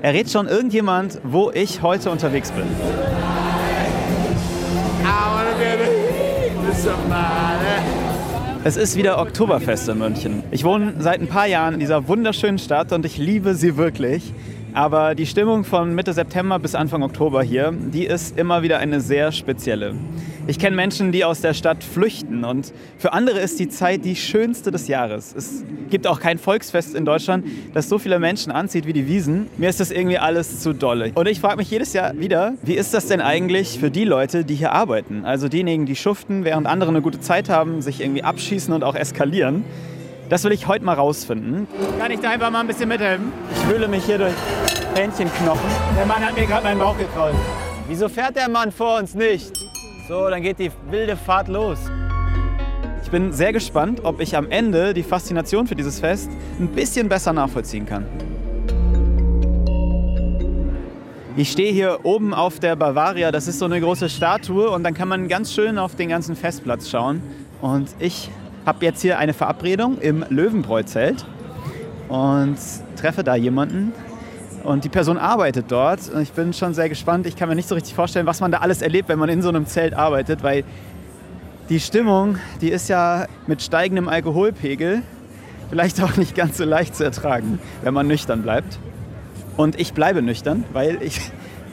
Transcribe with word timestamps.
Errät 0.00 0.30
schon 0.30 0.46
irgendjemand, 0.46 1.18
wo 1.24 1.50
ich 1.50 1.82
heute 1.82 2.10
unterwegs 2.10 2.52
bin? 2.52 2.64
Es 8.62 8.76
ist 8.76 8.96
wieder 8.96 9.18
Oktoberfest 9.20 9.88
in 9.88 9.98
München. 9.98 10.42
Ich 10.52 10.62
wohne 10.62 10.94
seit 11.00 11.20
ein 11.20 11.26
paar 11.26 11.46
Jahren 11.46 11.74
in 11.74 11.80
dieser 11.80 12.06
wunderschönen 12.06 12.58
Stadt 12.58 12.92
und 12.92 13.04
ich 13.06 13.18
liebe 13.18 13.54
sie 13.54 13.76
wirklich. 13.76 14.32
Aber 14.72 15.16
die 15.16 15.26
Stimmung 15.26 15.64
von 15.64 15.94
Mitte 15.94 16.12
September 16.12 16.60
bis 16.60 16.76
Anfang 16.76 17.02
Oktober 17.02 17.42
hier, 17.42 17.72
die 17.72 18.04
ist 18.04 18.38
immer 18.38 18.62
wieder 18.62 18.78
eine 18.78 19.00
sehr 19.00 19.32
spezielle. 19.32 19.94
Ich 20.48 20.58
kenne 20.58 20.74
Menschen, 20.74 21.12
die 21.12 21.26
aus 21.26 21.42
der 21.42 21.52
Stadt 21.52 21.84
flüchten 21.84 22.42
und 22.42 22.72
für 22.96 23.12
andere 23.12 23.38
ist 23.38 23.60
die 23.60 23.68
Zeit 23.68 24.06
die 24.06 24.16
schönste 24.16 24.70
des 24.70 24.88
Jahres. 24.88 25.34
Es 25.36 25.62
gibt 25.90 26.06
auch 26.06 26.20
kein 26.20 26.38
Volksfest 26.38 26.94
in 26.94 27.04
Deutschland, 27.04 27.46
das 27.74 27.90
so 27.90 27.98
viele 27.98 28.18
Menschen 28.18 28.50
anzieht 28.50 28.86
wie 28.86 28.94
die 28.94 29.06
Wiesen. 29.06 29.50
Mir 29.58 29.68
ist 29.68 29.78
das 29.78 29.90
irgendwie 29.90 30.16
alles 30.16 30.60
zu 30.60 30.72
dolle. 30.72 31.12
Und 31.14 31.28
ich 31.28 31.40
frage 31.40 31.58
mich 31.58 31.70
jedes 31.70 31.92
Jahr 31.92 32.18
wieder, 32.18 32.54
wie 32.62 32.76
ist 32.76 32.94
das 32.94 33.08
denn 33.08 33.20
eigentlich 33.20 33.78
für 33.78 33.90
die 33.90 34.04
Leute, 34.04 34.46
die 34.46 34.54
hier 34.54 34.72
arbeiten? 34.72 35.26
Also 35.26 35.50
diejenigen, 35.50 35.84
die 35.84 35.96
schuften, 35.96 36.44
während 36.44 36.66
andere 36.66 36.88
eine 36.88 37.02
gute 37.02 37.20
Zeit 37.20 37.50
haben, 37.50 37.82
sich 37.82 38.00
irgendwie 38.00 38.22
abschießen 38.22 38.72
und 38.72 38.84
auch 38.84 38.94
eskalieren. 38.94 39.66
Das 40.30 40.44
will 40.44 40.52
ich 40.52 40.66
heute 40.66 40.82
mal 40.82 40.94
rausfinden. 40.94 41.66
Kann 41.98 42.10
ich 42.10 42.20
da 42.20 42.30
einfach 42.30 42.50
mal 42.50 42.60
ein 42.60 42.66
bisschen 42.66 42.88
mithelfen? 42.88 43.32
Ich 43.52 43.58
fühle 43.66 43.86
mich 43.86 44.02
hier 44.06 44.16
durch 44.16 44.34
Hähnchenknochen. 44.94 45.68
Der 45.94 46.06
Mann 46.06 46.24
hat 46.24 46.34
mir 46.34 46.46
gerade 46.46 46.64
meinen 46.64 46.78
Bauch 46.78 46.96
gekrollt. 46.96 47.34
Wieso 47.86 48.08
fährt 48.08 48.34
der 48.34 48.48
Mann 48.48 48.72
vor 48.72 48.98
uns 48.98 49.14
nicht? 49.14 49.52
So, 50.08 50.30
dann 50.30 50.40
geht 50.40 50.58
die 50.58 50.70
wilde 50.90 51.18
Fahrt 51.18 51.48
los. 51.48 51.78
Ich 53.04 53.10
bin 53.10 53.30
sehr 53.30 53.52
gespannt, 53.52 54.00
ob 54.04 54.22
ich 54.22 54.34
am 54.38 54.50
Ende 54.50 54.94
die 54.94 55.02
Faszination 55.02 55.66
für 55.66 55.74
dieses 55.74 56.00
Fest 56.00 56.30
ein 56.58 56.68
bisschen 56.68 57.10
besser 57.10 57.34
nachvollziehen 57.34 57.84
kann. 57.84 58.06
Ich 61.36 61.52
stehe 61.52 61.74
hier 61.74 61.98
oben 62.04 62.32
auf 62.32 62.58
der 62.58 62.74
Bavaria, 62.74 63.30
das 63.30 63.48
ist 63.48 63.58
so 63.58 63.66
eine 63.66 63.82
große 63.82 64.08
Statue 64.08 64.70
und 64.70 64.82
dann 64.82 64.94
kann 64.94 65.08
man 65.08 65.28
ganz 65.28 65.52
schön 65.52 65.76
auf 65.76 65.94
den 65.94 66.08
ganzen 66.08 66.36
Festplatz 66.36 66.88
schauen. 66.88 67.20
Und 67.60 67.90
ich 67.98 68.30
habe 68.64 68.86
jetzt 68.86 69.02
hier 69.02 69.18
eine 69.18 69.34
Verabredung 69.34 69.98
im 69.98 70.24
Löwenbräu-Zelt 70.30 71.26
und 72.08 72.56
treffe 72.96 73.22
da 73.24 73.34
jemanden, 73.34 73.92
und 74.68 74.84
die 74.84 74.90
Person 74.90 75.16
arbeitet 75.16 75.66
dort. 75.72 76.00
Ich 76.20 76.32
bin 76.32 76.52
schon 76.52 76.74
sehr 76.74 76.90
gespannt. 76.90 77.26
Ich 77.26 77.36
kann 77.36 77.48
mir 77.48 77.54
nicht 77.54 77.68
so 77.68 77.74
richtig 77.74 77.94
vorstellen, 77.94 78.26
was 78.26 78.40
man 78.40 78.52
da 78.52 78.58
alles 78.58 78.82
erlebt, 78.82 79.08
wenn 79.08 79.18
man 79.18 79.30
in 79.30 79.40
so 79.40 79.48
einem 79.48 79.64
Zelt 79.64 79.94
arbeitet, 79.94 80.42
weil 80.42 80.62
die 81.70 81.80
Stimmung, 81.80 82.36
die 82.60 82.68
ist 82.68 82.88
ja 82.90 83.26
mit 83.46 83.62
steigendem 83.62 84.08
Alkoholpegel 84.08 85.02
vielleicht 85.70 86.02
auch 86.02 86.16
nicht 86.18 86.34
ganz 86.34 86.58
so 86.58 86.64
leicht 86.64 86.94
zu 86.94 87.02
ertragen, 87.02 87.58
wenn 87.82 87.94
man 87.94 88.06
nüchtern 88.06 88.42
bleibt. 88.42 88.78
Und 89.56 89.80
ich 89.80 89.94
bleibe 89.94 90.20
nüchtern, 90.20 90.64
weil 90.74 91.02
ich 91.02 91.18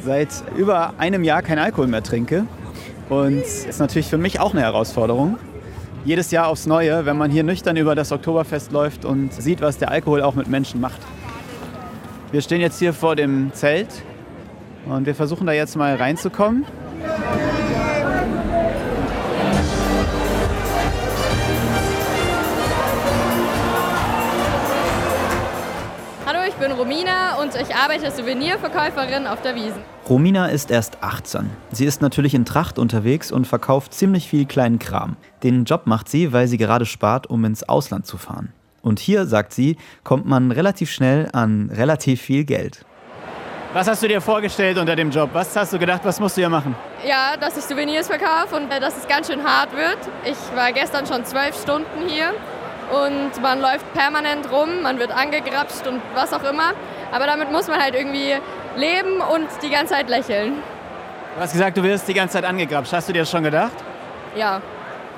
seit 0.05 0.29
über 0.55 0.93
einem 0.97 1.25
Jahr 1.25 1.41
kein 1.41 1.59
Alkohol 1.59 1.87
mehr 1.87 2.01
trinke. 2.01 2.45
Und 3.09 3.41
das 3.41 3.65
ist 3.65 3.79
natürlich 3.79 4.07
für 4.07 4.17
mich 4.17 4.39
auch 4.39 4.53
eine 4.53 4.61
Herausforderung. 4.61 5.37
Jedes 6.05 6.31
Jahr 6.31 6.47
aufs 6.47 6.65
Neue, 6.65 7.05
wenn 7.05 7.17
man 7.17 7.29
hier 7.29 7.43
nüchtern 7.43 7.75
über 7.75 7.93
das 7.93 8.13
Oktoberfest 8.13 8.71
läuft 8.71 9.03
und 9.03 9.33
sieht, 9.33 9.59
was 9.59 9.79
der 9.79 9.91
Alkohol 9.91 10.21
auch 10.21 10.35
mit 10.35 10.47
Menschen 10.47 10.79
macht. 10.79 11.01
Wir 12.35 12.41
stehen 12.41 12.59
jetzt 12.59 12.79
hier 12.79 12.91
vor 12.91 13.15
dem 13.15 13.53
Zelt 13.53 13.87
und 14.87 15.05
wir 15.05 15.15
versuchen 15.15 15.47
da 15.47 15.53
jetzt 15.53 15.77
mal 15.77 15.95
reinzukommen. 15.95 16.65
Hallo, 26.25 26.39
ich 26.45 26.55
bin 26.55 26.73
Romina 26.73 27.41
und 27.41 27.55
ich 27.55 27.73
arbeite 27.73 28.07
als 28.07 28.17
Souvenirverkäuferin 28.17 29.27
auf 29.27 29.41
der 29.41 29.55
Wiesen. 29.55 29.79
Romina 30.09 30.47
ist 30.47 30.71
erst 30.71 31.01
18. 31.01 31.49
Sie 31.71 31.85
ist 31.85 32.01
natürlich 32.01 32.33
in 32.33 32.43
Tracht 32.43 32.77
unterwegs 32.77 33.31
und 33.31 33.47
verkauft 33.47 33.93
ziemlich 33.93 34.27
viel 34.27 34.45
kleinen 34.45 34.79
Kram. 34.79 35.15
Den 35.41 35.63
Job 35.63 35.83
macht 35.85 36.09
sie, 36.09 36.33
weil 36.33 36.49
sie 36.49 36.57
gerade 36.57 36.85
spart, 36.85 37.27
um 37.27 37.45
ins 37.45 37.63
Ausland 37.63 38.05
zu 38.05 38.17
fahren. 38.17 38.51
Und 38.85 38.99
hier, 38.99 39.25
sagt 39.25 39.51
sie, 39.51 39.77
kommt 40.03 40.27
man 40.27 40.51
relativ 40.51 40.91
schnell 40.91 41.27
an 41.33 41.71
relativ 41.75 42.21
viel 42.21 42.43
Geld. 42.43 42.85
Was 43.73 43.87
hast 43.87 44.03
du 44.03 44.07
dir 44.07 44.21
vorgestellt 44.21 44.77
unter 44.77 44.95
dem 44.95 45.09
Job? 45.09 45.31
Was 45.33 45.55
hast 45.55 45.73
du 45.73 45.79
gedacht, 45.79 46.01
was 46.03 46.19
musst 46.19 46.37
du 46.37 46.41
hier 46.41 46.49
machen? 46.49 46.75
Ja, 47.03 47.35
dass 47.35 47.57
ich 47.57 47.63
Souvenirs 47.63 48.05
verkaufe 48.05 48.55
und 48.55 48.71
äh, 48.71 48.79
dass 48.79 48.95
es 48.95 49.07
ganz 49.07 49.25
schön 49.25 49.43
hart 49.43 49.75
wird. 49.75 49.97
Ich 50.23 50.37
war 50.55 50.71
gestern 50.71 51.07
schon 51.07 51.25
zwölf 51.25 51.59
Stunden 51.59 52.07
hier 52.07 52.29
und 52.91 53.41
man 53.41 53.59
läuft 53.59 53.91
permanent 53.95 54.51
rum, 54.51 54.83
man 54.83 54.99
wird 54.99 55.09
angegrapscht 55.09 55.87
und 55.87 55.99
was 56.13 56.31
auch 56.31 56.43
immer. 56.43 56.73
Aber 57.11 57.25
damit 57.25 57.51
muss 57.51 57.67
man 57.67 57.81
halt 57.81 57.95
irgendwie 57.95 58.35
leben 58.77 59.19
und 59.33 59.47
die 59.63 59.71
ganze 59.71 59.95
Zeit 59.95 60.09
lächeln. 60.09 60.53
Du 61.35 61.41
hast 61.41 61.53
gesagt, 61.53 61.75
du 61.75 61.81
wirst 61.81 62.07
die 62.07 62.13
ganze 62.13 62.33
Zeit 62.33 62.45
angegrapscht. 62.45 62.93
Hast 62.93 63.09
du 63.09 63.13
dir 63.13 63.23
das 63.23 63.31
schon 63.31 63.43
gedacht? 63.43 63.73
Ja, 64.35 64.61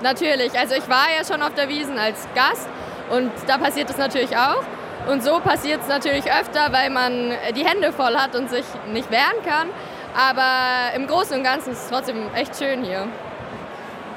natürlich. 0.02 0.58
Also 0.58 0.76
ich 0.76 0.88
war 0.88 1.08
ja 1.20 1.26
schon 1.26 1.42
auf 1.42 1.54
der 1.54 1.68
Wiesen 1.68 2.00
als 2.00 2.26
Gast 2.34 2.70
und 3.10 3.32
da 3.48 3.58
passiert 3.58 3.90
es 3.90 3.98
natürlich 3.98 4.36
auch. 4.36 4.64
Und 5.10 5.24
so 5.24 5.40
passiert 5.40 5.82
es 5.82 5.88
natürlich 5.88 6.26
öfter, 6.26 6.72
weil 6.72 6.90
man 6.90 7.32
die 7.56 7.66
Hände 7.66 7.94
voll 7.94 8.16
hat 8.18 8.36
und 8.36 8.50
sich 8.50 8.66
nicht 8.92 9.10
wehren 9.10 9.42
kann. 9.46 9.70
Aber 10.16 10.96
im 10.96 11.08
Großen 11.08 11.38
und 11.38 11.44
Ganzen 11.44 11.72
ist 11.72 11.84
es 11.84 11.90
trotzdem 11.90 12.18
echt 12.34 12.58
schön 12.58 12.84
hier. 12.84 13.08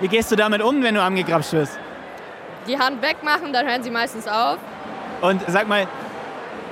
Wie 0.00 0.08
gehst 0.08 0.32
du 0.32 0.36
damit 0.36 0.62
um, 0.62 0.82
wenn 0.82 0.94
du 0.94 1.02
angegrapscht 1.02 1.52
wirst? 1.52 1.78
Die 2.66 2.78
Hand 2.78 3.02
wegmachen, 3.02 3.52
dann 3.52 3.66
hören 3.66 3.82
sie 3.82 3.90
meistens 3.90 4.26
auf. 4.26 4.58
Und 5.20 5.42
sag 5.46 5.68
mal, 5.68 5.86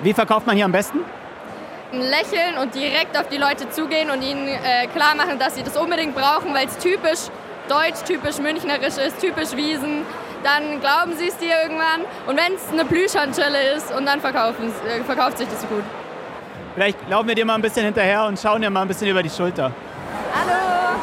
wie 0.02 0.12
verkauft 0.12 0.46
man 0.46 0.56
hier 0.56 0.64
am 0.64 0.72
besten? 0.72 1.00
Lächeln 1.92 2.58
und 2.60 2.74
direkt 2.74 3.16
auf 3.16 3.28
die 3.28 3.36
Leute 3.38 3.70
zugehen 3.70 4.10
und 4.10 4.22
ihnen 4.22 4.46
äh, 4.48 4.86
klar 4.88 5.14
machen, 5.14 5.38
dass 5.38 5.54
sie 5.54 5.62
das 5.62 5.76
unbedingt 5.76 6.14
brauchen, 6.14 6.52
weil 6.54 6.66
es 6.66 6.76
typisch 6.78 7.30
deutsch, 7.68 8.02
typisch 8.06 8.38
münchnerisch 8.38 8.96
ist, 8.96 9.20
typisch 9.20 9.56
Wiesen 9.56 10.04
dann 10.43 10.81
glauben 10.81 11.16
sie 11.16 11.28
es 11.28 11.37
dir 11.37 11.54
irgendwann. 11.62 12.03
Und 12.26 12.37
wenn 12.37 12.54
es 12.54 12.72
eine 12.72 12.84
Plüschhandschelle 12.84 13.72
ist, 13.76 13.94
und 13.94 14.06
dann 14.06 14.21
verkaufen, 14.21 14.72
äh, 14.87 15.03
verkauft 15.04 15.38
sich 15.38 15.49
das 15.49 15.62
so 15.62 15.66
gut. 15.66 15.84
Vielleicht 16.75 16.99
laufen 17.10 17.28
wir 17.28 17.34
dir 17.34 17.44
mal 17.44 17.54
ein 17.54 17.62
bisschen 17.62 17.84
hinterher 17.84 18.25
und 18.26 18.38
schauen 18.38 18.62
dir 18.62 18.71
mal 18.71 18.82
ein 18.82 18.88
bisschen 18.88 19.09
über 19.09 19.22
die 19.22 19.31
Schulter. 19.31 19.72
Hallo. 20.34 20.99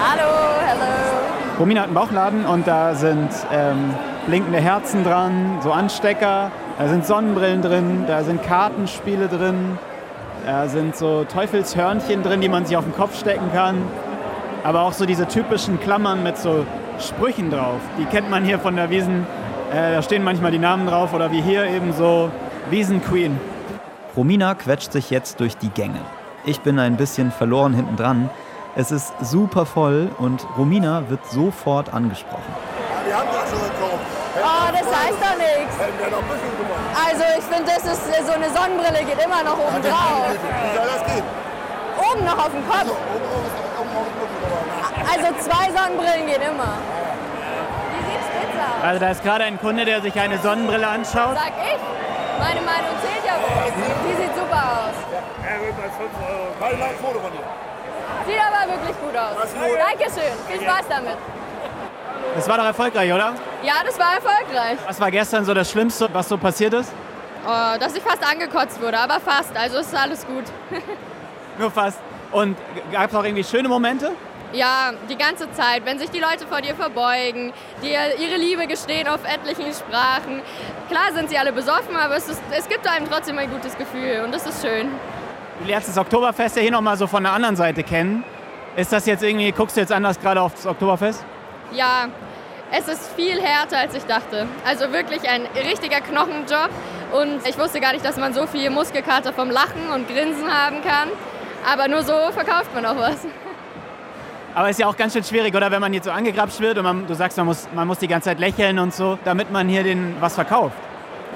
Hallo, 0.00 0.30
hallo. 0.68 1.58
Romina 1.58 1.80
hat 1.80 1.86
einen 1.86 1.94
Bauchladen 1.94 2.44
und 2.44 2.66
da 2.66 2.94
sind 2.94 3.30
ähm, 3.52 3.94
blinkende 4.26 4.58
Herzen 4.58 5.04
dran, 5.04 5.60
so 5.62 5.72
Anstecker, 5.72 6.50
da 6.78 6.88
sind 6.88 7.06
Sonnenbrillen 7.06 7.62
drin, 7.62 8.04
da 8.06 8.22
sind 8.22 8.42
Kartenspiele 8.42 9.28
drin, 9.28 9.78
da 10.44 10.66
sind 10.66 10.96
so 10.96 11.24
Teufelshörnchen 11.24 12.22
drin, 12.22 12.40
die 12.40 12.48
man 12.48 12.66
sich 12.66 12.76
auf 12.76 12.84
den 12.84 12.94
Kopf 12.94 13.18
stecken 13.18 13.50
kann. 13.52 13.82
Aber 14.62 14.82
auch 14.82 14.92
so 14.92 15.06
diese 15.06 15.28
typischen 15.28 15.78
Klammern 15.80 16.22
mit 16.22 16.36
so 16.36 16.66
Sprüchen 17.00 17.50
drauf. 17.50 17.80
Die 17.98 18.04
kennt 18.04 18.30
man 18.30 18.44
hier 18.44 18.58
von 18.58 18.76
der 18.76 18.90
Wiesen. 18.90 19.26
Äh, 19.72 19.94
da 19.94 20.02
stehen 20.02 20.22
manchmal 20.24 20.50
die 20.50 20.58
Namen 20.58 20.86
drauf 20.86 21.12
oder 21.12 21.30
wie 21.30 21.40
hier 21.40 21.64
eben 21.66 21.92
so 21.92 22.30
Wiesenqueen. 22.70 23.38
Romina 24.16 24.54
quetscht 24.54 24.92
sich 24.92 25.10
jetzt 25.10 25.40
durch 25.40 25.56
die 25.56 25.70
Gänge. 25.70 26.00
Ich 26.44 26.60
bin 26.60 26.78
ein 26.78 26.96
bisschen 26.96 27.32
verloren 27.32 27.74
hinten 27.74 27.96
dran. 27.96 28.30
Es 28.76 28.90
ist 28.90 29.12
super 29.20 29.66
voll 29.66 30.10
und 30.18 30.46
Romina 30.56 31.04
wird 31.08 31.24
sofort 31.26 31.92
angesprochen. 31.92 32.54
Wir 33.06 33.16
haben 33.16 33.28
das 33.32 33.50
schon 33.50 33.60
gekauft. 33.60 34.04
Oh, 34.36 34.72
das 34.72 34.86
heißt 34.86 35.18
doch 35.20 35.38
nichts. 35.38 35.76
Also 37.06 37.24
ich 37.38 37.44
finde, 37.44 37.70
das 37.72 37.84
ist 37.84 38.26
so 38.26 38.32
eine 38.32 38.50
Sonnenbrille 38.50 39.04
geht 39.04 39.24
immer 39.24 39.42
noch 39.42 39.58
oben 39.58 39.82
drauf. 39.82 40.26
Wie 40.30 40.76
soll 40.76 40.86
das 40.86 41.06
gehen? 41.06 41.24
Oben 41.98 42.24
noch 42.24 42.38
auf 42.38 42.50
dem 42.50 42.66
Kopf. 42.68 42.96
Also 45.14 45.48
zwei 45.48 45.70
Sonnenbrillen 45.70 46.26
gehen 46.26 46.42
immer. 46.42 46.74
Die 47.94 48.02
sieht 48.10 48.22
spitze 48.26 48.58
aus. 48.58 48.82
Also 48.82 49.00
da 49.00 49.10
ist 49.10 49.22
gerade 49.22 49.44
ein 49.44 49.60
Kunde, 49.60 49.84
der 49.84 50.00
sich 50.02 50.18
eine 50.18 50.38
Sonnenbrille 50.38 50.86
anschaut. 50.86 51.36
Sag 51.36 51.52
ich. 51.62 51.80
Meine 52.38 52.60
Meinung 52.62 52.94
zählt 53.00 53.24
ja 53.24 53.34
wohl. 53.34 53.72
Die 54.10 54.22
sieht 54.22 54.34
super 54.34 54.62
aus. 54.62 54.96
Er 55.46 55.60
wird 55.60 55.76
bei 55.76 55.88
5 55.88 56.00
Euro. 56.00 56.78
Mal 56.78 56.88
ein 56.88 56.96
Foto 56.96 57.20
von 57.20 57.30
dir. 57.30 57.44
Sieht 58.26 58.40
aber 58.40 58.72
wirklich 58.72 58.96
gut 59.00 59.16
aus. 59.16 59.52
Dankeschön. 59.54 60.32
Viel 60.48 60.60
Spaß 60.60 60.84
damit. 60.88 61.16
Das 62.34 62.48
war 62.48 62.56
doch 62.58 62.64
erfolgreich, 62.64 63.12
oder? 63.12 63.34
Ja, 63.62 63.74
das 63.86 63.98
war 63.98 64.14
erfolgreich. 64.14 64.78
Was 64.86 65.00
war 65.00 65.10
gestern 65.10 65.44
so 65.44 65.54
das 65.54 65.70
Schlimmste, 65.70 66.08
was 66.12 66.28
so 66.28 66.36
passiert 66.36 66.74
ist? 66.74 66.90
Oh, 67.46 67.78
dass 67.78 67.94
ich 67.94 68.02
fast 68.02 68.28
angekotzt 68.28 68.80
wurde, 68.82 68.98
aber 68.98 69.20
fast. 69.20 69.56
Also 69.56 69.78
ist 69.78 69.94
alles 69.94 70.26
gut. 70.26 70.44
Nur 71.58 71.70
fast. 71.70 71.98
Und 72.32 72.56
gab 72.90 73.10
es 73.10 73.16
auch 73.16 73.22
irgendwie 73.22 73.44
schöne 73.44 73.68
Momente? 73.68 74.10
Ja, 74.54 74.92
die 75.10 75.16
ganze 75.16 75.50
Zeit. 75.50 75.84
Wenn 75.84 75.98
sich 75.98 76.10
die 76.10 76.20
Leute 76.20 76.46
vor 76.48 76.60
dir 76.60 76.76
verbeugen, 76.76 77.52
dir 77.82 78.16
ihre 78.20 78.36
Liebe 78.36 78.68
gestehen 78.68 79.08
auf 79.08 79.18
etlichen 79.24 79.72
Sprachen. 79.72 80.42
Klar 80.88 81.12
sind 81.12 81.28
sie 81.28 81.36
alle 81.36 81.52
besoffen, 81.52 81.96
aber 81.96 82.16
es, 82.16 82.28
ist, 82.28 82.40
es 82.56 82.68
gibt 82.68 82.86
einem 82.86 83.10
trotzdem 83.10 83.36
ein 83.36 83.50
gutes 83.50 83.76
Gefühl 83.76 84.22
und 84.24 84.32
das 84.32 84.46
ist 84.46 84.64
schön. 84.64 84.90
Du 85.58 85.66
lernst 85.66 85.88
das 85.88 85.98
Oktoberfest 85.98 86.54
ja 86.56 86.62
hier 86.62 86.70
nochmal 86.70 86.96
so 86.96 87.08
von 87.08 87.24
der 87.24 87.32
anderen 87.32 87.56
Seite 87.56 87.82
kennen. 87.82 88.22
Ist 88.76 88.92
das 88.92 89.06
jetzt 89.06 89.24
irgendwie, 89.24 89.50
guckst 89.50 89.76
du 89.76 89.80
jetzt 89.80 89.92
anders 89.92 90.20
gerade 90.20 90.40
auf 90.40 90.54
das 90.54 90.66
Oktoberfest? 90.66 91.24
Ja, 91.72 92.06
es 92.70 92.86
ist 92.86 93.12
viel 93.16 93.40
härter, 93.40 93.78
als 93.78 93.94
ich 93.96 94.04
dachte. 94.04 94.46
Also 94.64 94.92
wirklich 94.92 95.28
ein 95.28 95.46
richtiger 95.64 96.00
Knochenjob. 96.00 96.70
Und 97.12 97.46
ich 97.48 97.58
wusste 97.58 97.80
gar 97.80 97.92
nicht, 97.92 98.04
dass 98.04 98.16
man 98.16 98.32
so 98.34 98.46
viel 98.46 98.70
Muskelkater 98.70 99.32
vom 99.32 99.50
Lachen 99.50 99.90
und 99.92 100.08
Grinsen 100.08 100.52
haben 100.52 100.80
kann. 100.82 101.08
Aber 101.68 101.88
nur 101.88 102.02
so 102.02 102.14
verkauft 102.32 102.72
man 102.72 102.86
auch 102.86 102.96
was. 102.96 103.26
Aber 104.54 104.70
ist 104.70 104.78
ja 104.78 104.86
auch 104.86 104.96
ganz 104.96 105.12
schön 105.12 105.24
schwierig, 105.24 105.54
oder? 105.54 105.70
Wenn 105.70 105.80
man 105.80 105.92
jetzt 105.92 106.04
so 106.04 106.10
angegrapscht 106.12 106.60
wird 106.60 106.78
und 106.78 106.84
man, 106.84 107.06
du 107.06 107.14
sagst, 107.14 107.36
man 107.38 107.46
muss, 107.46 107.66
man 107.74 107.88
muss 107.88 107.98
die 107.98 108.06
ganze 108.08 108.28
Zeit 108.30 108.38
lächeln 108.38 108.78
und 108.78 108.94
so, 108.94 109.18
damit 109.24 109.50
man 109.50 109.68
hier 109.68 109.82
den 109.82 110.16
was 110.20 110.34
verkauft. 110.34 110.76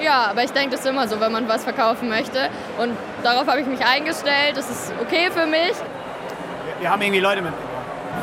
Ja, 0.00 0.26
aber 0.30 0.44
ich 0.44 0.52
denke, 0.52 0.70
das 0.70 0.80
ist 0.80 0.86
immer 0.86 1.08
so, 1.08 1.20
wenn 1.20 1.32
man 1.32 1.48
was 1.48 1.64
verkaufen 1.64 2.08
möchte. 2.08 2.48
Und 2.78 2.96
darauf 3.24 3.48
habe 3.48 3.60
ich 3.60 3.66
mich 3.66 3.84
eingestellt. 3.84 4.56
Das 4.56 4.70
ist 4.70 4.92
okay 5.02 5.28
für 5.32 5.46
mich. 5.46 5.72
Wir, 5.72 6.80
wir 6.82 6.90
haben 6.90 7.02
irgendwie 7.02 7.18
Leute 7.20 7.42
mitgebracht. 7.42 7.64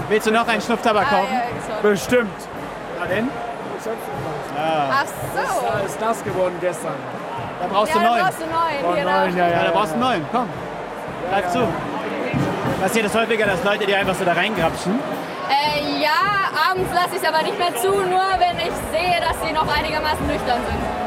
Willst 0.07 0.27
du 0.27 0.31
noch 0.31 0.47
einen 0.47 0.62
Schnupftabak 0.62 1.06
Ah, 1.07 1.15
kaufen? 1.15 1.33
ja, 1.33 1.41
sorry. 1.81 1.94
Bestimmt. 1.94 2.31
Na 3.00 3.06
denn? 3.07 3.27
Ach 4.57 5.03
Da 5.36 5.41
so. 5.81 5.86
ist 5.86 6.01
das 6.01 6.24
geworden 6.24 6.56
gestern. 6.62 6.94
Da 7.62 7.68
brauchst 7.68 7.94
Ja, 7.94 8.00
du 8.00 8.06
da 8.06 8.09
neun. 8.12 8.19
brauchst 8.24 8.39
du 8.39 8.45
neun. 8.45 8.91
Oh 8.91 8.95
Hier, 8.95 9.03
nein, 9.06 9.33
da. 9.36 9.41
ja, 9.44 9.48
Ja, 9.50 9.57
ja. 9.57 9.63
da 9.65 9.71
brauchst 9.71 9.89
du 9.91 9.94
einen 9.95 10.03
neuen. 10.03 10.25
Komm. 10.31 10.50
Greif 11.30 11.50
zu. 11.51 11.59
Passiert 12.81 13.06
es 13.06 13.16
häufiger, 13.16 13.45
dass 13.45 13.63
Leute 13.63 13.86
dir 13.86 13.98
einfach 13.98 14.16
so 14.16 14.25
da 14.25 14.33
reingrapschen? 14.33 15.00
Äh, 15.50 16.01
ja, 16.01 16.50
abends 16.69 16.89
lasse 16.94 17.16
ich 17.16 17.22
es 17.22 17.27
aber 17.27 17.42
nicht 17.44 17.57
mehr 17.57 17.75
zu, 17.75 17.89
nur 17.89 18.25
wenn 18.39 18.57
ich 18.57 18.74
sehe, 18.92 19.19
dass 19.22 19.36
sie 19.45 19.54
noch 19.54 19.68
einigermaßen 19.68 20.27
nüchtern 20.27 20.60
sind. 20.68 21.06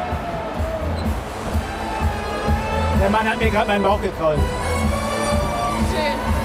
Der 3.01 3.11
Mann 3.11 3.31
hat 3.31 3.39
mir 3.39 3.51
gerade 3.51 3.69
meinen 3.69 3.83
Bauch 3.83 4.01
gekrault. 4.03 4.39
Schön. 5.91 6.39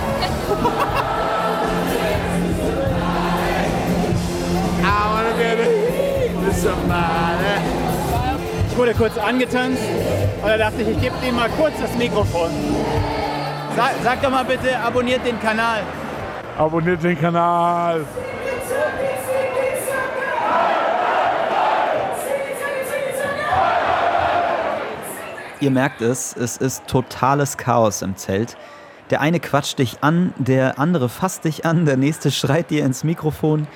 Ich 8.69 8.77
wurde 8.77 8.93
kurz 8.93 9.17
angetanzt 9.17 9.81
und 10.41 10.47
da 10.47 10.57
dachte 10.57 10.81
ich, 10.81 10.87
ich 10.89 11.01
gebe 11.01 11.15
ihm 11.27 11.35
mal 11.35 11.49
kurz 11.57 11.73
das 11.79 11.93
Mikrofon. 11.95 12.49
Sag, 13.75 13.91
sag 14.03 14.21
doch 14.21 14.29
mal 14.29 14.45
bitte, 14.45 14.77
abonniert 14.77 15.25
den 15.25 15.39
Kanal. 15.39 15.81
Abonniert 16.57 17.03
den 17.03 17.19
Kanal. 17.19 18.05
Ihr 25.59 25.71
merkt 25.71 26.01
es, 26.01 26.35
es 26.35 26.57
ist 26.57 26.85
totales 26.87 27.57
Chaos 27.57 28.03
im 28.03 28.15
Zelt. 28.15 28.57
Der 29.09 29.21
eine 29.21 29.39
quatscht 29.39 29.79
dich 29.79 29.97
an, 30.01 30.33
der 30.37 30.77
andere 30.77 31.09
fasst 31.09 31.45
dich 31.45 31.65
an, 31.65 31.85
der 31.85 31.97
nächste 31.97 32.31
schreit 32.31 32.69
dir 32.69 32.85
ins 32.85 33.03
Mikrofon. 33.03 33.67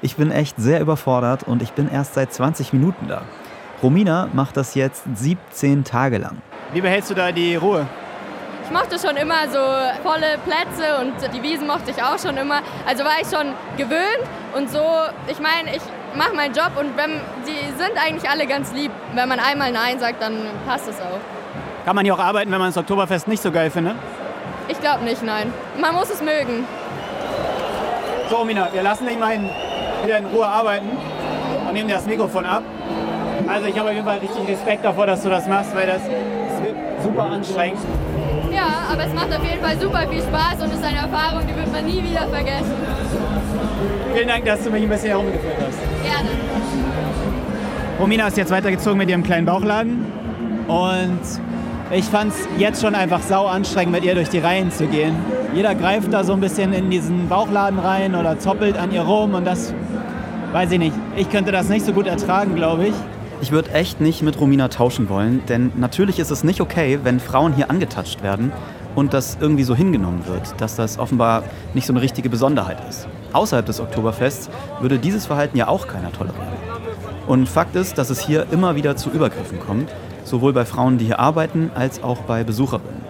Ich 0.00 0.16
bin 0.16 0.30
echt 0.30 0.56
sehr 0.56 0.80
überfordert 0.80 1.42
und 1.42 1.60
ich 1.60 1.72
bin 1.72 1.90
erst 1.90 2.14
seit 2.14 2.32
20 2.32 2.72
Minuten 2.72 3.08
da. 3.08 3.22
Romina 3.82 4.28
macht 4.32 4.56
das 4.56 4.74
jetzt 4.74 5.04
17 5.14 5.84
Tage 5.84 6.18
lang. 6.18 6.38
Wie 6.72 6.80
behältst 6.80 7.10
du 7.10 7.14
da 7.14 7.32
die 7.32 7.56
Ruhe? 7.56 7.86
Ich 8.64 8.70
mochte 8.70 8.98
schon 8.98 9.16
immer 9.16 9.48
so 9.50 9.58
volle 10.02 10.38
Plätze 10.46 11.00
und 11.00 11.14
die 11.34 11.42
Wiesen 11.42 11.66
mochte 11.66 11.90
ich 11.90 12.02
auch 12.02 12.18
schon 12.18 12.36
immer. 12.36 12.60
Also 12.86 13.04
war 13.04 13.20
ich 13.20 13.28
schon 13.28 13.52
gewöhnt 13.76 14.24
und 14.54 14.70
so, 14.70 14.82
ich 15.26 15.38
meine, 15.40 15.76
ich 15.76 15.82
mache 16.14 16.34
meinen 16.34 16.54
Job 16.54 16.70
und 16.78 16.96
wenn, 16.96 17.20
die 17.46 17.72
sind 17.76 17.92
eigentlich 18.02 18.30
alle 18.30 18.46
ganz 18.46 18.72
lieb. 18.72 18.90
Wenn 19.14 19.28
man 19.28 19.40
einmal 19.40 19.72
Nein 19.72 19.98
sagt, 19.98 20.22
dann 20.22 20.46
passt 20.66 20.88
es 20.88 21.00
auch. 21.00 21.18
Kann 21.84 21.96
man 21.96 22.04
hier 22.04 22.14
auch 22.14 22.20
arbeiten, 22.20 22.50
wenn 22.52 22.60
man 22.60 22.68
das 22.68 22.76
Oktoberfest 22.76 23.26
nicht 23.28 23.42
so 23.42 23.50
geil 23.50 23.70
findet? 23.70 23.96
Ich 24.68 24.80
glaube 24.80 25.04
nicht, 25.04 25.22
nein. 25.22 25.52
Man 25.80 25.94
muss 25.94 26.10
es 26.10 26.22
mögen. 26.22 26.64
So, 28.30 28.36
Romina, 28.36 28.68
wir 28.72 28.82
lassen 28.82 29.06
dich 29.06 29.18
mal 29.18 29.34
in, 29.34 29.50
wieder 30.04 30.18
in 30.18 30.26
Ruhe 30.26 30.46
arbeiten 30.46 30.88
und 31.66 31.72
nehmen 31.72 31.88
dir 31.88 31.96
das 31.96 32.06
Mikrofon 32.06 32.46
ab. 32.46 32.62
Also 33.48 33.66
ich 33.66 33.76
habe 33.76 33.88
auf 33.88 33.94
jeden 33.94 34.06
Fall 34.06 34.18
richtig 34.18 34.48
Respekt 34.48 34.84
davor, 34.84 35.06
dass 35.06 35.22
du 35.22 35.28
das 35.28 35.46
machst, 35.48 35.74
weil 35.74 35.86
das 35.86 36.02
ist 36.02 37.02
super 37.02 37.24
anstrengend. 37.24 37.80
Ja, 38.54 38.92
aber 38.92 39.04
es 39.06 39.14
macht 39.14 39.34
auf 39.34 39.44
jeden 39.44 39.62
Fall 39.62 39.80
super 39.80 40.06
viel 40.08 40.20
Spaß 40.20 40.62
und 40.62 40.72
ist 40.72 40.84
eine 40.84 40.98
Erfahrung, 40.98 41.42
die 41.46 41.56
wird 41.56 41.72
man 41.72 41.84
nie 41.84 42.02
wieder 42.02 42.26
vergessen. 42.28 42.74
Vielen 44.14 44.28
Dank, 44.28 44.44
dass 44.44 44.62
du 44.62 44.70
mich 44.70 44.82
ein 44.82 44.88
bisschen 44.88 45.08
herumgeführt 45.08 45.56
hast. 45.58 45.78
Gerne. 46.02 46.28
Romina 47.98 48.26
ist 48.26 48.36
jetzt 48.36 48.50
weitergezogen 48.50 48.98
mit 48.98 49.08
ihrem 49.08 49.22
kleinen 49.22 49.46
Bauchladen 49.46 50.04
und 50.68 51.20
ich 51.90 52.04
fand 52.04 52.32
es 52.32 52.48
jetzt 52.58 52.82
schon 52.82 52.94
einfach 52.94 53.20
sau 53.22 53.46
anstrengend, 53.46 53.92
mit 53.92 54.04
ihr 54.04 54.14
durch 54.14 54.28
die 54.28 54.38
Reihen 54.38 54.70
zu 54.70 54.86
gehen. 54.86 55.14
Jeder 55.54 55.74
greift 55.74 56.12
da 56.12 56.24
so 56.24 56.32
ein 56.32 56.40
bisschen 56.40 56.72
in 56.72 56.90
diesen 56.90 57.28
Bauchladen 57.28 57.78
rein 57.78 58.14
oder 58.14 58.38
zoppelt 58.38 58.78
an 58.78 58.92
ihr 58.92 59.02
rum 59.02 59.34
und 59.34 59.46
das 59.46 59.74
weiß 60.52 60.72
ich 60.72 60.78
nicht. 60.78 60.94
Ich 61.16 61.30
könnte 61.30 61.52
das 61.52 61.68
nicht 61.68 61.84
so 61.84 61.92
gut 61.92 62.06
ertragen, 62.06 62.54
glaube 62.54 62.88
ich. 62.88 62.94
Ich 63.42 63.50
würde 63.50 63.72
echt 63.72 64.00
nicht 64.00 64.22
mit 64.22 64.40
Romina 64.40 64.68
tauschen 64.68 65.08
wollen, 65.08 65.44
denn 65.48 65.72
natürlich 65.74 66.20
ist 66.20 66.30
es 66.30 66.44
nicht 66.44 66.60
okay, 66.60 67.00
wenn 67.02 67.18
Frauen 67.18 67.52
hier 67.52 67.70
angetatscht 67.70 68.22
werden 68.22 68.52
und 68.94 69.12
das 69.12 69.36
irgendwie 69.40 69.64
so 69.64 69.74
hingenommen 69.74 70.24
wird, 70.28 70.60
dass 70.60 70.76
das 70.76 70.96
offenbar 70.96 71.42
nicht 71.74 71.84
so 71.84 71.92
eine 71.92 72.02
richtige 72.02 72.28
Besonderheit 72.30 72.78
ist. 72.88 73.08
Außerhalb 73.32 73.66
des 73.66 73.80
Oktoberfests 73.80 74.48
würde 74.80 75.00
dieses 75.00 75.26
Verhalten 75.26 75.56
ja 75.56 75.66
auch 75.66 75.88
keiner 75.88 76.12
tolerieren. 76.12 76.46
Und 77.26 77.48
Fakt 77.48 77.74
ist, 77.74 77.98
dass 77.98 78.10
es 78.10 78.20
hier 78.20 78.46
immer 78.52 78.76
wieder 78.76 78.94
zu 78.94 79.10
Übergriffen 79.10 79.58
kommt, 79.58 79.90
sowohl 80.22 80.52
bei 80.52 80.64
Frauen, 80.64 80.98
die 80.98 81.06
hier 81.06 81.18
arbeiten, 81.18 81.72
als 81.74 82.00
auch 82.00 82.18
bei 82.18 82.44
Besucherinnen. 82.44 83.02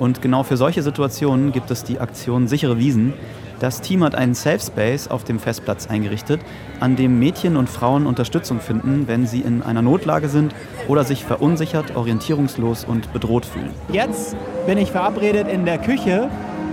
Und 0.00 0.20
genau 0.20 0.42
für 0.42 0.56
solche 0.56 0.82
Situationen 0.82 1.52
gibt 1.52 1.70
es 1.70 1.84
die 1.84 2.00
Aktion 2.00 2.48
Sichere 2.48 2.80
Wiesen. 2.80 3.14
Das 3.58 3.80
Team 3.80 4.04
hat 4.04 4.14
einen 4.14 4.34
Safe 4.34 4.60
Space 4.60 5.08
auf 5.08 5.24
dem 5.24 5.38
Festplatz 5.38 5.86
eingerichtet, 5.86 6.40
an 6.78 6.94
dem 6.94 7.18
Mädchen 7.18 7.56
und 7.56 7.70
Frauen 7.70 8.06
Unterstützung 8.06 8.60
finden, 8.60 9.08
wenn 9.08 9.26
sie 9.26 9.40
in 9.40 9.62
einer 9.62 9.80
Notlage 9.80 10.28
sind 10.28 10.54
oder 10.88 11.04
sich 11.04 11.24
verunsichert, 11.24 11.96
orientierungslos 11.96 12.84
und 12.84 13.12
bedroht 13.14 13.46
fühlen. 13.46 13.70
Jetzt 13.90 14.36
bin 14.66 14.76
ich 14.76 14.90
verabredet 14.90 15.48
in 15.48 15.64
der 15.64 15.78
Küche 15.78 16.28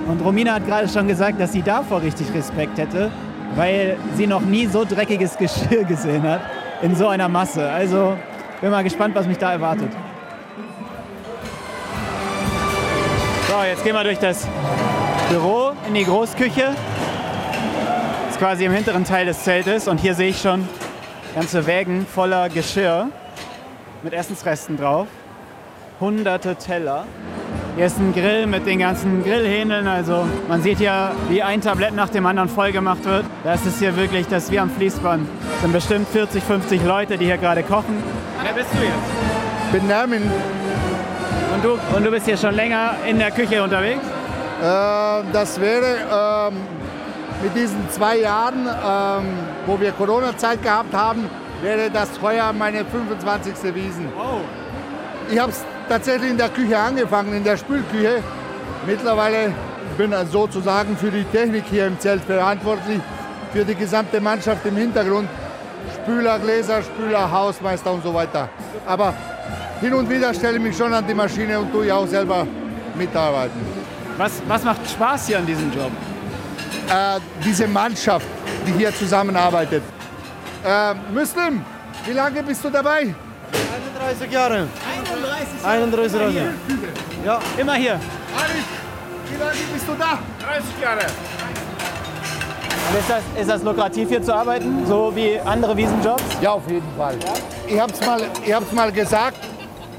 und 0.07 0.19
Romina 0.21 0.56
hat 0.56 0.68
gerade 0.68 0.89
schon 0.89 1.07
gesagt, 1.07 1.39
dass 1.39 1.53
sie 1.53 1.62
davor 1.62 2.01
richtig 2.01 2.33
Respekt 2.33 2.77
hätte, 2.77 3.12
weil 3.56 3.95
sie 4.15 4.27
noch 4.27 4.41
nie 4.41 4.68
so 4.68 4.83
dreckiges 4.83 5.38
Geschirr 5.38 5.83
gesehen 5.88 6.24
hat 6.24 6.41
in 6.81 6.97
so 6.97 7.07
einer 7.07 7.29
Masse. 7.29 7.69
Also 7.69 8.18
bin 8.59 8.71
mal 8.71 8.83
gespannt, 8.83 9.15
was 9.15 9.25
mich 9.25 9.38
da 9.38 9.53
erwartet. 9.53 9.89
So, 13.47 13.63
jetzt 13.63 13.83
gehen 13.83 13.95
wir 13.95 14.03
durch 14.03 14.19
das 14.19 14.47
Büro 15.29 15.73
in 15.88 15.94
die 15.94 16.06
Großküche. 16.06 16.75
Das 18.25 18.35
ist 18.35 18.39
quasi 18.39 18.65
im 18.65 18.71
hinteren 18.71 19.06
Teil 19.06 19.25
des 19.25 19.44
Zeltes 19.44 19.88
und 19.88 20.00
hier 20.00 20.15
sehe 20.15 20.30
ich 20.30 20.41
schon 20.41 20.68
ganze 21.35 21.65
Wägen 21.65 22.06
voller 22.06 22.50
Geschirr 22.50 23.07
mit 24.03 24.13
Essensresten 24.13 24.77
drauf. 24.77 25.07
Hunderte 26.00 26.56
Teller. 26.56 27.06
Hier 27.75 27.85
ist 27.85 27.97
ein 27.97 28.13
Grill 28.13 28.45
mit 28.45 28.65
den 28.65 28.80
ganzen 28.80 29.24
Grillhähnen. 29.24 29.88
Also 29.88 30.27
man 30.48 30.62
sieht 30.62 30.79
ja, 30.79 31.13
wie 31.29 31.41
ein 31.41 31.62
Tablett 31.62 31.96
nach 31.96 32.10
dem 32.10 32.25
anderen 32.25 32.50
voll 32.50 32.72
gemacht 32.72 33.05
wird. 33.05 33.25
Das 33.43 33.65
ist 33.65 33.79
hier 33.79 33.96
wirklich, 33.96 34.27
das 34.27 34.46
ist 34.46 34.51
wie 34.51 34.60
am 34.60 34.69
Fließband. 34.69 35.27
Es 35.55 35.62
sind 35.62 35.74
bestimmt 35.74 36.08
40, 36.10 36.43
50 36.43 36.84
Leute, 36.84 37.17
die 37.17 37.25
hier 37.25 37.38
gerade 37.38 37.63
kochen. 37.63 38.03
Wer 38.43 38.53
bist 38.53 38.69
du 38.74 38.84
jetzt? 38.84 39.72
bin 39.72 39.88
Nermin. 39.88 40.22
Und 41.55 41.63
du, 41.63 41.79
und 41.96 42.03
du 42.05 42.12
bist 42.12 42.27
hier 42.27 42.38
schon 42.38 42.53
länger 42.53 42.96
in 43.08 43.17
der 43.17 43.31
Küche 43.31 43.63
unterwegs? 43.63 44.01
Äh, 44.63 45.24
das 45.34 45.60
wäre 45.60 45.98
ähm, 46.10 46.55
mit 47.43 47.53
diesen 47.53 47.89
zwei 47.89 48.20
Jahren, 48.20 48.65
ähm, 48.65 49.25
wo 49.65 49.77
wir 49.77 49.91
Corona-Zeit 49.91 50.63
gehabt 50.63 50.93
haben, 50.93 51.29
wäre 51.62 51.89
das 51.91 52.10
heuer 52.22 52.53
meine 52.53 52.86
25. 52.86 53.75
Wiesen. 53.75 54.08
Oh. 54.17 54.39
Ich 55.29 55.38
habe 55.38 55.51
es 55.51 55.65
tatsächlich 55.89 56.32
in 56.32 56.38
der 56.38 56.48
Küche 56.48 56.79
angefangen, 56.79 57.34
in 57.34 57.43
der 57.43 57.58
Spülküche. 57.58 58.24
Mittlerweile 58.88 59.53
bin 59.98 60.13
ich 60.13 60.32
sozusagen 60.32 60.96
für 60.96 61.12
die 61.12 61.25
Technik 61.25 61.65
hier 61.70 61.88
im 61.88 62.00
Zelt 62.00 62.24
verantwortlich, 62.24 63.01
für 63.51 63.65
die 63.65 63.75
gesamte 63.75 64.22
Mannschaft 64.22 64.65
im 64.65 64.77
Hintergrund. 64.77 65.27
Spüler, 65.93 66.39
Gläser, 66.39 66.82
Spüler, 66.84 67.29
Hausmeister 67.29 67.91
und 67.91 68.03
so 68.03 68.13
weiter. 68.13 68.48
Aber 68.86 69.13
hin 69.82 69.93
und 69.93 70.10
wieder 70.10 70.34
stelle 70.34 70.55
ich 70.55 70.63
mich 70.63 70.77
schon 70.77 70.93
an 70.93 71.05
die 71.05 71.13
Maschine 71.13 71.60
und 71.60 71.70
tue 71.74 71.88
ja 71.88 71.96
auch 71.96 72.08
selber 72.08 72.48
mitarbeiten. 72.96 73.83
Was, 74.17 74.41
was 74.48 74.63
macht 74.63 74.89
Spaß 74.89 75.27
hier 75.27 75.39
an 75.39 75.46
diesem 75.46 75.72
Job? 75.74 75.91
Äh, 76.89 77.20
diese 77.43 77.67
Mannschaft, 77.67 78.27
die 78.67 78.74
hier 78.74 78.93
zusammenarbeitet. 78.93 79.84
Äh, 80.63 80.93
Muslim, 81.12 81.65
wie 82.05 82.12
lange 82.12 82.43
bist 82.43 82.63
du 82.63 82.70
dabei? 82.70 83.15
31 84.00 84.32
Jahre. 84.32 84.67
31 85.63 86.13
Jahre. 86.13 86.53
Ja. 87.25 87.39
Immer 87.58 87.74
hier. 87.74 87.93
Arif, 87.93 88.65
wie 89.29 89.39
lange 89.39 89.60
bist 89.74 89.88
du 89.88 89.93
da? 89.93 90.20
30 90.46 90.65
Jahre. 90.82 91.05
Und 92.89 93.00
ist, 93.00 93.10
das, 93.10 93.24
ist 93.41 93.50
das 93.50 93.63
lukrativ 93.63 94.10
hier 94.10 94.22
zu 94.22 94.36
arbeiten? 94.36 94.86
So 94.86 95.12
wie 95.15 95.39
andere 95.39 95.75
Wiesenjobs? 95.75 96.24
Ja, 96.41 96.51
auf 96.51 96.70
jeden 96.70 96.91
Fall. 96.98 97.15
Ich 97.67 97.79
habe 97.79 97.91
es 97.93 98.05
mal, 98.05 98.22
ich 98.46 98.53
hab's 98.53 98.72
mal 98.74 98.91
gesagt, 98.91 99.38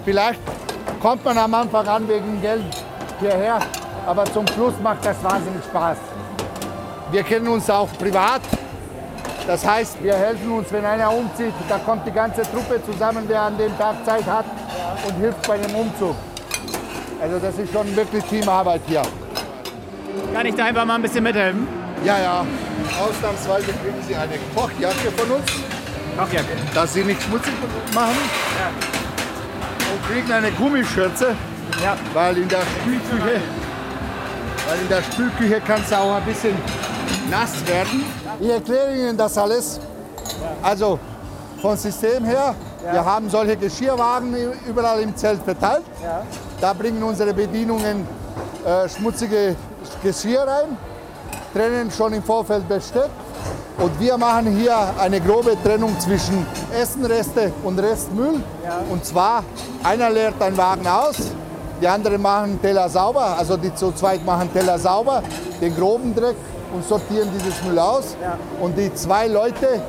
vielleicht 0.05 0.41
kommt 1.01 1.25
man 1.25 1.39
am 1.39 1.55
Anfang 1.55 1.89
an 1.89 2.09
wegen 2.09 2.41
Geld 2.41 2.63
hierher, 3.21 3.59
aber 4.07 4.25
zum 4.27 4.47
Schluss 4.49 4.75
macht 4.83 5.05
das 5.05 5.23
wahnsinnig 5.23 5.65
Spaß. 5.65 5.97
Wir 7.11 7.23
kennen 7.23 7.49
uns 7.49 7.69
auch 7.71 7.89
privat 7.99 8.41
Das 9.47 9.65
heißt, 9.67 10.03
wir 10.03 10.15
helfen 10.15 10.51
uns, 10.53 10.73
wenn 10.73 10.85
einer 10.87 11.13
umzieht, 11.13 11.53
da 11.69 11.77
kommt 11.79 12.07
die 12.07 12.11
ganze 12.13 12.43
Truppe 12.43 12.81
zusammen, 12.91 13.29
der 13.29 13.43
an 13.43 13.59
dem 13.59 13.77
Tag 13.79 13.97
Zeit 14.05 14.25
hat 14.27 14.47
und 15.07 15.15
hilft 15.21 15.47
bei 15.47 15.59
dem 15.59 15.75
Umzug. 15.75 16.17
Also 17.21 17.39
das 17.39 17.59
ist 17.59 17.71
schon 17.73 17.95
wirklich 17.95 18.25
Teamarbeit 18.25 18.81
hier. 18.87 19.03
Kann 20.35 20.47
ich 20.47 20.55
da 20.55 20.65
einfach 20.65 20.85
mal 20.87 20.95
ein 20.95 21.03
bisschen 21.03 21.23
mithelfen? 21.25 21.67
Ja, 22.05 22.19
ja. 22.19 22.47
Ausnahmsweise 23.03 23.67
kriegen 23.83 24.03
Sie 24.09 24.15
eine 24.15 24.35
Kochjacke 24.55 25.11
von 25.17 25.31
uns, 25.37 25.53
Kochjacke. 26.19 26.55
dass 26.75 26.95
Sie 26.95 27.05
nicht 27.05 27.23
schmutzig 27.23 27.53
machen. 27.95 28.17
Und 29.93 30.11
kriegen 30.11 30.33
eine 30.33 30.51
Gummischürze, 30.53 31.35
Ja. 31.83 31.97
weil 32.15 32.39
in 32.39 32.49
der 32.49 32.61
Spülküche, 32.63 33.41
weil 34.67 34.81
in 34.81 34.89
der 34.89 35.03
Spülküche 35.03 35.61
kann 35.61 35.81
es 35.83 35.93
auch 35.93 36.15
ein 36.15 36.25
bisschen 36.25 36.57
nass 37.31 37.67
werden. 37.67 38.05
Ich 38.41 38.49
erkläre 38.49 38.95
Ihnen 38.95 39.17
das 39.17 39.37
alles. 39.39 39.81
Also 40.63 40.99
vom 41.61 41.77
System 41.77 42.25
her, 42.25 42.55
wir 42.91 43.05
haben 43.05 43.31
solche 43.31 43.57
Geschirrwagen 43.57 44.35
überall 44.67 45.01
im 45.01 45.17
Zelt 45.17 45.43
verteilt. 45.43 45.85
Da 46.61 46.73
bringen 46.73 47.03
unsere 47.03 47.33
Bedienungen 47.33 48.07
äh, 48.65 48.89
schmutzige 48.89 49.57
Geschirr 50.03 50.43
rein, 50.43 50.77
trennen 51.53 51.91
schon 51.91 52.13
im 52.13 52.23
Vorfeld 52.23 52.69
Besteck. 52.69 53.11
Und 53.79 53.99
wir 53.99 54.17
machen 54.17 54.57
hier 54.57 54.77
eine 55.01 55.21
grobe 55.21 55.57
Trennung 55.63 55.99
zwischen 55.99 56.47
Essenreste 56.73 57.53
und 57.65 57.79
Restmüll. 57.79 58.41
Und 58.91 59.05
zwar, 59.05 59.43
einer 59.83 60.11
leert 60.11 60.41
einen 60.41 60.57
Wagen 60.57 60.87
aus, 60.87 61.17
die 61.81 61.89
anderen 61.89 62.21
machen 62.23 62.61
Teller 62.61 62.89
sauber, 62.89 63.37
also 63.39 63.57
die 63.57 63.75
zu 63.75 63.93
zweit 63.93 64.25
machen 64.25 64.53
Teller 64.53 64.79
sauber, 64.79 65.23
den 65.61 65.75
groben 65.75 66.15
Dreck 66.15 66.37
und 66.75 66.85
sortieren 66.87 67.29
dieses 67.37 67.63
Müll 67.65 67.79
aus. 67.79 68.17
Und 68.61 68.77
die 68.77 68.93
zwei 68.95 69.27
Leute 69.29 69.81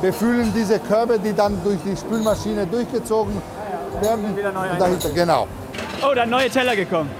befüllen 0.00 0.52
diese 0.54 0.78
Körbe, 0.78 1.18
die 1.18 1.32
dann 1.32 1.58
durch 1.64 1.78
die 1.84 1.96
Spülmaschine 1.96 2.66
durchgezogen 2.66 3.40
werden. 4.00 4.24
und 4.24 4.80
dahinter, 4.80 5.10
genau. 5.10 5.46
Oh, 6.02 6.14
da 6.14 6.26
neue 6.26 6.50
Teller 6.50 6.76
gekommen. 6.76 7.10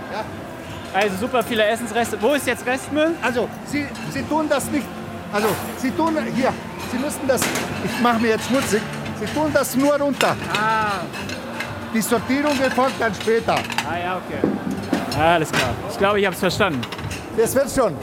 Also 0.92 1.16
super 1.20 1.42
viele 1.42 1.64
Essensreste. 1.64 2.20
Wo 2.20 2.34
ist 2.34 2.46
jetzt 2.46 2.64
Restmüll? 2.66 3.14
Also, 3.22 3.48
Sie, 3.66 3.86
Sie 4.10 4.22
tun 4.22 4.46
das 4.48 4.70
nicht. 4.70 4.86
Also, 5.32 5.48
Sie 5.78 5.90
tun 5.90 6.16
hier. 6.36 6.52
Sie 6.92 6.98
müssen 6.98 7.26
das. 7.26 7.40
Ich 7.84 8.00
mache 8.00 8.20
mir 8.20 8.28
jetzt 8.28 8.46
schmutzig. 8.46 8.80
Sie 9.18 9.26
tun 9.34 9.50
das 9.52 9.74
nur 9.74 9.94
runter. 9.98 10.36
Ah. 10.52 11.00
Die 11.94 12.02
Sortierung 12.02 12.60
erfolgt 12.60 13.00
dann 13.00 13.14
später. 13.14 13.54
Ah 13.54 13.96
ja, 13.96 14.16
okay. 14.16 14.40
Ja, 15.16 15.34
alles 15.34 15.52
klar. 15.52 15.70
Ich 15.88 15.96
glaube, 15.96 16.18
ich 16.18 16.26
habe 16.26 16.34
es 16.34 16.40
verstanden. 16.40 16.80
Das 17.36 17.54
wird 17.54 17.70
schon. 17.70 17.96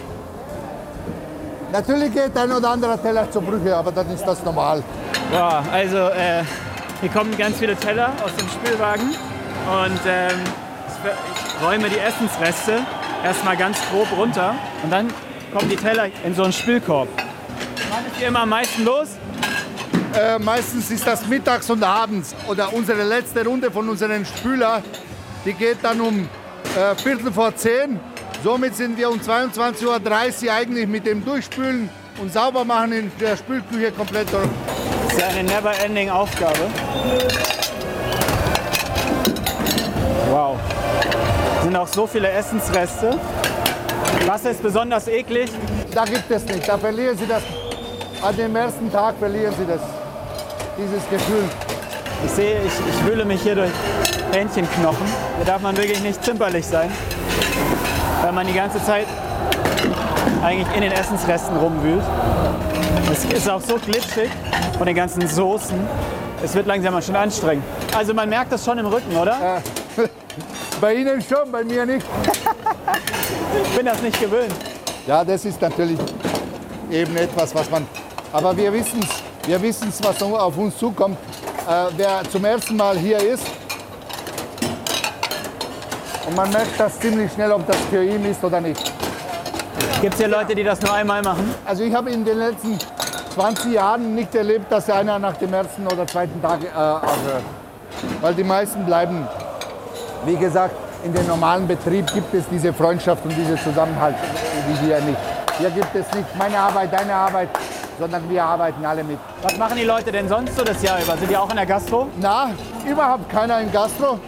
Natürlich 1.73 2.13
geht 2.13 2.37
ein 2.37 2.51
oder 2.51 2.69
anderer 2.69 3.01
Teller 3.01 3.29
zur 3.29 3.41
Brüche, 3.41 3.75
aber 3.75 3.91
dann 3.91 4.09
ist 4.09 4.23
das 4.23 4.43
normal. 4.43 4.81
Boah, 5.29 5.63
also 5.71 5.97
äh, 5.97 6.43
hier 7.01 7.09
kommen 7.09 7.37
ganz 7.37 7.57
viele 7.57 7.75
Teller 7.75 8.11
aus 8.23 8.33
dem 8.35 8.47
Spülwagen 8.47 9.09
und 9.09 9.99
ähm, 10.07 10.39
ich 11.03 11.65
räume 11.65 11.89
die 11.89 11.99
Essensreste 11.99 12.79
erstmal 13.23 13.57
ganz 13.57 13.77
grob 13.89 14.07
runter 14.17 14.55
und 14.83 14.89
dann 14.91 15.07
kommen 15.53 15.69
die 15.69 15.75
Teller 15.75 16.07
in 16.25 16.33
so 16.33 16.43
einen 16.43 16.53
Spülkorb. 16.53 17.07
Wann 17.89 18.05
ist 18.05 18.17
hier 18.17 18.29
immer 18.29 18.41
am 18.41 18.49
meisten 18.49 18.85
los? 18.85 19.09
Äh, 20.13 20.39
meistens 20.39 20.91
ist 20.91 21.07
das 21.07 21.25
mittags 21.27 21.69
und 21.69 21.83
abends. 21.83 22.35
Oder 22.49 22.73
unsere 22.73 23.03
letzte 23.03 23.45
Runde 23.45 23.71
von 23.71 23.87
unseren 23.87 24.25
Spüler, 24.25 24.81
die 25.45 25.53
geht 25.53 25.77
dann 25.81 26.01
um 26.01 26.27
äh, 26.75 26.95
Viertel 26.95 27.31
vor 27.31 27.55
zehn. 27.55 27.99
Somit 28.43 28.75
sind 28.75 28.97
wir 28.97 29.09
um 29.09 29.19
22.30 29.19 29.85
Uhr 30.45 30.53
eigentlich 30.53 30.87
mit 30.87 31.05
dem 31.05 31.23
Durchspülen 31.23 31.89
und 32.19 32.33
Saubermachen 32.33 32.91
in 32.91 33.11
der 33.19 33.37
Spülküche 33.37 33.91
komplett 33.91 34.31
durch. 34.33 34.47
Das 35.03 35.13
ist 35.13 35.21
ja 35.21 35.27
eine 35.27 35.43
never-ending 35.43 36.09
Aufgabe. 36.09 36.59
Wow. 40.29 40.57
Es 41.57 41.63
sind 41.63 41.75
auch 41.75 41.87
so 41.87 42.07
viele 42.07 42.29
Essensreste. 42.29 43.17
Was 44.25 44.45
ist 44.45 44.61
besonders 44.61 45.07
eklig? 45.07 45.49
Da 45.93 46.03
gibt 46.03 46.29
es 46.31 46.43
nicht. 46.45 46.67
Da 46.67 46.77
verlieren 46.77 47.17
Sie 47.17 47.27
das. 47.27 47.43
An 48.21 48.35
dem 48.35 48.55
ersten 48.55 48.91
Tag 48.91 49.15
verlieren 49.19 49.53
Sie 49.57 49.65
das. 49.65 50.00
Dieses 50.77 51.09
Gefühl. 51.09 51.43
Ich 52.25 52.31
sehe, 52.31 52.59
ich, 52.65 52.71
ich 52.71 53.05
wühle 53.05 53.25
mich 53.25 53.41
hier 53.41 53.55
durch 53.55 53.71
Hähnchenknochen. 54.31 55.05
Hier 55.37 55.45
darf 55.45 55.61
man 55.61 55.75
wirklich 55.75 56.01
nicht 56.01 56.23
zimperlich 56.23 56.65
sein, 56.65 56.91
weil 58.21 58.31
man 58.31 58.47
die 58.47 58.53
ganze 58.53 58.83
Zeit 58.83 59.05
eigentlich 60.43 60.67
in 60.75 60.81
den 60.81 60.91
Essensresten 60.91 61.57
rumwühlt. 61.57 62.03
Es 63.11 63.25
ist 63.25 63.49
auch 63.49 63.61
so 63.61 63.75
glitschig 63.75 64.29
von 64.77 64.85
den 64.85 64.95
ganzen 64.95 65.27
Soßen. 65.27 65.77
Es 66.43 66.55
wird 66.55 66.67
langsam 66.67 66.93
mal 66.93 67.01
schon 67.01 67.15
anstrengend. 67.15 67.63
Also 67.95 68.13
man 68.13 68.29
merkt 68.29 68.51
das 68.51 68.63
schon 68.63 68.77
im 68.77 68.85
Rücken, 68.85 69.15
oder? 69.15 69.61
Bei 70.79 70.93
Ihnen 70.95 71.21
schon, 71.21 71.51
bei 71.51 71.63
mir 71.63 71.85
nicht. 71.85 72.05
Ich 73.63 73.77
bin 73.77 73.85
das 73.85 74.01
nicht 74.01 74.19
gewöhnt. 74.19 74.53
Ja, 75.05 75.23
das 75.23 75.45
ist 75.45 75.61
natürlich 75.61 75.99
eben 76.89 77.15
etwas, 77.17 77.53
was 77.53 77.69
man. 77.69 77.85
Aber 78.31 78.55
wir 78.55 78.71
wissen 78.71 78.99
es, 79.03 79.20
wir 79.45 79.61
wissen's, 79.61 79.99
was 80.03 80.21
auf 80.21 80.57
uns 80.57 80.77
zukommt. 80.77 81.17
Äh, 81.67 81.85
wer 81.97 82.21
zum 82.29 82.43
ersten 82.45 82.75
Mal 82.75 82.97
hier 82.97 83.17
ist. 83.17 83.43
Und 86.27 86.35
man 86.35 86.49
merkt 86.51 86.79
das 86.79 86.99
ziemlich 86.99 87.31
schnell, 87.31 87.51
ob 87.51 87.65
das 87.67 87.77
für 87.89 88.03
ihn 88.03 88.23
ist 88.25 88.43
oder 88.43 88.61
nicht. 88.61 88.81
Gibt 90.01 90.13
es 90.13 90.19
hier 90.19 90.29
Leute, 90.29 90.55
die 90.55 90.63
das 90.63 90.81
nur 90.81 90.93
einmal 90.93 91.21
machen? 91.21 91.53
Also 91.65 91.83
ich 91.83 91.93
habe 91.93 92.09
in 92.09 92.25
den 92.25 92.37
letzten 92.37 92.77
20 93.33 93.73
Jahren 93.73 94.15
nicht 94.15 94.33
erlebt, 94.33 94.71
dass 94.71 94.89
einer 94.89 95.19
nach 95.19 95.37
dem 95.37 95.53
ersten 95.53 95.85
oder 95.87 96.05
zweiten 96.07 96.41
Tag 96.41 96.63
äh, 96.63 96.67
aufhört. 96.75 97.43
Weil 98.21 98.33
die 98.33 98.43
meisten 98.43 98.85
bleiben, 98.85 99.27
wie 100.25 100.35
gesagt, 100.35 100.75
in 101.03 101.13
dem 101.13 101.25
normalen 101.27 101.67
Betrieb 101.67 102.11
gibt 102.13 102.33
es 102.33 102.43
diese 102.49 102.73
Freundschaft 102.73 103.23
und 103.25 103.35
diese 103.35 103.55
Zusammenhalt 103.63 104.15
wie 104.67 104.85
hier 104.85 104.99
nicht. 105.01 105.17
Hier 105.57 105.69
gibt 105.69 105.95
es 105.95 106.11
nicht 106.13 106.35
meine 106.37 106.57
Arbeit, 106.57 106.93
deine 106.93 107.13
Arbeit, 107.13 107.49
sondern 107.99 108.29
wir 108.29 108.43
arbeiten 108.43 108.85
alle 108.85 109.03
mit. 109.03 109.17
Was 109.41 109.57
machen 109.57 109.77
die 109.77 109.83
Leute 109.83 110.11
denn 110.11 110.27
sonst 110.27 110.55
so 110.55 110.63
das 110.63 110.81
Jahr 110.81 111.01
über? 111.01 111.17
Sind 111.17 111.29
die 111.29 111.37
auch 111.37 111.49
in 111.49 111.55
der 111.55 111.65
Gastro? 111.65 112.07
Na, 112.19 112.51
überhaupt 112.87 113.29
keiner 113.29 113.59
in 113.61 113.71
Gastro. 113.71 114.19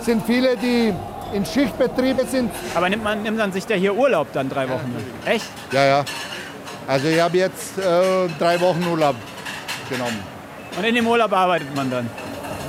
Sind 0.00 0.24
viele, 0.24 0.56
die 0.56 0.92
in 1.32 1.44
Schichtbetriebe 1.44 2.24
sind. 2.26 2.50
Aber 2.74 2.88
nimmt 2.88 3.02
man, 3.04 3.22
nimmt 3.22 3.38
man 3.38 3.52
sich 3.52 3.66
der 3.66 3.76
hier 3.76 3.94
Urlaub 3.94 4.28
dann 4.32 4.48
drei 4.48 4.68
Wochen? 4.68 4.94
lang? 4.94 5.34
Echt? 5.34 5.46
Ja, 5.72 5.84
ja. 5.84 6.04
Also 6.86 7.08
ich 7.08 7.20
habe 7.20 7.36
jetzt 7.36 7.78
äh, 7.78 7.82
drei 8.38 8.60
Wochen 8.60 8.84
Urlaub 8.90 9.16
genommen. 9.90 10.18
Und 10.76 10.84
in 10.84 10.94
dem 10.94 11.06
Urlaub 11.06 11.32
arbeitet 11.32 11.74
man 11.74 11.90
dann? 11.90 12.08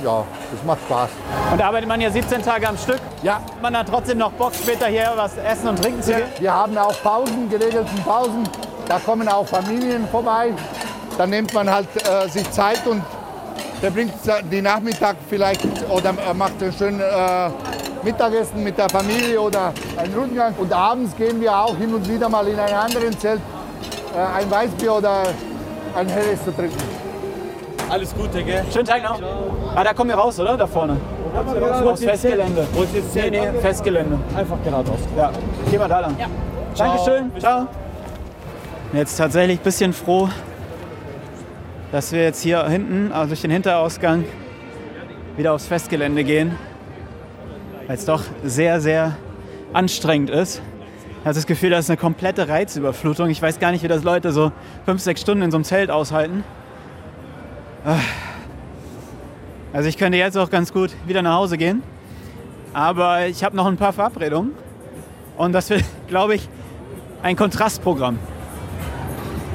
Ja, 0.04 0.24
das 0.52 0.64
macht 0.64 0.80
Spaß. 0.86 1.10
Und 1.52 1.60
arbeitet 1.62 1.88
man 1.88 2.00
ja 2.00 2.10
17 2.10 2.42
Tage 2.42 2.68
am 2.68 2.76
Stück? 2.78 3.00
Ja, 3.22 3.34
Hat 3.34 3.62
man 3.62 3.72
dann 3.72 3.86
trotzdem 3.86 4.18
noch 4.18 4.32
Bock, 4.32 4.52
später 4.54 4.86
hier 4.86 5.12
was 5.16 5.36
essen 5.36 5.68
und 5.68 5.82
trinken 5.82 6.02
zu 6.02 6.14
gehen? 6.14 6.28
Wir 6.38 6.52
haben 6.54 6.76
auch 6.78 7.00
Pausen, 7.02 7.48
geregelten 7.50 8.02
Pausen. 8.04 8.48
Da 8.88 8.98
kommen 8.98 9.28
auch 9.28 9.46
Familien 9.46 10.08
vorbei. 10.08 10.52
Da 11.18 11.26
nimmt 11.26 11.52
man 11.52 11.70
halt 11.70 11.88
äh, 11.96 12.28
sich 12.28 12.50
Zeit 12.50 12.86
und 12.86 13.02
verbringt 13.80 14.14
die 14.50 14.62
Nachmittag 14.62 15.16
vielleicht 15.28 15.62
oder 15.90 16.10
äh, 16.10 16.34
macht 16.34 16.62
ein 16.62 16.72
schönes 16.72 17.00
äh, 17.02 17.50
Mittagessen 18.02 18.62
mit 18.64 18.78
der 18.78 18.88
Familie 18.88 19.40
oder 19.40 19.72
einen 19.96 20.14
Rundgang. 20.14 20.54
Und 20.56 20.72
abends 20.72 21.14
gehen 21.16 21.40
wir 21.40 21.56
auch 21.56 21.76
hin 21.76 21.92
und 21.92 22.08
wieder 22.08 22.28
mal 22.28 22.46
in 22.48 22.58
ein 22.58 22.72
anderes 22.72 23.18
Zelt 23.18 23.40
äh, 24.16 24.38
ein 24.38 24.50
Weißbier 24.50 24.94
oder 24.94 25.22
ein 25.94 26.08
Helles 26.08 26.42
zu 26.44 26.54
trinken. 26.54 26.78
Alles 27.90 28.14
Gute, 28.14 28.42
gell? 28.42 28.64
Schönen 28.72 28.86
Tag 28.86 29.02
noch. 29.02 29.20
Ah, 29.74 29.84
da 29.84 29.92
kommen 29.92 30.10
wir 30.10 30.16
raus, 30.16 30.38
oder? 30.40 30.56
Da 30.56 30.66
vorne. 30.66 30.96
Aufs 31.84 32.04
Festgelände. 32.04 32.66
Wo 32.72 32.82
ist 32.82 32.94
jetzt 32.94 33.14
Nee, 33.14 33.30
nee, 33.30 33.60
Festgelände. 33.60 34.18
Einfach 34.36 34.56
geradeaus. 34.64 34.98
Ja, 35.16 35.30
gehen 35.70 35.80
wir 35.80 35.88
da 35.88 36.00
lang. 36.00 36.16
Ja. 36.18 36.26
Dankeschön. 36.76 37.32
Ciao. 37.38 37.66
Jetzt 38.94 39.16
tatsächlich 39.16 39.60
ein 39.60 39.62
bisschen 39.62 39.92
froh, 39.92 40.30
dass 41.92 42.10
wir 42.10 42.22
jetzt 42.22 42.40
hier 42.40 42.66
hinten, 42.66 43.12
also 43.12 43.28
durch 43.28 43.42
den 43.42 43.50
Hinterausgang, 43.50 44.24
wieder 45.36 45.52
aufs 45.52 45.66
Festgelände 45.66 46.24
gehen. 46.24 46.56
Weil 47.86 47.96
es 47.96 48.06
doch 48.06 48.22
sehr, 48.42 48.80
sehr 48.80 49.18
anstrengend 49.74 50.30
ist. 50.30 50.62
Ich 51.20 51.26
habe 51.26 51.34
das 51.34 51.46
Gefühl, 51.46 51.68
das 51.68 51.84
ist 51.84 51.90
eine 51.90 51.98
komplette 51.98 52.48
Reizüberflutung. 52.48 53.28
Ich 53.28 53.42
weiß 53.42 53.58
gar 53.58 53.72
nicht, 53.72 53.84
wie 53.84 53.88
das 53.88 54.04
Leute 54.04 54.32
so 54.32 54.52
fünf, 54.86 55.02
sechs 55.02 55.20
Stunden 55.20 55.42
in 55.42 55.50
so 55.50 55.58
einem 55.58 55.64
Zelt 55.64 55.90
aushalten. 55.90 56.42
Also 59.74 59.86
ich 59.86 59.98
könnte 59.98 60.16
jetzt 60.16 60.38
auch 60.38 60.48
ganz 60.48 60.72
gut 60.72 60.92
wieder 61.06 61.20
nach 61.20 61.34
Hause 61.34 61.58
gehen. 61.58 61.82
Aber 62.72 63.26
ich 63.26 63.44
habe 63.44 63.54
noch 63.54 63.66
ein 63.66 63.76
paar 63.76 63.92
Verabredungen. 63.92 64.52
Und 65.36 65.52
das 65.52 65.68
wird, 65.68 65.84
glaube 66.08 66.36
ich, 66.36 66.48
ein 67.22 67.36
Kontrastprogramm. 67.36 68.18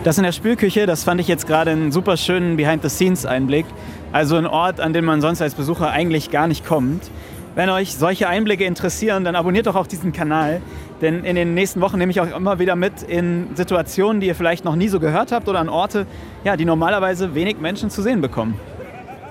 Das 0.03 0.17
in 0.17 0.25
der 0.25 0.33
Spülküche, 0.33 0.85
das 0.85 1.05
fand 1.05 1.21
ich 1.21 1.29
jetzt 1.29 1.47
gerade 1.47 1.71
einen 1.71 1.93
super 1.93 2.17
schönen 2.17 2.57
Behind-the-Scenes-Einblick. 2.57 3.65
Also 4.11 4.35
ein 4.35 4.45
Ort, 4.45 4.81
an 4.81 4.91
den 4.91 5.05
man 5.05 5.21
sonst 5.21 5.41
als 5.41 5.55
Besucher 5.55 5.91
eigentlich 5.91 6.29
gar 6.29 6.47
nicht 6.47 6.65
kommt. 6.65 7.09
Wenn 7.55 7.69
euch 7.69 7.95
solche 7.95 8.27
Einblicke 8.27 8.65
interessieren, 8.65 9.23
dann 9.23 9.37
abonniert 9.37 9.65
doch 9.65 9.77
auch 9.77 9.87
diesen 9.87 10.11
Kanal. 10.11 10.61
Denn 10.99 11.23
in 11.23 11.37
den 11.37 11.53
nächsten 11.53 11.79
Wochen 11.79 11.97
nehme 11.97 12.11
ich 12.11 12.19
euch 12.19 12.35
immer 12.35 12.59
wieder 12.59 12.75
mit 12.75 13.01
in 13.03 13.55
Situationen, 13.55 14.19
die 14.19 14.27
ihr 14.27 14.35
vielleicht 14.35 14.65
noch 14.65 14.75
nie 14.75 14.89
so 14.89 14.99
gehört 14.99 15.31
habt 15.31 15.47
oder 15.47 15.59
an 15.59 15.69
Orte, 15.69 16.05
ja, 16.43 16.57
die 16.57 16.65
normalerweise 16.65 17.33
wenig 17.33 17.61
Menschen 17.61 17.89
zu 17.89 18.01
sehen 18.01 18.19
bekommen. 18.19 18.59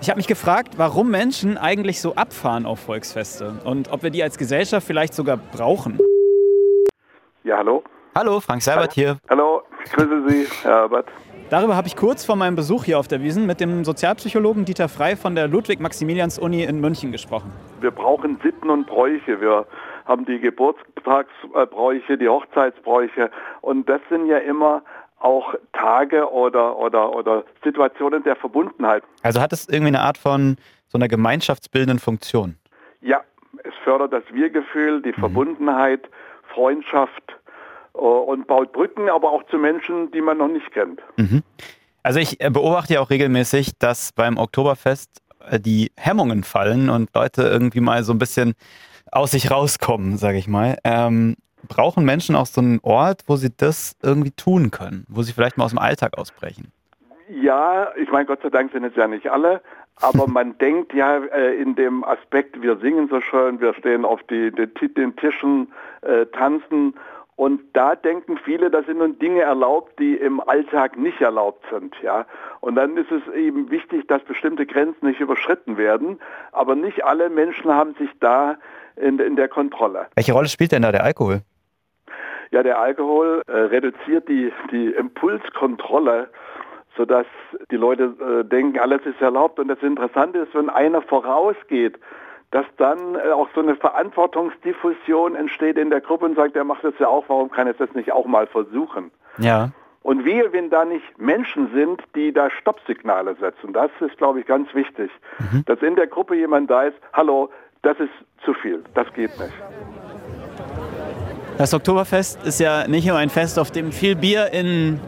Ich 0.00 0.08
habe 0.08 0.16
mich 0.16 0.26
gefragt, 0.26 0.78
warum 0.78 1.10
Menschen 1.10 1.58
eigentlich 1.58 2.00
so 2.00 2.14
abfahren 2.14 2.64
auf 2.64 2.80
Volksfeste 2.80 3.60
und 3.64 3.92
ob 3.92 4.02
wir 4.02 4.10
die 4.10 4.22
als 4.22 4.38
Gesellschaft 4.38 4.86
vielleicht 4.86 5.12
sogar 5.12 5.36
brauchen. 5.36 5.98
Ja, 7.44 7.58
hallo. 7.58 7.82
Hallo, 8.14 8.40
Frank 8.40 8.62
Seibert 8.62 8.92
hier. 8.92 9.18
Hallo, 9.28 9.62
grüße 9.90 10.28
Sie, 10.28 10.46
Herr 10.62 10.80
Herbert. 10.80 11.08
Darüber 11.50 11.76
habe 11.76 11.86
ich 11.86 11.96
kurz 11.96 12.24
vor 12.24 12.36
meinem 12.36 12.56
Besuch 12.56 12.84
hier 12.84 12.98
auf 12.98 13.08
der 13.08 13.20
Wiesen 13.20 13.44
mit 13.44 13.60
dem 13.60 13.84
Sozialpsychologen 13.84 14.64
Dieter 14.64 14.88
Frei 14.88 15.16
von 15.16 15.34
der 15.34 15.48
Ludwig-Maximilians-Uni 15.48 16.64
in 16.64 16.80
München 16.80 17.12
gesprochen. 17.12 17.52
Wir 17.80 17.90
brauchen 17.90 18.40
Sitten 18.42 18.70
und 18.70 18.86
Bräuche. 18.86 19.40
Wir 19.40 19.66
haben 20.06 20.24
die 20.24 20.40
Geburtstagsbräuche, 20.40 22.16
die 22.16 22.28
Hochzeitsbräuche. 22.28 23.30
Und 23.60 23.88
das 23.88 24.00
sind 24.08 24.26
ja 24.26 24.38
immer 24.38 24.82
auch 25.18 25.54
Tage 25.72 26.30
oder, 26.32 26.76
oder, 26.78 27.14
oder 27.14 27.44
Situationen 27.62 28.22
der 28.24 28.36
Verbundenheit. 28.36 29.02
Also 29.22 29.40
hat 29.40 29.52
es 29.52 29.68
irgendwie 29.68 29.88
eine 29.88 30.00
Art 30.00 30.18
von 30.18 30.56
so 30.88 30.98
einer 30.98 31.08
gemeinschaftsbildenden 31.08 31.98
Funktion? 31.98 32.56
Ja, 33.00 33.20
es 33.62 33.74
fördert 33.84 34.12
das 34.12 34.24
Wir-Gefühl, 34.32 35.02
die 35.02 35.12
Verbundenheit, 35.12 36.08
Freundschaft 36.54 37.38
und 37.92 38.46
baut 38.46 38.72
Brücken, 38.72 39.08
aber 39.08 39.30
auch 39.30 39.44
zu 39.46 39.58
Menschen, 39.58 40.10
die 40.10 40.20
man 40.20 40.38
noch 40.38 40.48
nicht 40.48 40.70
kennt. 40.72 41.00
Mhm. 41.16 41.42
Also 42.02 42.18
ich 42.18 42.40
äh, 42.40 42.50
beobachte 42.50 42.94
ja 42.94 43.00
auch 43.00 43.10
regelmäßig, 43.10 43.78
dass 43.78 44.12
beim 44.12 44.36
Oktoberfest 44.36 45.22
äh, 45.50 45.60
die 45.60 45.92
Hemmungen 45.96 46.42
fallen 46.42 46.88
und 46.90 47.10
Leute 47.14 47.42
irgendwie 47.42 47.80
mal 47.80 48.02
so 48.02 48.12
ein 48.12 48.18
bisschen 48.18 48.54
aus 49.10 49.32
sich 49.32 49.50
rauskommen, 49.50 50.16
sage 50.16 50.38
ich 50.38 50.48
mal. 50.48 50.78
Ähm, 50.84 51.36
brauchen 51.68 52.04
Menschen 52.04 52.34
auch 52.34 52.46
so 52.46 52.60
einen 52.60 52.80
Ort, 52.82 53.22
wo 53.26 53.36
sie 53.36 53.50
das 53.56 53.96
irgendwie 54.02 54.32
tun 54.32 54.70
können, 54.70 55.06
wo 55.08 55.22
sie 55.22 55.32
vielleicht 55.32 55.58
mal 55.58 55.64
aus 55.64 55.72
dem 55.72 55.78
Alltag 55.78 56.18
ausbrechen? 56.18 56.72
Ja, 57.28 57.88
ich 57.96 58.10
meine, 58.10 58.26
Gott 58.26 58.42
sei 58.42 58.50
Dank 58.50 58.72
sind 58.72 58.84
es 58.84 58.96
ja 58.96 59.06
nicht 59.06 59.28
alle, 59.28 59.60
aber 60.00 60.26
man 60.28 60.58
denkt 60.58 60.92
ja 60.92 61.18
äh, 61.18 61.54
in 61.54 61.76
dem 61.76 62.04
Aspekt, 62.04 62.60
wir 62.60 62.76
singen 62.78 63.08
so 63.08 63.20
schön, 63.20 63.60
wir 63.60 63.74
stehen 63.74 64.04
auf 64.04 64.20
die, 64.24 64.50
die, 64.50 64.92
den 64.92 65.14
Tischen, 65.16 65.72
äh, 66.02 66.26
tanzen 66.26 66.94
und 67.36 67.62
da 67.72 67.96
denken 67.96 68.38
viele, 68.44 68.70
da 68.70 68.82
sind 68.82 68.98
nun 68.98 69.18
Dinge 69.18 69.40
erlaubt, 69.40 69.98
die 69.98 70.16
im 70.16 70.40
Alltag 70.40 70.98
nicht 70.98 71.20
erlaubt 71.20 71.64
sind, 71.70 71.94
ja. 72.02 72.26
Und 72.60 72.74
dann 72.74 72.96
ist 72.96 73.10
es 73.10 73.22
eben 73.34 73.70
wichtig, 73.70 74.06
dass 74.06 74.22
bestimmte 74.22 74.66
Grenzen 74.66 75.06
nicht 75.06 75.20
überschritten 75.20 75.76
werden. 75.78 76.20
Aber 76.52 76.74
nicht 76.74 77.04
alle 77.04 77.30
Menschen 77.30 77.72
haben 77.72 77.94
sich 77.94 78.10
da 78.20 78.58
in, 78.96 79.18
in 79.18 79.36
der 79.36 79.48
Kontrolle. 79.48 80.06
Welche 80.14 80.32
Rolle 80.32 80.48
spielt 80.48 80.72
denn 80.72 80.82
da 80.82 80.92
der 80.92 81.04
Alkohol? 81.04 81.40
Ja, 82.50 82.62
der 82.62 82.78
Alkohol 82.78 83.42
äh, 83.46 83.52
reduziert 83.52 84.28
die, 84.28 84.52
die 84.70 84.88
Impulskontrolle, 84.88 86.28
sodass 86.98 87.26
die 87.70 87.76
Leute 87.76 88.14
äh, 88.20 88.44
denken, 88.44 88.78
alles 88.78 89.00
ist 89.06 89.22
erlaubt. 89.22 89.58
Und 89.58 89.68
das 89.68 89.82
Interessante 89.82 90.40
ist, 90.40 90.54
wenn 90.54 90.68
einer 90.68 91.00
vorausgeht, 91.00 91.98
dass 92.52 92.66
dann 92.76 93.16
äh, 93.16 93.30
auch 93.32 93.48
so 93.54 93.60
eine 93.60 93.74
Verantwortungsdiffusion 93.74 95.34
entsteht 95.34 95.76
in 95.76 95.90
der 95.90 96.00
Gruppe 96.00 96.26
und 96.26 96.36
sagt, 96.36 96.54
er 96.54 96.64
macht 96.64 96.84
das 96.84 96.94
ja 97.00 97.08
auch, 97.08 97.24
warum 97.28 97.50
kann 97.50 97.66
er 97.66 97.74
das 97.74 97.92
nicht 97.94 98.12
auch 98.12 98.26
mal 98.26 98.46
versuchen? 98.46 99.10
Ja. 99.38 99.70
Und 100.02 100.24
wir, 100.24 100.52
wenn 100.52 100.68
da 100.68 100.84
nicht 100.84 101.18
Menschen 101.18 101.70
sind, 101.72 102.02
die 102.14 102.32
da 102.32 102.50
Stoppsignale 102.50 103.34
setzen, 103.40 103.72
das 103.72 103.90
ist, 104.00 104.18
glaube 104.18 104.40
ich, 104.40 104.46
ganz 104.46 104.72
wichtig, 104.74 105.10
Mhm. 105.38 105.64
dass 105.64 105.80
in 105.80 105.96
der 105.96 106.06
Gruppe 106.06 106.36
jemand 106.36 106.70
da 106.70 106.84
ist, 106.84 106.96
hallo, 107.12 107.50
das 107.82 107.98
ist 107.98 108.12
zu 108.44 108.52
viel, 108.54 108.82
das 108.94 109.06
geht 109.14 109.30
nicht. 109.38 109.52
Das 111.56 111.72
Oktoberfest 111.72 112.44
ist 112.44 112.60
ja 112.60 112.86
nicht 112.88 113.06
nur 113.06 113.16
ein 113.16 113.30
Fest, 113.30 113.58
auf 113.58 113.70
dem 113.70 113.92
viel 113.92 114.16
Bier 114.16 114.52
in 114.52 115.00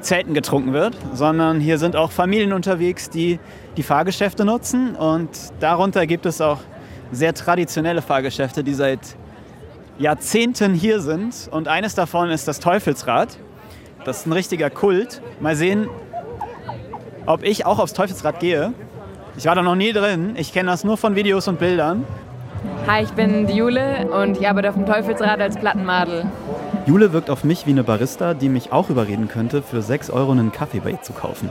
Zelten 0.00 0.34
getrunken 0.34 0.72
wird, 0.72 0.96
sondern 1.12 1.60
hier 1.60 1.78
sind 1.78 1.94
auch 1.94 2.10
Familien 2.10 2.52
unterwegs, 2.52 3.10
die 3.10 3.38
die 3.76 3.82
Fahrgeschäfte 3.82 4.44
nutzen. 4.44 4.96
Und 4.96 5.52
darunter 5.60 6.06
gibt 6.06 6.26
es 6.26 6.40
auch 6.40 6.58
sehr 7.12 7.34
traditionelle 7.34 8.02
Fahrgeschäfte, 8.02 8.62
die 8.64 8.74
seit 8.74 9.00
Jahrzehnten 9.98 10.74
hier 10.74 11.00
sind. 11.00 11.48
Und 11.50 11.68
eines 11.68 11.94
davon 11.94 12.30
ist 12.30 12.48
das 12.48 12.60
Teufelsrad. 12.60 13.36
Das 14.04 14.20
ist 14.20 14.26
ein 14.26 14.32
richtiger 14.32 14.70
Kult. 14.70 15.20
Mal 15.40 15.56
sehen, 15.56 15.88
ob 17.26 17.42
ich 17.42 17.66
auch 17.66 17.78
aufs 17.78 17.92
Teufelsrad 17.92 18.40
gehe. 18.40 18.72
Ich 19.36 19.46
war 19.46 19.54
da 19.54 19.62
noch 19.62 19.74
nie 19.74 19.92
drin. 19.92 20.34
Ich 20.36 20.52
kenne 20.52 20.70
das 20.70 20.84
nur 20.84 20.96
von 20.96 21.16
Videos 21.16 21.48
und 21.48 21.58
Bildern. 21.58 22.04
Hi, 22.86 23.02
ich 23.02 23.10
bin 23.12 23.46
die 23.46 23.54
Jule 23.54 24.08
und 24.10 24.38
ich 24.38 24.48
arbeite 24.48 24.68
auf 24.68 24.74
dem 24.74 24.86
Teufelsrad 24.86 25.40
als 25.40 25.56
Plattenmadel. 25.56 26.26
Jule 26.86 27.12
wirkt 27.12 27.30
auf 27.30 27.44
mich 27.44 27.66
wie 27.66 27.70
eine 27.70 27.84
Barista, 27.84 28.34
die 28.34 28.48
mich 28.48 28.72
auch 28.72 28.90
überreden 28.90 29.28
könnte, 29.28 29.62
für 29.62 29.80
6 29.80 30.10
Euro 30.10 30.32
einen 30.32 30.52
Kaffee 30.52 30.80
bei 30.80 30.90
ihr 30.90 31.02
zu 31.02 31.12
kaufen. 31.12 31.50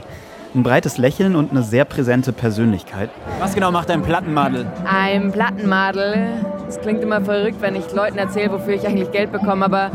Ein 0.52 0.64
breites 0.64 0.98
Lächeln 0.98 1.36
und 1.36 1.52
eine 1.52 1.62
sehr 1.62 1.84
präsente 1.84 2.32
Persönlichkeit. 2.32 3.08
Was 3.38 3.54
genau 3.54 3.70
macht 3.70 3.88
ein 3.88 4.02
Plattenmadel? 4.02 4.66
Ein 4.84 5.30
Plattenmadel. 5.30 6.26
Das 6.66 6.80
klingt 6.80 7.02
immer 7.02 7.20
verrückt, 7.20 7.58
wenn 7.60 7.76
ich 7.76 7.92
Leuten 7.92 8.18
erzähle, 8.18 8.52
wofür 8.52 8.74
ich 8.74 8.84
eigentlich 8.84 9.12
Geld 9.12 9.30
bekomme, 9.30 9.64
aber 9.64 9.92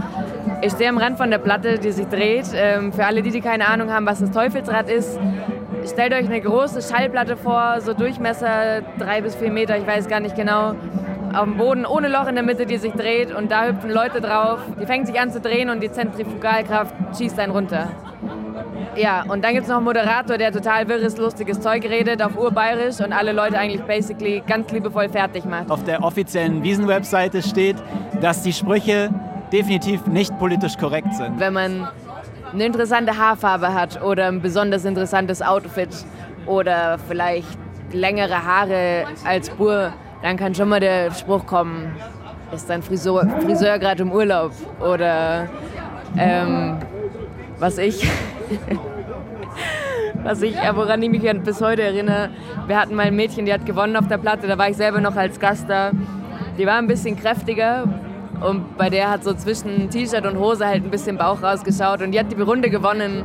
ich 0.62 0.72
stehe 0.72 0.90
am 0.90 0.98
Rand 0.98 1.18
von 1.18 1.30
der 1.30 1.40
Platte, 1.40 1.78
die 1.78 1.92
sich 1.92 2.08
dreht. 2.08 2.46
Ähm, 2.54 2.94
Für 2.94 3.06
alle, 3.06 3.22
die, 3.22 3.32
die 3.32 3.42
keine 3.42 3.68
Ahnung 3.68 3.92
haben, 3.92 4.06
was 4.06 4.20
das 4.20 4.32
Teufelsrad 4.32 4.90
ist, 4.90 5.20
stellt 5.86 6.14
euch 6.14 6.26
eine 6.26 6.40
große 6.40 6.82
Schallplatte 6.82 7.36
vor, 7.36 7.82
so 7.82 7.94
Durchmesser 7.94 8.82
drei 8.98 9.22
bis 9.22 9.36
vier 9.36 9.52
Meter, 9.52 9.78
ich 9.78 9.86
weiß 9.86 10.08
gar 10.08 10.22
nicht 10.22 10.38
genau, 10.38 10.76
auf 11.34 11.44
dem 11.44 11.58
Boden 11.58 11.86
ohne 11.86 12.08
Loch 12.08 12.28
in 12.28 12.36
der 12.36 12.46
Mitte, 12.46 12.66
die 12.66 12.78
sich 12.78 12.94
dreht 12.94 13.36
und 13.36 13.52
da 13.52 13.66
hüpfen 13.66 13.92
Leute 13.92 14.22
drauf. 14.22 14.60
Die 14.82 14.86
fängt 14.86 15.08
sich 15.08 15.20
an 15.20 15.32
zu 15.32 15.42
drehen 15.42 15.70
und 15.70 15.84
die 15.84 15.92
Zentrifugalkraft 15.92 16.96
schießt 17.18 17.38
einen 17.40 17.52
runter. 17.52 17.90
Ja, 18.96 19.24
und 19.28 19.44
dann 19.44 19.54
gibt 19.54 19.64
es 19.64 19.70
noch 19.70 19.78
einen 19.78 19.86
Moderator, 19.86 20.38
der 20.38 20.52
total 20.52 20.88
wirres, 20.88 21.18
lustiges 21.18 21.60
Zeug 21.60 21.84
redet 21.86 22.22
auf 22.22 22.38
Urbayerisch 22.38 23.00
und 23.00 23.12
alle 23.12 23.32
Leute 23.32 23.58
eigentlich 23.58 23.82
basically 23.84 24.42
ganz 24.46 24.72
liebevoll 24.72 25.10
fertig 25.10 25.46
macht. 25.46 25.70
Auf 25.70 25.84
der 25.84 26.04
offiziellen 26.04 26.64
Wiesen-Webseite 26.64 27.42
steht, 27.42 27.78
dass 28.22 28.42
die 28.44 28.54
Sprüche 28.54 29.10
definitiv 29.52 30.06
nicht 30.08 30.38
politisch 30.40 30.78
korrekt 30.78 31.14
sind. 31.14 31.40
Wenn 31.40 31.54
man 31.54 31.88
eine 32.54 32.66
interessante 32.66 33.18
Haarfarbe 33.18 33.74
hat 33.74 34.02
oder 34.02 34.28
ein 34.28 34.42
besonders 34.42 34.86
interessantes 34.86 35.42
Outfit 35.42 35.90
oder 36.46 36.98
vielleicht 37.08 37.58
längere 37.92 38.46
Haare 38.46 39.06
als 39.26 39.50
Bur, 39.50 39.94
dann 40.22 40.38
kann 40.38 40.56
schon 40.56 40.70
mal 40.70 40.80
der 40.80 41.12
Spruch 41.12 41.46
kommen, 41.46 41.96
ist 42.54 42.70
dein 42.70 42.82
Friseur, 42.82 43.28
Friseur 43.42 43.78
gerade 43.80 44.04
im 44.04 44.12
Urlaub 44.12 44.52
oder 44.80 45.48
ähm, 46.18 46.78
was 47.60 47.78
ich 47.78 48.08
was 50.24 50.42
ich, 50.42 50.56
woran 50.74 51.02
ich 51.02 51.10
mich 51.10 51.22
bis 51.44 51.62
heute 51.62 51.84
erinnere, 51.84 52.30
wir 52.68 52.80
hatten 52.80 52.96
mal 52.96 53.08
ein 53.08 53.16
Mädchen, 53.16 53.46
die 53.46 53.54
hat 53.54 53.66
gewonnen 53.66 53.96
auf 53.96 54.08
der 54.08 54.18
Platte, 54.18 54.48
da 54.48 54.58
war 54.58 54.70
ich 54.70 54.78
selber 54.78 55.02
noch 55.02 55.16
als 55.16 55.40
Gast 55.40 55.70
da. 55.70 55.92
Die 56.58 56.66
war 56.66 56.78
ein 56.78 56.88
bisschen 56.88 57.16
kräftiger 57.18 57.84
und 58.42 58.78
bei 58.78 58.90
der 58.90 59.10
hat 59.10 59.24
so 59.24 59.34
zwischen 59.34 59.90
T-Shirt 59.90 60.26
und 60.26 60.38
Hose 60.38 60.66
halt 60.66 60.84
ein 60.84 60.90
bisschen 60.90 61.18
Bauch 61.18 61.42
rausgeschaut 61.42 62.02
und 62.02 62.12
die 62.12 62.20
hat 62.20 62.32
die 62.32 62.42
Runde 62.42 62.70
gewonnen 62.70 63.24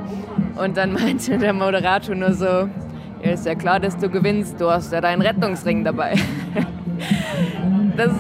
und 0.57 0.77
dann 0.77 0.93
meinte 1.01 1.39
der 1.39 1.53
Moderator 1.53 2.15
nur 2.15 2.33
so, 2.33 2.69
ja, 3.23 3.33
ist 3.33 3.47
ja 3.47 3.55
klar, 3.55 3.81
dass 3.81 3.97
du 3.97 4.09
gewinnst, 4.09 4.61
du 4.61 4.71
hast 4.71 4.93
ja 4.93 5.01
deinen 5.01 5.23
Rettungsring 5.23 5.85
dabei. 5.85 6.15
Das, 7.97 8.13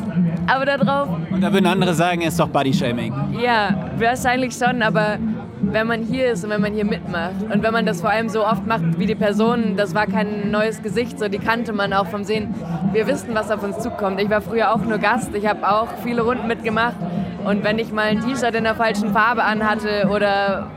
aber 0.47 0.67
darauf 0.67 1.09
Und 1.31 1.41
da 1.41 1.53
würden 1.53 1.67
andere 1.67 1.95
sagen, 1.95 2.23
ist 2.23 2.39
doch 2.39 2.49
Bodyshaming. 2.49 3.15
ja, 3.43 3.91
wahrscheinlich 3.99 4.55
schon, 4.55 4.83
aber 4.83 5.17
wenn 5.62 5.87
man 5.87 6.03
hier 6.03 6.33
ist 6.33 6.44
und 6.44 6.51
wenn 6.51 6.61
man 6.61 6.73
hier 6.73 6.85
mitmacht 6.85 7.42
und 7.53 7.62
wenn 7.62 7.73
man 7.73 7.87
das 7.87 8.01
vor 8.01 8.11
allem 8.11 8.29
so 8.29 8.46
oft 8.46 8.66
macht 8.66 8.99
wie 8.99 9.07
die 9.07 9.14
Person, 9.14 9.77
das 9.77 9.94
war 9.94 10.07
kein 10.07 10.51
neues 10.51 10.83
Gesicht, 10.83 11.18
so 11.18 11.29
die 11.29 11.38
kannte 11.38 11.73
man 11.73 11.92
auch 11.92 12.07
vom 12.07 12.25
Sehen. 12.25 12.55
Wir 12.92 13.07
wissen, 13.07 13.35
was 13.35 13.51
auf 13.51 13.62
uns 13.62 13.79
zukommt. 13.79 14.20
Ich 14.20 14.31
war 14.31 14.40
früher 14.40 14.73
auch 14.73 14.81
nur 14.81 14.99
Gast, 14.99 15.35
ich 15.35 15.46
habe 15.46 15.68
auch 15.68 15.88
viele 16.03 16.23
Runden 16.23 16.46
mitgemacht 16.46 16.96
und 17.44 17.64
wenn 17.64 17.79
ich 17.79 17.92
mal 17.92 18.07
ein 18.07 18.20
T-Shirt 18.20 18.55
in 18.55 18.64
der 18.64 18.75
falschen 18.75 19.12
Farbe 19.12 19.42
anhatte 19.44 20.09
oder 20.11 20.70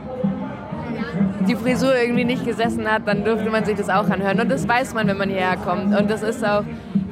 die 1.46 1.56
Frisur 1.56 1.94
irgendwie 1.94 2.24
nicht 2.24 2.44
gesessen 2.44 2.90
hat, 2.90 3.06
dann 3.06 3.24
dürfte 3.24 3.50
man 3.50 3.64
sich 3.64 3.76
das 3.76 3.90
auch 3.90 4.08
anhören. 4.08 4.40
Und 4.40 4.50
das 4.50 4.66
weiß 4.66 4.94
man, 4.94 5.06
wenn 5.06 5.18
man 5.18 5.28
hierher 5.28 5.56
kommt. 5.56 5.94
Und 5.96 6.10
das 6.10 6.22
ist 6.22 6.44
auch, 6.44 6.64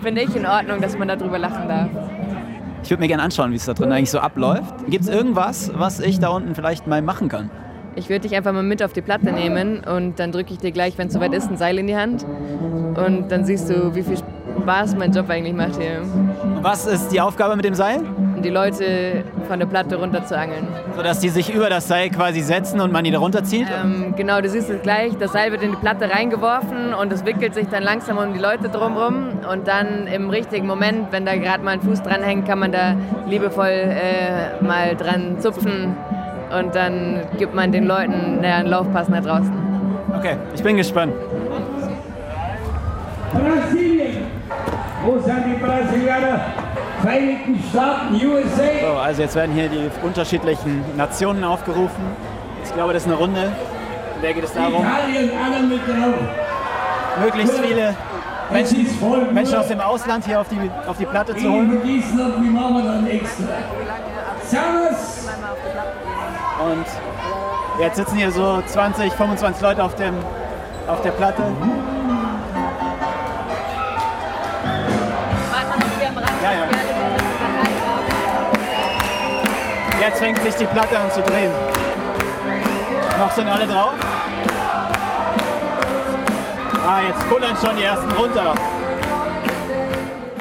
finde 0.03 0.23
ich, 0.23 0.35
in 0.35 0.47
Ordnung, 0.47 0.81
dass 0.81 0.97
man 0.97 1.09
darüber 1.09 1.39
lachen 1.39 1.69
darf. 1.69 1.91
Ich 2.83 2.91
würde 2.91 3.01
mir 3.01 3.09
gerne 3.09 3.23
anschauen, 3.23 3.53
wie 3.53 3.57
es 3.57 3.65
da 3.65 3.75
drin 3.75 3.93
eigentlich 3.93 4.11
so 4.11 4.19
abläuft. 4.19 4.87
Gibt 4.89 5.05
es 5.05 5.11
irgendwas, 5.11 5.71
was 5.75 6.01
ich 6.01 6.19
da 6.19 6.29
unten 6.29 6.55
vielleicht 6.55 6.87
mal 6.87 7.01
machen 7.01 7.29
kann? 7.29 7.51
Ich 7.95 8.09
würde 8.09 8.21
dich 8.21 8.37
einfach 8.37 8.53
mal 8.53 8.63
mit 8.63 8.83
auf 8.83 8.93
die 8.93 9.03
Platte 9.03 9.33
nehmen 9.33 9.81
und 9.85 10.19
dann 10.19 10.33
drücke 10.33 10.53
ich 10.53 10.59
dir 10.59 10.73
gleich, 10.73 10.97
wenn 10.97 11.09
es 11.09 11.15
soweit 11.15 11.35
ist, 11.35 11.51
ein 11.51 11.57
Seil 11.57 11.79
in 11.79 11.87
die 11.87 11.97
Hand. 11.97 12.25
Und 12.25 13.27
dann 13.31 13.45
siehst 13.45 13.69
du, 13.69 13.95
wie 13.95 14.03
viel 14.03 14.17
Spaß 14.63 14.97
mein 14.97 15.13
Job 15.13 15.29
eigentlich 15.29 15.55
macht 15.55 15.81
hier. 15.81 16.03
Was 16.63 16.87
ist 16.87 17.09
die 17.11 17.21
Aufgabe 17.21 17.55
mit 17.55 17.65
dem 17.65 17.75
Seil? 17.75 18.01
Die 18.43 18.51
Leute 18.51 19.25
von 19.49 19.59
der 19.59 19.67
Platte 19.67 19.97
runterzuangeln. 19.97 20.67
Sodass 20.97 21.21
die 21.21 21.29
sich 21.29 21.53
über 21.55 21.71
das 21.71 21.89
Seil 21.89 22.11
quasi 22.11 22.41
setzen 22.41 22.81
und 22.81 22.93
man 22.93 23.05
die 23.05 23.11
da 23.11 23.19
runterzieht? 23.19 23.67
Ähm, 23.83 24.15
genau, 24.17 24.41
du 24.41 24.49
siehst 24.49 24.69
es 24.71 24.83
gleich. 24.83 25.17
Das 25.19 25.33
Seil 25.33 25.53
wird 25.53 25.63
in 25.63 25.71
die 25.71 25.77
Platte 25.77 26.11
reingeworfen 26.11 26.95
und 26.95 27.13
es 27.13 27.25
wickelt 27.25 27.55
sich 27.55 27.69
dann 27.69 27.83
langsam 27.83 28.19
um 28.19 28.33
die 28.33 28.41
Leute 28.41 28.69
drumherum. 28.69 29.41
Und 29.51 29.69
dann 29.69 30.07
im 30.07 30.31
richtigen 30.31 30.67
Moment, 30.67 31.13
wenn 31.13 31.25
da 31.25 31.37
gerade 31.37 31.63
mal 31.63 31.73
ein 31.73 31.81
Fuß 31.81 32.03
dran 32.03 32.23
hängt, 32.23 32.47
kann 32.47 32.59
man 32.59 32.73
da 32.73 32.97
liebevoll 33.27 33.69
äh, 33.69 34.63
mal 34.63 34.97
dran 34.97 35.41
zupfen 35.41 35.97
und 36.59 36.75
dann 36.75 37.23
gibt 37.39 37.55
man 37.55 37.73
den 37.73 37.87
Leuten 37.87 38.41
ja, 38.43 38.57
einen 38.57 38.69
Laufpass 38.69 39.09
nach 39.09 39.23
draußen. 39.23 39.53
Okay, 40.17 40.37
ich 40.55 40.63
bin 40.63 40.77
gespannt. 40.77 41.15
Brasilien. 43.33 44.27
Wo 45.05 45.19
sind 45.19 45.45
die 45.47 45.65
Brasilianer? 45.65 46.62
Vereinigten 47.03 47.61
Staaten, 47.69 48.15
USA. 48.15 48.63
So, 48.81 48.93
also 48.97 49.23
jetzt 49.23 49.35
werden 49.35 49.53
hier 49.53 49.69
die 49.69 49.91
unterschiedlichen 50.05 50.85
Nationen 50.97 51.43
aufgerufen. 51.43 52.05
Ich 52.65 52.73
glaube, 52.73 52.93
das 52.93 53.03
ist 53.03 53.09
eine 53.09 53.19
Runde. 53.19 53.53
In 54.17 54.23
der 54.23 54.35
geht 54.35 54.45
es 54.45 54.53
darum, 54.53 54.85
Italien, 54.85 55.31
alle 55.45 55.67
mit 55.67 55.81
drauf. 55.81 56.15
möglichst 57.25 57.59
viele 57.59 57.97
Menschen. 58.53 58.87
Menschen 59.35 59.57
aus 59.57 59.67
dem 59.67 59.81
Ausland 59.81 60.25
hier 60.27 60.41
auf 60.41 60.47
die, 60.49 60.71
auf 60.87 60.97
die 60.97 61.07
Platte 61.07 61.35
zu 61.35 61.51
holen. 61.51 61.81
Und 66.61 66.87
jetzt 67.81 67.97
sitzen 67.97 68.17
hier 68.17 68.31
so 68.31 68.63
20, 68.65 69.13
25 69.13 69.61
Leute 69.61 69.83
auf, 69.83 69.97
dem, 69.97 70.15
auf 70.87 71.03
der 71.03 71.11
Platte. 71.11 71.43
Jetzt 80.03 80.19
fängt 80.19 80.43
sich 80.43 80.57
die 80.57 80.65
Platte 80.65 80.99
an 80.99 81.09
zu 81.13 81.23
drehen. 81.23 81.53
Noch 83.21 83.31
sind 83.31 83.47
alle 83.47 83.65
drauf. 83.69 83.93
Ah, 86.85 87.03
jetzt 87.07 87.29
kullern 87.29 87.57
schon 87.65 87.77
die 87.77 87.85
ersten 87.85 88.11
runter. 88.11 88.53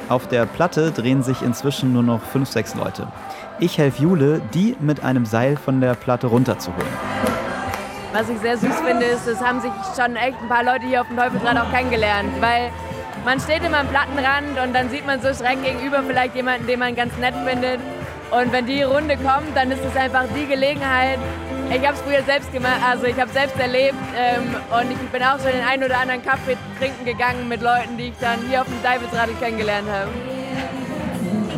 Auf 0.09 0.27
der 0.29 0.47
Platte 0.47 0.89
drehen 0.89 1.21
sich 1.21 1.43
inzwischen 1.43 1.93
nur 1.93 2.01
noch 2.01 2.23
5, 2.23 2.49
6 2.49 2.73
Leute. 2.73 3.05
Ich 3.59 3.77
helfe 3.77 4.01
Jule, 4.01 4.41
die 4.51 4.75
mit 4.79 5.03
einem 5.03 5.27
Seil 5.27 5.57
von 5.57 5.79
der 5.79 5.93
Platte 5.93 6.25
runterzuholen. 6.25 6.91
Was 8.13 8.29
ich 8.29 8.39
sehr 8.39 8.57
süß 8.57 8.81
finde, 8.83 9.05
ist, 9.05 9.27
es 9.27 9.39
haben 9.41 9.61
sich 9.61 9.71
schon 9.95 10.15
echt 10.15 10.41
ein 10.41 10.49
paar 10.49 10.63
Leute 10.63 10.87
hier 10.87 11.01
auf 11.01 11.07
dem 11.07 11.17
Teufelsrad 11.17 11.55
auch 11.57 11.71
kennengelernt, 11.71 12.31
weil 12.39 12.71
man 13.23 13.39
steht 13.39 13.63
immer 13.63 13.81
am 13.81 13.87
Plattenrand 13.89 14.59
und 14.65 14.73
dann 14.73 14.89
sieht 14.89 15.05
man 15.05 15.21
so 15.21 15.31
schräg 15.31 15.63
gegenüber 15.63 16.01
vielleicht 16.01 16.33
jemanden, 16.35 16.65
den 16.65 16.79
man 16.79 16.95
ganz 16.95 17.15
nett 17.17 17.35
findet. 17.45 17.79
Und 18.31 18.53
wenn 18.53 18.65
die 18.65 18.81
Runde 18.81 19.17
kommt, 19.17 19.55
dann 19.55 19.71
ist 19.71 19.83
es 19.83 19.95
einfach 19.95 20.23
die 20.33 20.47
Gelegenheit. 20.47 21.19
Ich 21.69 21.85
habe 21.85 21.93
es 21.93 22.01
früher 22.01 22.23
selbst 22.23 22.51
gemacht, 22.53 22.79
also 22.85 23.05
ich 23.05 23.19
habe 23.19 23.31
selbst 23.31 23.59
erlebt 23.59 23.95
ähm, 24.17 24.55
und 24.71 24.91
ich 24.91 24.97
bin 25.09 25.21
auch 25.21 25.39
schon 25.39 25.51
den 25.51 25.63
einen 25.69 25.83
oder 25.83 25.99
anderen 25.99 26.21
Kaffee 26.23 26.57
trinken 26.79 27.05
gegangen 27.05 27.47
mit 27.47 27.61
Leuten, 27.61 27.97
die 27.97 28.07
ich 28.07 28.13
dann 28.19 28.39
hier 28.49 28.61
auf 28.61 28.67
dem 28.67 28.81
Teufelsrad 28.83 29.29
kennengelernt 29.39 29.87
habe. 29.89 30.09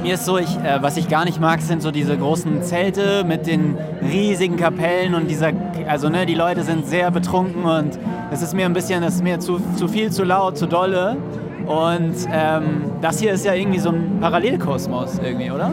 Mir 0.03 0.15
ist 0.15 0.25
so, 0.25 0.38
ich, 0.38 0.55
äh, 0.57 0.81
was 0.81 0.97
ich 0.97 1.07
gar 1.07 1.25
nicht 1.25 1.39
mag, 1.39 1.62
sind 1.62 1.81
so 1.81 1.89
diese 1.89 2.17
großen 2.17 2.62
Zelte 2.62 3.23
mit 3.23 3.47
den 3.47 3.77
riesigen 4.01 4.57
Kapellen 4.57 5.15
und 5.15 5.29
dieser, 5.29 5.51
also 5.88 6.09
ne, 6.09 6.25
die 6.25 6.36
Leute 6.36 6.63
sind 6.63 6.86
sehr 6.86 7.09
betrunken 7.09 7.63
und 7.63 7.97
es 8.31 8.41
ist 8.41 8.53
mir 8.53 8.65
ein 8.65 8.73
bisschen, 8.73 9.01
es 9.03 9.15
ist 9.15 9.23
mir 9.23 9.39
zu, 9.39 9.59
zu 9.75 9.88
viel, 9.88 10.12
zu 10.12 10.23
laut, 10.23 10.57
zu 10.57 10.67
dolle. 10.67 11.17
Und 11.65 12.15
ähm, 12.31 12.91
das 13.01 13.19
hier 13.19 13.31
ist 13.31 13.45
ja 13.45 13.53
irgendwie 13.53 13.79
so 13.79 13.89
ein 13.89 14.17
Parallelkosmos 14.19 15.19
irgendwie, 15.23 15.49
oder? 15.49 15.71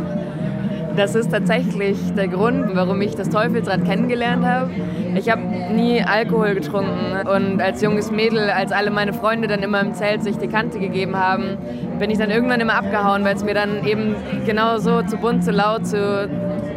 Das 1.00 1.14
ist 1.14 1.30
tatsächlich 1.30 1.96
der 2.14 2.28
Grund, 2.28 2.76
warum 2.76 3.00
ich 3.00 3.14
das 3.14 3.30
Teufelsrad 3.30 3.86
kennengelernt 3.86 4.44
habe. 4.44 4.70
Ich 5.14 5.30
habe 5.30 5.40
nie 5.74 6.02
Alkohol 6.02 6.54
getrunken 6.54 7.26
und 7.26 7.58
als 7.58 7.80
junges 7.80 8.10
Mädel, 8.10 8.50
als 8.50 8.70
alle 8.70 8.90
meine 8.90 9.14
Freunde 9.14 9.48
dann 9.48 9.62
immer 9.62 9.80
im 9.80 9.94
Zelt 9.94 10.22
sich 10.22 10.36
die 10.36 10.46
Kante 10.46 10.78
gegeben 10.78 11.16
haben, 11.16 11.56
bin 11.98 12.10
ich 12.10 12.18
dann 12.18 12.28
irgendwann 12.28 12.60
immer 12.60 12.74
abgehauen, 12.74 13.24
weil 13.24 13.34
es 13.34 13.42
mir 13.42 13.54
dann 13.54 13.86
eben 13.86 14.14
genau 14.44 14.76
so 14.76 15.00
zu 15.00 15.16
bunt, 15.16 15.42
zu 15.42 15.52
laut, 15.52 15.86
zu, 15.86 16.28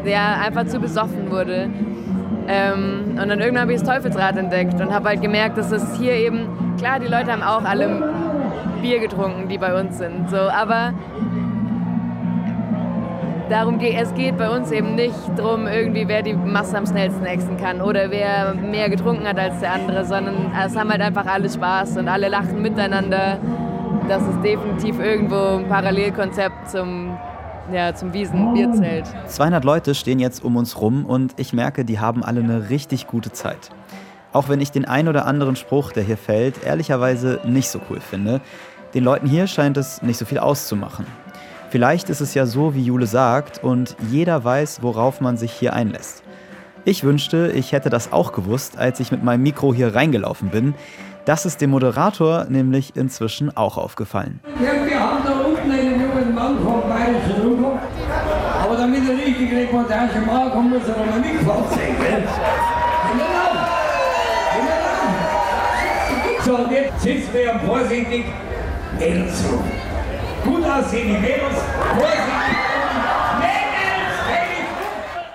ja, 0.05 0.38
einfach 0.41 0.67
zu 0.67 0.79
besoffen 0.79 1.29
wurde. 1.29 1.69
Ähm, 2.47 3.17
und 3.21 3.27
dann 3.27 3.41
irgendwann 3.41 3.63
habe 3.63 3.73
ich 3.73 3.81
das 3.81 3.89
Teufelsrad 3.89 4.38
entdeckt 4.38 4.79
und 4.79 4.93
habe 4.93 5.09
halt 5.09 5.21
gemerkt, 5.21 5.57
dass 5.57 5.69
es 5.73 5.97
hier 5.97 6.13
eben, 6.13 6.47
klar, 6.77 7.01
die 7.01 7.07
Leute 7.07 7.29
haben 7.29 7.43
auch 7.43 7.65
alle 7.65 8.09
Bier 8.81 8.99
getrunken, 8.99 9.49
die 9.49 9.57
bei 9.57 9.77
uns 9.77 9.97
sind, 9.97 10.29
so, 10.29 10.38
aber 10.38 10.93
darum 13.49 13.79
geht 13.79 13.95
es 13.95 14.13
geht 14.13 14.38
bei 14.38 14.49
uns 14.49 14.71
eben 14.71 14.95
nicht 14.95 15.15
darum, 15.36 15.67
irgendwie 15.67 16.08
wer 16.08 16.21
die 16.21 16.34
Masse 16.34 16.77
am 16.77 16.86
schnellsten 16.86 17.25
exen 17.25 17.58
kann 17.58 17.82
oder 17.82 18.10
wer 18.12 18.53
mehr 18.53 18.89
getrunken 18.89 19.27
hat 19.27 19.38
als 19.38 19.60
der 19.60 19.73
andere, 19.73 20.06
sondern 20.06 20.51
es 20.65 20.75
haben 20.75 20.89
halt 20.89 21.01
einfach 21.01 21.25
alle 21.25 21.49
Spaß 21.49 21.97
und 21.97 22.08
alle 22.08 22.29
lachen 22.29 22.62
miteinander. 22.62 23.39
Das 24.08 24.21
ist 24.23 24.41
definitiv 24.43 24.99
irgendwo 24.99 25.58
ein 25.58 25.67
Parallelkonzept 25.67 26.69
zum, 26.69 27.17
ja, 27.71 27.93
zum 27.95 28.13
Wiesen-Bierzelt. 28.13 29.06
200 29.27 29.63
Leute 29.63 29.95
stehen 29.95 30.19
jetzt 30.19 30.43
um 30.43 30.58
uns 30.58 30.79
rum 30.82 31.06
und 31.06 31.34
ich 31.38 31.53
merke, 31.53 31.86
die 31.86 31.99
haben 31.99 32.23
alle 32.23 32.41
eine 32.41 32.69
richtig 32.69 33.08
gute 33.08 33.32
Zeit. 33.32 33.69
Auch 34.34 34.49
wenn 34.49 34.60
ich 34.60 34.71
den 34.71 34.86
ein 34.86 35.08
oder 35.08 35.25
anderen 35.25 35.56
Spruch, 35.56 35.91
der 35.91 36.03
hier 36.03 36.17
fällt, 36.17 36.63
ehrlicherweise 36.65 37.39
nicht 37.45 37.69
so 37.69 37.79
cool 37.89 37.99
finde. 37.99 38.41
Den 38.93 39.03
Leuten 39.03 39.27
hier 39.27 39.47
scheint 39.47 39.77
es 39.77 40.01
nicht 40.01 40.17
so 40.17 40.25
viel 40.25 40.39
auszumachen. 40.39 41.06
Vielleicht 41.73 42.12
ist 42.12 42.21
es 42.21 42.36
ja 42.36 42.45
so, 42.45 42.75
wie 42.75 42.83
Jule 42.83 43.07
sagt, 43.07 43.63
und 43.63 43.95
jeder 44.12 44.43
weiß, 44.43 44.83
worauf 44.83 45.21
man 45.21 45.38
sich 45.38 45.51
hier 45.51 45.73
einlässt. 45.73 46.21
Ich 46.86 47.03
wünschte, 47.03 47.51
ich 47.51 47.71
hätte 47.71 47.89
das 47.89 48.13
auch 48.13 48.31
gewusst, 48.31 48.77
als 48.77 48.99
ich 48.99 49.12
mit 49.12 49.23
meinem 49.23 49.41
Mikro 49.41 49.73
hier 49.73 49.95
reingelaufen 49.95 50.49
bin. 50.49 50.75
Das 51.25 51.47
ist 51.47 51.62
dem 51.62 51.71
Moderator 51.71 52.45
nämlich 52.47 52.95
inzwischen 52.95 53.57
auch 53.57 53.79
aufgefallen. 53.79 54.39
Ja, 54.63 54.86
wir 54.86 54.99
haben 54.99 55.23
da 55.25 55.31
unten 55.31 55.71
einen 55.71 55.99
jungen 55.99 56.36
Mann 56.36 56.59
vom 56.59 56.81
Bayerischen 56.88 57.41
Rundfunk. 57.41 57.79
Aber 58.63 58.77
damit 58.77 59.09
er 59.09 59.17
richtig 59.17 59.51
Reportage 59.51 60.21
machen 60.27 60.51
kann, 60.51 60.69
muss 60.69 60.88
er 60.88 60.93
sein, 60.93 61.03
gell? 61.99 62.23
Genau. 63.13 63.49
Genau. 66.38 66.45
So, 66.45 66.55
und 66.55 66.71
jetzt 66.71 67.01
sitzen 67.01 67.33
wir 67.33 67.59
vorsichtig 67.65 68.25
Mädels 68.99 69.43
rum. 69.51 69.82
Gut 70.43 70.65
aussehen 70.65 71.08
die 71.08 71.19
Mädels. 71.19 71.58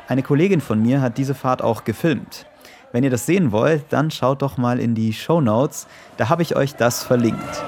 Eine 0.08 0.22
Kollegin 0.22 0.60
von 0.60 0.80
mir 0.80 1.00
hat 1.00 1.18
diese 1.18 1.34
Fahrt 1.34 1.62
auch 1.62 1.82
gefilmt. 1.84 2.46
Wenn 2.92 3.04
ihr 3.04 3.10
das 3.10 3.26
sehen 3.26 3.52
wollt, 3.52 3.84
dann 3.90 4.10
schaut 4.10 4.40
doch 4.40 4.56
mal 4.56 4.80
in 4.80 4.94
die 4.94 5.12
Show 5.12 5.42
Notes. 5.42 5.86
Da 6.16 6.30
habe 6.30 6.42
ich 6.42 6.56
euch 6.56 6.74
das 6.74 7.04
verlinkt. 7.04 7.42
Ist 7.42 7.62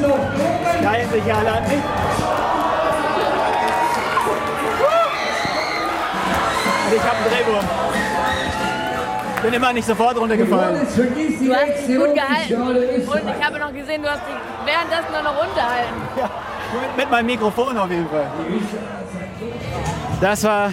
noch 0.00 0.10
oben. 0.10 2.11
Bin 9.42 9.52
immer 9.52 9.72
nicht 9.72 9.86
sofort 9.86 10.16
runtergefallen. 10.16 10.86
Du 10.96 11.54
hast 11.54 11.88
dich 11.88 11.96
gut 11.96 12.14
gehalten 12.14 12.62
und 12.62 12.76
ich 12.76 13.44
habe 13.44 13.58
noch 13.58 13.72
gesehen, 13.72 14.02
du 14.02 14.08
hast 14.08 14.22
dich 14.26 14.36
währenddessen 14.64 15.24
noch 15.24 15.36
runterhalten. 15.36 15.94
Ja, 16.16 16.30
mit, 16.80 16.96
mit 16.96 17.10
meinem 17.10 17.26
Mikrofon 17.26 17.76
auf 17.76 17.90
jeden 17.90 18.08
Fall. 18.08 18.26
Das 20.20 20.44
war 20.44 20.72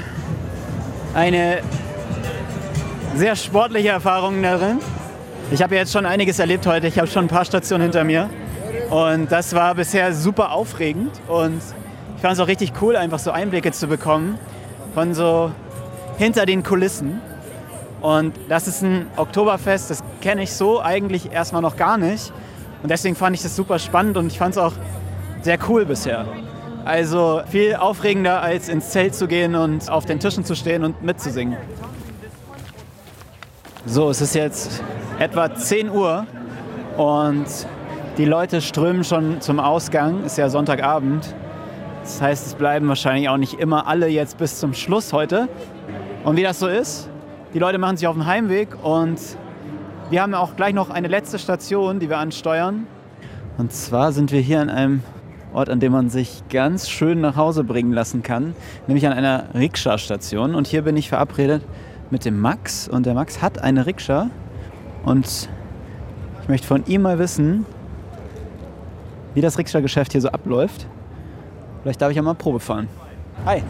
eine 1.16 1.62
sehr 3.16 3.36
sportliche 3.36 3.90
Erfahrung 3.90 4.42
darin. 4.44 4.80
Ich 5.52 5.64
habe 5.64 5.76
jetzt 5.76 5.92
schon 5.92 6.06
einiges 6.06 6.38
erlebt 6.38 6.68
heute. 6.68 6.86
Ich 6.86 7.00
habe 7.00 7.08
schon 7.08 7.26
ein 7.26 7.30
paar 7.30 7.46
Stationen 7.46 7.84
hinter 7.84 8.04
mir. 8.04 8.30
Und 8.92 9.32
das 9.32 9.56
war 9.56 9.74
bisher 9.74 10.14
super 10.14 10.52
aufregend. 10.52 11.12
Und 11.28 11.62
ich 12.16 12.22
fand 12.22 12.34
es 12.34 12.40
auch 12.40 12.48
richtig 12.48 12.74
cool, 12.82 12.96
einfach 12.96 13.18
so 13.18 13.32
Einblicke 13.32 13.72
zu 13.72 13.88
bekommen 13.88 14.38
von 14.94 15.16
so 15.16 15.52
hinter 16.20 16.46
den 16.46 16.62
Kulissen. 16.64 17.20
Und 18.02 18.34
das 18.48 18.68
ist 18.68 18.82
ein 18.82 19.08
Oktoberfest, 19.18 19.90
das 19.90 20.04
kenne 20.22 20.44
ich 20.44 20.54
so 20.54 20.82
eigentlich 20.82 21.32
erstmal 21.32 21.62
noch 21.62 21.76
gar 21.76 21.98
nicht. 21.98 22.32
Und 22.82 22.90
deswegen 22.90 23.16
fand 23.16 23.36
ich 23.36 23.42
das 23.42 23.56
super 23.56 23.78
spannend 23.78 24.16
und 24.18 24.28
ich 24.28 24.38
fand 24.38 24.56
es 24.56 24.58
auch 24.58 24.74
sehr 25.42 25.58
cool 25.68 25.86
bisher. 25.86 26.26
Also 26.86 27.42
viel 27.50 27.76
aufregender, 27.76 28.42
als 28.42 28.70
ins 28.70 28.90
Zelt 28.90 29.16
zu 29.16 29.28
gehen 29.28 29.56
und 29.56 29.90
auf 29.90 30.06
den 30.06 30.20
Tischen 30.20 30.46
zu 30.46 30.56
stehen 30.56 30.84
und 30.84 31.04
mitzusingen. 31.04 31.58
So, 33.86 34.10
es 34.10 34.22
ist 34.22 34.34
jetzt 34.34 34.82
etwa 35.20 35.54
10 35.54 35.90
Uhr 35.90 36.26
und 36.98 37.46
die 38.18 38.26
Leute 38.26 38.62
strömen 38.62 39.04
schon 39.04 39.42
zum 39.42 39.60
Ausgang. 39.60 40.24
Ist 40.24 40.38
ja 40.38 40.50
Sonntagabend. 40.50 41.34
Das 42.04 42.22
heißt, 42.22 42.48
es 42.48 42.56
bleiben 42.56 42.88
wahrscheinlich 42.88 43.30
auch 43.30 43.38
nicht 43.38 43.60
immer 43.60 43.88
alle 43.88 44.08
jetzt 44.08 44.38
bis 44.38 44.60
zum 44.60 44.74
Schluss 44.74 45.12
heute. 45.12 45.50
Und 46.24 46.38
wie 46.38 46.44
das 46.44 46.60
so 46.60 46.68
ist, 46.68 47.09
die 47.54 47.60
Leute 47.60 47.78
machen 47.78 47.98
sich 47.98 48.08
auf 48.08 48.16
den 48.16 48.26
Heimweg 48.26 48.70
und 48.84 49.20
wir 50.10 50.22
haben 50.22 50.34
auch 50.34 50.56
gleich 50.56 50.74
noch 50.74 50.90
eine 50.90 51.08
letzte 51.08 51.40
Station, 51.40 52.00
die 52.00 52.10
wir 52.10 52.18
ansteuern. 52.18 52.88
Und 53.58 53.74
zwar 53.74 54.12
sind 54.12 54.32
wir 54.32 54.40
hier 54.40 54.62
an 54.62 54.70
einem 54.70 55.04
Ort, 55.54 55.70
an 55.70 55.80
dem 55.80 55.92
man 55.92 56.10
sich 56.10 56.44
ganz 56.50 56.90
schön 56.90 57.22
nach 57.22 57.36
Hause 57.36 57.64
bringen 57.64 57.92
lassen 57.92 58.22
kann, 58.24 58.56
nämlich 58.88 59.06
an 59.08 59.14
einer 59.14 59.46
Rikscha-Station. 59.54 60.54
Und 60.54 60.68
hier 60.68 60.84
bin 60.84 60.96
ich 60.96 61.10
verabredet 61.10 61.64
mit 62.12 62.24
dem 62.26 62.40
Max. 62.40 62.88
Und 62.88 63.06
der 63.06 63.16
Max 63.16 63.42
hat 63.42 63.60
eine 63.60 63.86
Rikscha. 63.86 64.30
Und 65.04 65.50
ich 66.44 66.50
möchte 66.50 66.68
von 66.68 66.86
ihm 66.86 67.02
mal 67.02 67.18
wissen, 67.18 67.66
wie 69.34 69.42
das 69.42 69.58
Rikscha-Geschäft 69.58 70.12
hier 70.12 70.22
so 70.22 70.30
abläuft. 70.30 70.86
Vielleicht 71.82 72.02
darf 72.02 72.12
ich 72.12 72.16
ja 72.16 72.22
mal 72.22 72.36
Probe 72.36 72.60
fahren. 72.60 72.88
Hi. 73.46 73.64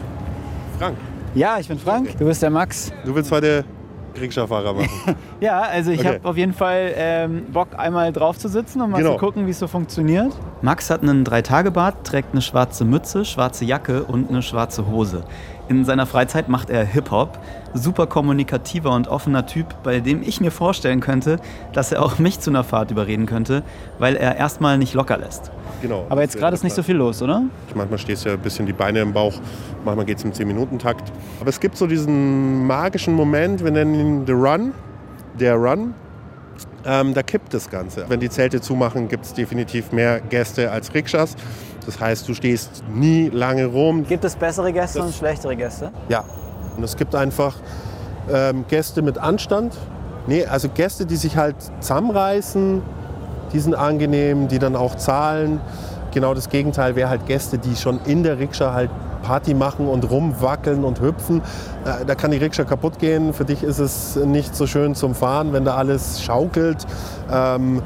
Frank. 0.78 0.96
Ja, 1.34 1.58
ich 1.58 1.68
bin 1.68 1.78
Frank. 1.78 2.16
Du 2.18 2.24
bist 2.26 2.42
der 2.42 2.50
Max. 2.50 2.92
Du 3.04 3.14
willst 3.14 3.30
heute 3.30 3.64
Rikscha-Fahrer 4.20 4.74
machen. 4.74 4.88
Ja, 5.40 5.60
also 5.62 5.90
ich 5.90 6.00
Okay. 6.00 6.08
habe 6.16 6.28
auf 6.28 6.36
jeden 6.36 6.52
Fall 6.52 6.92
ähm, 6.96 7.46
Bock, 7.52 7.68
einmal 7.78 8.12
drauf 8.12 8.36
zu 8.38 8.48
sitzen 8.48 8.82
und 8.82 8.90
mal 8.90 8.98
Genau. 8.98 9.12
zu 9.14 9.18
gucken, 9.18 9.46
wie 9.46 9.50
es 9.52 9.58
so 9.58 9.66
funktioniert. 9.68 10.32
Max 10.60 10.90
hat 10.90 11.02
einen 11.02 11.24
Dreitagebart, 11.24 12.06
trägt 12.06 12.32
eine 12.32 12.42
schwarze 12.42 12.84
Mütze, 12.84 13.24
schwarze 13.24 13.64
Jacke 13.64 14.04
und 14.04 14.28
eine 14.28 14.42
schwarze 14.42 14.86
Hose. 14.86 15.22
In 15.70 15.84
seiner 15.84 16.04
Freizeit 16.04 16.48
macht 16.48 16.68
er 16.68 16.84
Hip-Hop. 16.84 17.38
Super 17.74 18.08
kommunikativer 18.08 18.90
und 18.90 19.06
offener 19.06 19.46
Typ, 19.46 19.84
bei 19.84 20.00
dem 20.00 20.20
ich 20.20 20.40
mir 20.40 20.50
vorstellen 20.50 20.98
könnte, 20.98 21.38
dass 21.72 21.92
er 21.92 22.02
auch 22.02 22.18
mich 22.18 22.40
zu 22.40 22.50
einer 22.50 22.64
Fahrt 22.64 22.90
überreden 22.90 23.26
könnte, 23.26 23.62
weil 24.00 24.16
er 24.16 24.34
erstmal 24.34 24.78
nicht 24.78 24.94
locker 24.94 25.16
lässt. 25.16 25.52
Genau. 25.80 26.06
Aber 26.08 26.22
jetzt 26.22 26.36
gerade 26.36 26.54
ist 26.54 26.64
nicht 26.64 26.74
so 26.74 26.82
viel 26.82 26.96
los, 26.96 27.22
oder? 27.22 27.44
Manchmal 27.76 28.00
stehst 28.00 28.24
du 28.24 28.30
ja 28.30 28.34
ein 28.34 28.40
bisschen 28.40 28.66
die 28.66 28.72
Beine 28.72 28.98
im 28.98 29.12
Bauch, 29.12 29.34
manchmal 29.84 30.06
geht 30.06 30.18
es 30.18 30.24
im 30.24 30.32
10-Minuten-Takt. 30.32 31.12
Aber 31.38 31.48
es 31.48 31.60
gibt 31.60 31.76
so 31.76 31.86
diesen 31.86 32.66
magischen 32.66 33.14
Moment, 33.14 33.62
wir 33.62 33.70
nennen 33.70 33.94
ihn 33.94 34.26
The 34.26 34.32
Run, 34.32 34.72
der 35.38 35.54
Run. 35.54 35.94
Ähm, 36.84 37.14
da 37.14 37.22
kippt 37.22 37.54
das 37.54 37.70
Ganze. 37.70 38.06
Wenn 38.08 38.18
die 38.18 38.30
Zelte 38.30 38.60
zumachen, 38.60 39.06
gibt 39.06 39.24
es 39.24 39.34
definitiv 39.34 39.92
mehr 39.92 40.20
Gäste 40.20 40.72
als 40.72 40.92
Rikschas. 40.94 41.36
Das 41.86 42.00
heißt, 42.00 42.28
du 42.28 42.34
stehst 42.34 42.82
nie 42.92 43.28
lange 43.28 43.66
rum. 43.66 44.06
Gibt 44.06 44.24
es 44.24 44.36
bessere 44.36 44.72
Gäste 44.72 45.02
und 45.02 45.14
schlechtere 45.14 45.56
Gäste? 45.56 45.90
Ja. 46.08 46.24
Und 46.76 46.84
es 46.84 46.96
gibt 46.96 47.14
einfach 47.14 47.56
ähm, 48.32 48.64
Gäste 48.68 49.02
mit 49.02 49.18
Anstand. 49.18 49.76
Nee, 50.26 50.44
also 50.46 50.68
Gäste, 50.68 51.06
die 51.06 51.16
sich 51.16 51.36
halt 51.36 51.56
zusammenreißen, 51.80 52.82
die 53.52 53.58
sind 53.58 53.74
angenehm, 53.74 54.48
die 54.48 54.58
dann 54.58 54.76
auch 54.76 54.94
zahlen. 54.96 55.60
Genau 56.12 56.34
das 56.34 56.48
Gegenteil 56.48 56.96
wäre 56.96 57.08
halt 57.08 57.26
Gäste, 57.26 57.58
die 57.58 57.76
schon 57.76 58.00
in 58.04 58.22
der 58.22 58.38
Rikscha 58.38 58.72
halt 58.72 58.90
Party 59.22 59.54
machen 59.54 59.88
und 59.88 60.10
rumwackeln 60.10 60.84
und 60.84 61.00
hüpfen. 61.00 61.42
Äh, 61.84 62.04
da 62.06 62.14
kann 62.14 62.30
die 62.30 62.38
Rikscha 62.38 62.64
kaputt 62.64 62.98
gehen. 62.98 63.32
Für 63.32 63.44
dich 63.44 63.62
ist 63.62 63.78
es 63.78 64.16
nicht 64.16 64.54
so 64.54 64.66
schön 64.66 64.94
zum 64.94 65.14
Fahren, 65.14 65.52
wenn 65.52 65.64
da 65.64 65.76
alles 65.76 66.22
schaukelt. 66.22 66.86
Ähm, 67.30 67.82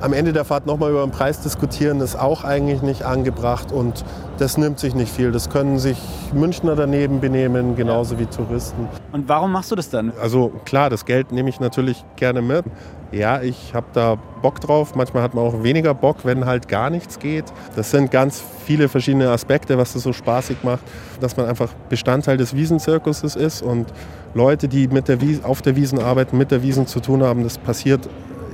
am 0.00 0.12
Ende 0.12 0.32
der 0.32 0.44
Fahrt 0.44 0.66
nochmal 0.66 0.90
über 0.90 1.02
den 1.02 1.10
Preis 1.10 1.40
diskutieren, 1.40 2.00
ist 2.00 2.16
auch 2.16 2.44
eigentlich 2.44 2.82
nicht 2.82 3.02
angebracht 3.02 3.72
und 3.72 4.04
das 4.38 4.56
nimmt 4.56 4.78
sich 4.78 4.94
nicht 4.94 5.12
viel. 5.12 5.32
Das 5.32 5.50
können 5.50 5.78
sich 5.78 5.98
Münchner 6.32 6.76
daneben 6.76 7.20
benehmen, 7.20 7.74
genauso 7.74 8.18
wie 8.18 8.26
Touristen. 8.26 8.88
Und 9.12 9.28
warum 9.28 9.52
machst 9.52 9.70
du 9.70 9.74
das 9.74 9.90
dann? 9.90 10.12
Also 10.20 10.52
klar, 10.64 10.90
das 10.90 11.04
Geld 11.04 11.32
nehme 11.32 11.48
ich 11.48 11.58
natürlich 11.58 12.04
gerne 12.16 12.42
mit. 12.42 12.64
Ja, 13.10 13.40
ich 13.40 13.74
habe 13.74 13.86
da 13.94 14.16
Bock 14.42 14.60
drauf. 14.60 14.94
Manchmal 14.94 15.22
hat 15.22 15.34
man 15.34 15.44
auch 15.44 15.62
weniger 15.62 15.94
Bock, 15.94 16.18
wenn 16.24 16.44
halt 16.44 16.68
gar 16.68 16.90
nichts 16.90 17.18
geht. 17.18 17.46
Das 17.74 17.90
sind 17.90 18.10
ganz 18.10 18.42
viele 18.66 18.88
verschiedene 18.88 19.30
Aspekte, 19.30 19.78
was 19.78 19.94
das 19.94 20.02
so 20.02 20.12
spaßig 20.12 20.58
macht, 20.62 20.82
dass 21.20 21.36
man 21.36 21.46
einfach 21.46 21.70
Bestandteil 21.88 22.36
des 22.36 22.54
Wiesenzirkuses 22.54 23.34
ist 23.34 23.62
und 23.62 23.86
Leute, 24.34 24.68
die 24.68 24.88
mit 24.88 25.08
der 25.08 25.20
Wies 25.22 25.42
auf 25.42 25.62
der 25.62 25.74
Wiesen 25.74 26.00
arbeiten, 26.00 26.36
mit 26.36 26.50
der 26.50 26.62
Wiesen 26.62 26.86
zu 26.86 27.00
tun 27.00 27.22
haben, 27.22 27.44
das 27.44 27.56
passiert 27.56 28.08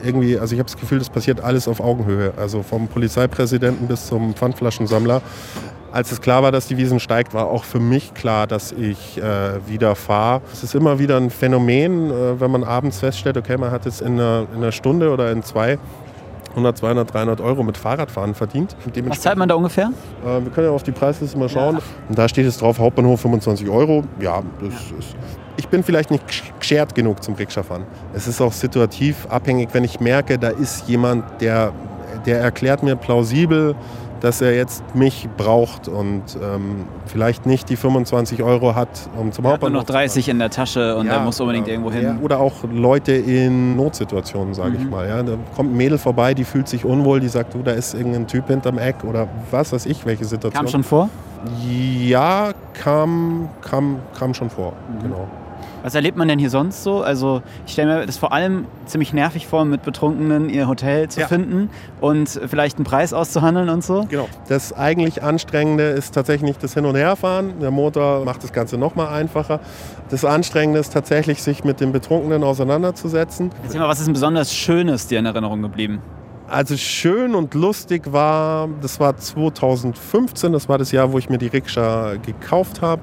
irgendwie, 0.04 0.38
also 0.38 0.54
ich 0.54 0.58
habe 0.58 0.70
das 0.70 0.78
Gefühl, 0.78 0.98
das 0.98 1.10
passiert 1.10 1.40
alles 1.42 1.68
auf 1.68 1.80
Augenhöhe. 1.80 2.32
Also 2.36 2.62
vom 2.62 2.88
Polizeipräsidenten 2.88 3.86
bis 3.86 4.06
zum 4.06 4.34
Pfandflaschensammler. 4.34 5.22
Als 5.92 6.10
es 6.10 6.20
klar 6.20 6.42
war, 6.42 6.50
dass 6.50 6.66
die 6.66 6.76
Wiesen 6.76 6.98
steigt, 6.98 7.34
war 7.34 7.46
auch 7.46 7.62
für 7.62 7.78
mich 7.78 8.14
klar, 8.14 8.48
dass 8.48 8.72
ich 8.72 9.16
äh, 9.16 9.22
wieder 9.68 9.94
fahre. 9.94 10.42
Es 10.52 10.64
ist 10.64 10.74
immer 10.74 10.98
wieder 10.98 11.16
ein 11.16 11.30
Phänomen, 11.30 12.10
äh, 12.10 12.40
wenn 12.40 12.50
man 12.50 12.64
abends 12.64 12.98
feststellt, 12.98 13.36
okay, 13.36 13.56
man 13.56 13.70
hat 13.70 13.84
jetzt 13.84 14.00
in 14.00 14.14
einer, 14.14 14.46
in 14.52 14.58
einer 14.58 14.72
Stunde 14.72 15.12
oder 15.12 15.30
in 15.30 15.44
zwei 15.44 15.78
100, 16.50 16.78
200, 16.78 17.14
300 17.14 17.40
Euro 17.40 17.62
mit 17.62 17.76
Fahrradfahren 17.76 18.34
verdient. 18.34 18.76
Was 19.06 19.20
zahlt 19.20 19.38
man 19.38 19.48
da 19.48 19.54
ungefähr? 19.56 19.90
Äh, 20.24 20.42
wir 20.42 20.50
können 20.50 20.68
ja 20.68 20.72
auf 20.72 20.82
die 20.82 20.92
Preisliste 20.92 21.38
mal 21.38 21.48
schauen. 21.48 21.78
Und 22.08 22.18
da 22.18 22.28
steht 22.28 22.46
es 22.46 22.58
drauf, 22.58 22.78
Hauptbahnhof 22.78 23.20
25 23.20 23.68
Euro. 23.68 24.04
Ja, 24.20 24.42
das 24.60 24.74
ist. 24.98 25.16
Ich 25.56 25.68
bin 25.68 25.82
vielleicht 25.84 26.10
nicht 26.10 26.24
geschert 26.58 26.94
genug 26.94 27.22
zum 27.22 27.34
Rikscha-Fahren. 27.34 27.84
Es 28.12 28.26
ist 28.26 28.40
auch 28.40 28.52
situativ 28.52 29.26
abhängig, 29.28 29.68
wenn 29.72 29.84
ich 29.84 30.00
merke, 30.00 30.38
da 30.38 30.48
ist 30.48 30.88
jemand, 30.88 31.24
der, 31.40 31.72
der 32.26 32.40
erklärt 32.40 32.82
mir 32.82 32.96
plausibel, 32.96 33.74
dass 34.20 34.40
er 34.40 34.54
jetzt 34.56 34.82
mich 34.94 35.28
braucht 35.36 35.86
und 35.86 36.22
ähm, 36.42 36.86
vielleicht 37.06 37.44
nicht 37.44 37.68
die 37.68 37.76
25 37.76 38.42
Euro 38.42 38.74
hat, 38.74 38.88
um 39.18 39.30
zum 39.32 39.44
hat 39.44 39.44
nur 39.44 39.52
Hauptbahnhof 39.52 39.82
noch 39.82 39.84
30 39.86 40.28
in 40.30 40.38
der 40.38 40.48
Tasche 40.50 40.96
und 40.96 41.06
Ja, 41.06 41.14
er 41.14 41.20
muss 41.24 41.38
unbedingt 41.40 41.68
irgendwo 41.68 41.90
Ja, 41.90 41.96
hin. 42.12 42.18
oder 42.22 42.40
auch 42.40 42.54
Leute 42.72 43.12
in 43.12 43.76
Notsituationen, 43.76 44.54
sage 44.54 44.76
ich 44.78 44.84
Mhm. 44.84 44.90
mal. 44.90 45.06
Ja. 45.08 45.22
Da 45.22 45.32
kommt 45.54 45.72
ein 45.72 45.76
Mädel 45.76 45.98
vorbei, 45.98 46.32
die 46.32 46.44
fühlt 46.44 46.68
sich 46.68 46.84
unwohl, 46.86 47.20
die 47.20 47.28
sagt, 47.28 47.52
du, 47.54 47.62
da 47.62 47.72
ist 47.72 47.92
irgendein 47.94 48.26
Typ 48.26 48.46
hinterm 48.48 48.78
Eck 48.78 49.04
oder 49.04 49.28
was 49.50 49.72
weiß 49.74 49.84
ich, 49.86 50.06
welche 50.06 50.24
Situation. 50.24 50.64
Kam 50.64 50.68
schon 50.72 50.84
vor? 50.84 51.10
Ja, 51.68 52.52
kam, 52.72 53.50
kam, 53.60 53.98
kam 54.18 54.32
schon 54.32 54.48
vor, 54.48 54.72
Mhm. 54.88 55.02
genau. 55.02 55.28
Was 55.84 55.94
erlebt 55.94 56.16
man 56.16 56.26
denn 56.28 56.38
hier 56.38 56.48
sonst 56.48 56.82
so? 56.82 57.02
Also 57.02 57.42
ich 57.66 57.72
stelle 57.74 57.98
mir 58.00 58.06
das 58.06 58.16
vor 58.16 58.32
allem 58.32 58.64
ziemlich 58.86 59.12
nervig 59.12 59.46
vor, 59.46 59.66
mit 59.66 59.82
Betrunkenen 59.82 60.48
ihr 60.48 60.66
Hotel 60.66 61.08
zu 61.10 61.20
Ja. 61.20 61.28
finden 61.28 61.68
und 62.00 62.40
vielleicht 62.48 62.78
einen 62.78 62.86
Preis 62.86 63.12
auszuhandeln 63.12 63.68
und 63.68 63.84
so. 63.84 64.06
Genau. 64.08 64.26
Das 64.48 64.72
eigentlich 64.72 65.22
Anstrengende 65.22 65.84
ist 65.90 66.14
tatsächlich 66.14 66.48
nicht 66.48 66.62
das 66.62 66.72
Hin- 66.72 66.86
und 66.86 66.96
Herfahren. 66.96 67.60
Der 67.60 67.70
Motor 67.70 68.24
macht 68.24 68.42
das 68.42 68.54
Ganze 68.54 68.78
noch 68.78 68.94
mal 68.94 69.08
einfacher. 69.08 69.60
Das 70.08 70.24
Anstrengende 70.24 70.80
ist 70.80 70.94
tatsächlich, 70.94 71.42
sich 71.42 71.64
mit 71.64 71.80
den 71.80 71.92
Betrunkenen 71.92 72.44
auseinanderzusetzen. 72.44 73.50
Erzähl 73.62 73.80
mal, 73.80 73.88
was 73.88 74.00
ist 74.00 74.06
ein 74.06 74.14
besonders 74.14 74.54
Schönes 74.54 75.06
dir 75.06 75.18
in 75.18 75.26
Erinnerung 75.26 75.60
geblieben? 75.60 76.00
Also 76.48 76.76
schön 76.76 77.34
und 77.34 77.52
lustig 77.54 78.12
war, 78.12 78.68
das 78.80 79.00
war 79.00 79.16
2015, 79.16 80.52
das 80.52 80.68
war 80.68 80.78
das 80.78 80.92
Jahr, 80.92 81.12
wo 81.12 81.18
ich 81.18 81.28
mir 81.30 81.38
die 81.38 81.46
Rikscha 81.46 82.14
gekauft 82.16 82.80
habe. 82.82 83.02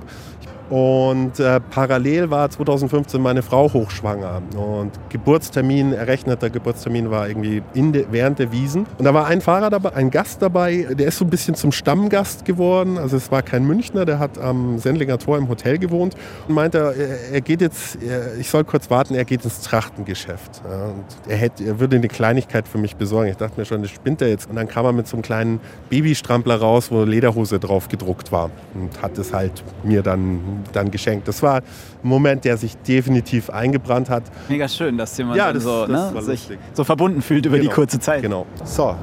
Und 0.71 1.37
äh, 1.37 1.59
parallel 1.59 2.31
war 2.31 2.49
2015 2.49 3.21
meine 3.21 3.41
Frau 3.41 3.71
hochschwanger. 3.73 4.41
Und 4.55 4.91
Geburtstermin, 5.09 5.91
errechneter 5.91 6.49
Geburtstermin 6.49 7.11
war 7.11 7.27
irgendwie 7.27 7.61
de, 7.75 8.05
während 8.09 8.39
der 8.39 8.53
Wiesen. 8.53 8.85
Und 8.97 9.03
da 9.03 9.13
war 9.13 9.27
ein 9.27 9.41
Fahrer 9.41 9.69
dabei, 9.69 9.93
ein 9.95 10.09
Gast 10.11 10.41
dabei, 10.41 10.87
der 10.91 11.07
ist 11.07 11.17
so 11.17 11.25
ein 11.25 11.29
bisschen 11.29 11.55
zum 11.55 11.73
Stammgast 11.73 12.45
geworden. 12.45 12.97
Also 12.97 13.17
es 13.17 13.29
war 13.31 13.41
kein 13.41 13.65
Münchner, 13.65 14.05
der 14.05 14.17
hat 14.17 14.39
am 14.39 14.79
Sendlinger 14.79 15.17
Tor 15.17 15.37
im 15.37 15.49
Hotel 15.49 15.77
gewohnt. 15.77 16.15
Und 16.47 16.55
meinte, 16.55 16.77
er, 16.77 17.33
er 17.33 17.41
geht 17.41 17.59
jetzt, 17.59 18.01
er, 18.01 18.37
ich 18.37 18.49
soll 18.49 18.63
kurz 18.63 18.89
warten, 18.89 19.13
er 19.13 19.25
geht 19.25 19.43
ins 19.43 19.59
Trachtengeschäft. 19.63 20.61
Ja, 20.63 20.85
und 20.85 21.03
er, 21.27 21.35
hätte, 21.35 21.65
er 21.65 21.81
würde 21.81 21.97
eine 21.97 22.07
Kleinigkeit 22.07 22.65
für 22.65 22.77
mich 22.77 22.95
besorgen. 22.95 23.29
Ich 23.29 23.35
dachte 23.35 23.59
mir 23.59 23.65
schon, 23.65 23.81
das 23.81 23.91
spinnt 23.91 24.21
er 24.21 24.29
jetzt. 24.29 24.49
Und 24.49 24.55
dann 24.55 24.69
kam 24.69 24.85
er 24.85 24.93
mit 24.93 25.05
so 25.05 25.17
einem 25.17 25.23
kleinen 25.23 25.59
Babystrampler 25.89 26.55
raus, 26.55 26.91
wo 26.91 27.03
Lederhose 27.03 27.59
drauf 27.59 27.89
gedruckt 27.89 28.31
war. 28.31 28.49
Und 28.73 29.01
hat 29.01 29.17
es 29.17 29.33
halt 29.33 29.63
mir 29.83 30.01
dann, 30.01 30.60
dann 30.73 30.91
geschenkt. 30.91 31.27
Das 31.27 31.41
war 31.43 31.57
ein 31.57 31.63
Moment, 32.03 32.45
der 32.45 32.57
sich 32.57 32.77
definitiv 32.77 33.49
eingebrannt 33.49 34.09
hat. 34.09 34.23
Mega 34.49 34.67
schön, 34.67 34.97
dass 34.97 35.17
jemand 35.17 35.37
Ja, 35.37 35.51
das- 35.53 35.63
so, 35.63 35.85
das 35.85 36.13
ne, 36.13 36.21
sich 36.21 36.49
so 36.73 36.83
verbunden 36.83 37.21
fühlt 37.21 37.45
über 37.45 37.57
die 37.57 37.63
Genau. 37.63 37.75
kurze 37.75 37.99
Zeit. 37.99 38.21
Genau. 38.21 38.45
So. 38.63 38.95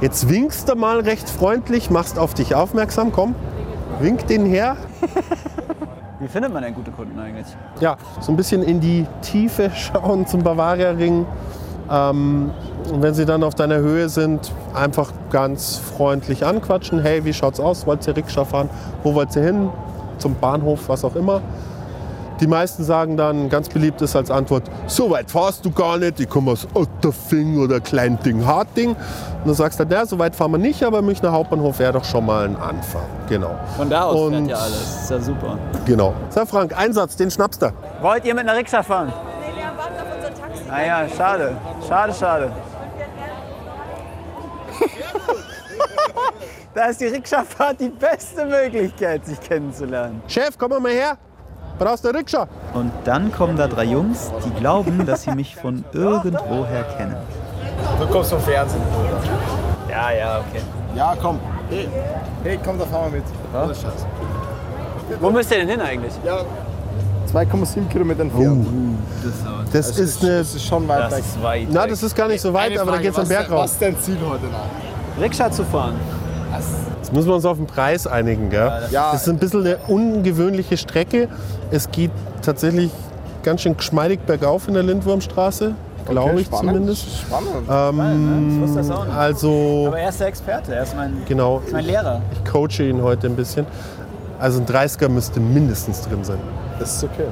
Jetzt 0.00 0.28
winkst 0.28 0.68
du 0.68 0.74
mal 0.76 1.00
recht 1.00 1.28
freundlich, 1.28 1.90
machst 1.90 2.18
auf 2.18 2.32
dich 2.34 2.54
aufmerksam. 2.54 3.12
Komm, 3.12 3.34
wink 4.00 4.26
den 4.28 4.46
her. 4.46 4.76
Wie 6.20 6.28
findet 6.28 6.52
man 6.52 6.62
denn 6.62 6.74
gute 6.74 6.90
Kunden 6.90 7.18
eigentlich? 7.18 7.46
Ja, 7.80 7.96
so 8.20 8.32
ein 8.32 8.36
bisschen 8.36 8.62
in 8.62 8.80
die 8.80 9.06
Tiefe 9.22 9.70
schauen 9.74 10.26
zum 10.26 10.42
Bavaria-Ring. 10.42 11.24
Ähm, 11.90 12.50
und 12.92 13.02
wenn 13.02 13.14
sie 13.14 13.24
dann 13.24 13.42
auf 13.42 13.54
deiner 13.54 13.78
Höhe 13.78 14.08
sind, 14.08 14.52
einfach 14.74 15.12
ganz 15.30 15.76
freundlich 15.78 16.44
anquatschen. 16.44 17.00
Hey, 17.00 17.24
wie 17.24 17.32
schaut's 17.32 17.58
aus? 17.58 17.86
Wollt 17.86 18.06
ihr 18.06 18.16
Rikscha 18.16 18.44
fahren? 18.44 18.68
Wo 19.02 19.14
wollt 19.14 19.34
ihr 19.34 19.42
hin? 19.42 19.70
Zum 20.20 20.36
Bahnhof, 20.36 20.88
was 20.88 21.04
auch 21.04 21.16
immer. 21.16 21.40
Die 22.40 22.46
meisten 22.46 22.84
sagen 22.84 23.18
dann, 23.18 23.50
ganz 23.50 23.68
beliebt 23.68 24.00
ist 24.00 24.16
als 24.16 24.30
Antwort, 24.30 24.62
so 24.86 25.10
weit 25.10 25.30
fahrst 25.30 25.62
du 25.66 25.70
gar 25.70 25.98
nicht, 25.98 26.20
ich 26.20 26.28
komme 26.28 26.52
aus 26.52 26.66
Otterfing 26.72 27.58
oder 27.62 27.80
Kleinding-Harting. 27.80 28.90
Und 28.92 28.96
du 29.44 29.52
sagst 29.52 29.78
dann, 29.78 29.90
ja, 29.90 30.06
so 30.06 30.18
weit 30.18 30.34
fahren 30.34 30.52
wir 30.52 30.58
nicht, 30.58 30.82
aber 30.82 31.02
Münchner 31.02 31.32
Hauptbahnhof 31.32 31.78
wäre 31.78 31.92
doch 31.92 32.04
schon 32.04 32.24
mal 32.24 32.46
ein 32.46 32.56
Anfang. 32.56 33.02
Genau. 33.28 33.50
Von 33.76 33.90
da 33.90 34.04
aus 34.04 34.16
Und- 34.18 34.32
fährt 34.46 34.48
ja 34.48 34.56
alles. 34.56 34.72
Das 34.72 35.02
ist 35.02 35.10
ja 35.10 35.20
super. 35.20 35.58
Genau. 35.84 36.14
So, 36.30 36.46
Frank, 36.46 36.74
Einsatz, 36.78 37.16
den 37.16 37.30
schnappst 37.30 37.60
du. 37.60 37.72
Wollt 38.00 38.24
ihr 38.24 38.34
mit 38.34 38.48
einer 38.48 38.56
Rikscha 38.58 38.82
fahren? 38.82 39.08
Nee, 39.42 39.60
wir 39.60 39.64
warten 39.76 39.94
auf 39.96 40.16
unser 40.16 40.40
Taxi. 40.40 40.62
Ah 40.70 40.82
ja, 40.82 41.08
schade. 41.14 41.56
Schade, 41.86 42.14
schade. 42.14 42.52
da 46.74 46.86
ist 46.86 47.00
die 47.00 47.06
Rikscha-Fahrt 47.06 47.80
die 47.80 47.88
beste 47.88 48.44
Möglichkeit, 48.46 49.26
sich 49.26 49.40
kennenzulernen. 49.40 50.22
Chef, 50.28 50.56
komm 50.58 50.70
mal 50.82 50.90
her. 50.92 51.16
Brauchst 51.78 52.04
du 52.04 52.08
eine 52.10 52.18
Rikscha? 52.18 52.46
Und 52.74 52.92
dann 53.04 53.32
kommen 53.32 53.56
da 53.56 53.66
drei 53.66 53.84
Jungs, 53.84 54.30
die 54.44 54.50
glauben, 54.60 55.06
dass 55.06 55.22
sie 55.22 55.32
mich 55.32 55.56
von 55.56 55.82
irgendwoher 55.92 56.84
kennen. 56.96 57.16
Du 57.98 58.06
kommst 58.06 58.30
vom 58.30 58.40
Fernsehen. 58.40 58.82
Ja, 59.88 60.10
ja, 60.12 60.38
okay. 60.40 60.60
Ja, 60.94 61.16
komm. 61.20 61.38
Hey, 61.70 61.88
hey 62.44 62.58
komm, 62.64 62.78
da 62.78 62.84
fahren 62.84 63.12
wir 63.12 63.18
mit. 63.20 63.26
Ja? 63.54 63.70
Wo 65.20 65.30
müsst 65.30 65.50
ihr 65.50 65.58
denn 65.58 65.68
hin 65.68 65.80
eigentlich? 65.80 66.12
Ja, 66.24 66.40
2,7 67.32 67.88
Kilometer 67.88 68.22
entfernt. 68.22 68.66
Das 69.72 69.86
Also, 69.88 70.02
ist 70.02 70.22
eine. 70.22 70.38
Das 70.38 70.54
ist 70.54 70.64
schon 70.66 70.86
weit 70.88 71.02
Das 71.04 71.12
weg. 71.12 71.18
ist 71.20 71.42
weit 71.42 71.68
Na, 71.70 71.86
das 71.86 72.02
ist 72.02 72.14
gar 72.16 72.28
nicht 72.28 72.40
so 72.40 72.52
weit, 72.52 72.72
Eine 72.72 72.80
aber 72.80 72.86
da 72.86 72.96
Frage, 72.96 73.04
geht's 73.04 73.18
am 73.18 73.28
Berg 73.28 73.50
rauf. 73.50 73.64
Was 73.64 73.72
ist 73.72 73.82
dein 73.82 73.98
Ziel 74.00 74.18
heute 74.28 74.46
Nacht? 74.46 74.70
Rikscha 75.20 75.50
zu 75.50 75.64
fahren. 75.64 75.94
Jetzt 76.98 77.12
müssen 77.12 77.28
wir 77.28 77.34
uns 77.34 77.44
auf 77.44 77.56
den 77.56 77.66
Preis 77.66 78.06
einigen. 78.06 78.50
Gell? 78.50 78.70
Ja. 78.90 79.12
Das 79.12 79.22
ist 79.22 79.28
ein 79.28 79.38
bisschen 79.38 79.60
eine 79.66 79.76
ungewöhnliche 79.88 80.76
Strecke. 80.76 81.28
Es 81.70 81.90
geht 81.90 82.10
tatsächlich 82.42 82.90
ganz 83.42 83.62
schön 83.62 83.76
geschmeidig 83.76 84.20
bergauf 84.26 84.68
in 84.68 84.74
der 84.74 84.82
Lindwurmstraße, 84.82 85.74
glaube 86.08 86.30
Okay, 86.32 86.40
ich 86.40 86.46
spannend. 86.46 86.72
zumindest. 86.72 87.18
Spannend. 87.20 87.50
Ähm, 87.70 88.50
Ich 88.56 88.60
wusste 88.62 88.76
das 88.78 88.90
auch 88.90 89.04
nicht. 89.06 89.16
also, 89.16 89.84
Aber 89.88 89.98
er 89.98 90.08
ist 90.10 90.20
der 90.20 90.26
Experte, 90.26 90.74
er 90.74 90.82
ist 90.82 90.96
mein, 90.96 91.22
genau, 91.26 91.62
ist 91.64 91.72
mein 91.72 91.84
Lehrer. 91.84 92.20
ich 92.32 92.50
coache 92.50 92.82
ihn 92.82 93.02
heute 93.02 93.26
ein 93.28 93.36
bisschen. 93.36 93.66
Also 94.38 94.60
ein 94.60 94.66
30er 94.66 95.08
müsste 95.08 95.38
mindestens 95.40 96.02
drin 96.02 96.24
sein. 96.24 96.38
Das 96.78 96.96
ist 96.96 97.04
okay. 97.04 97.26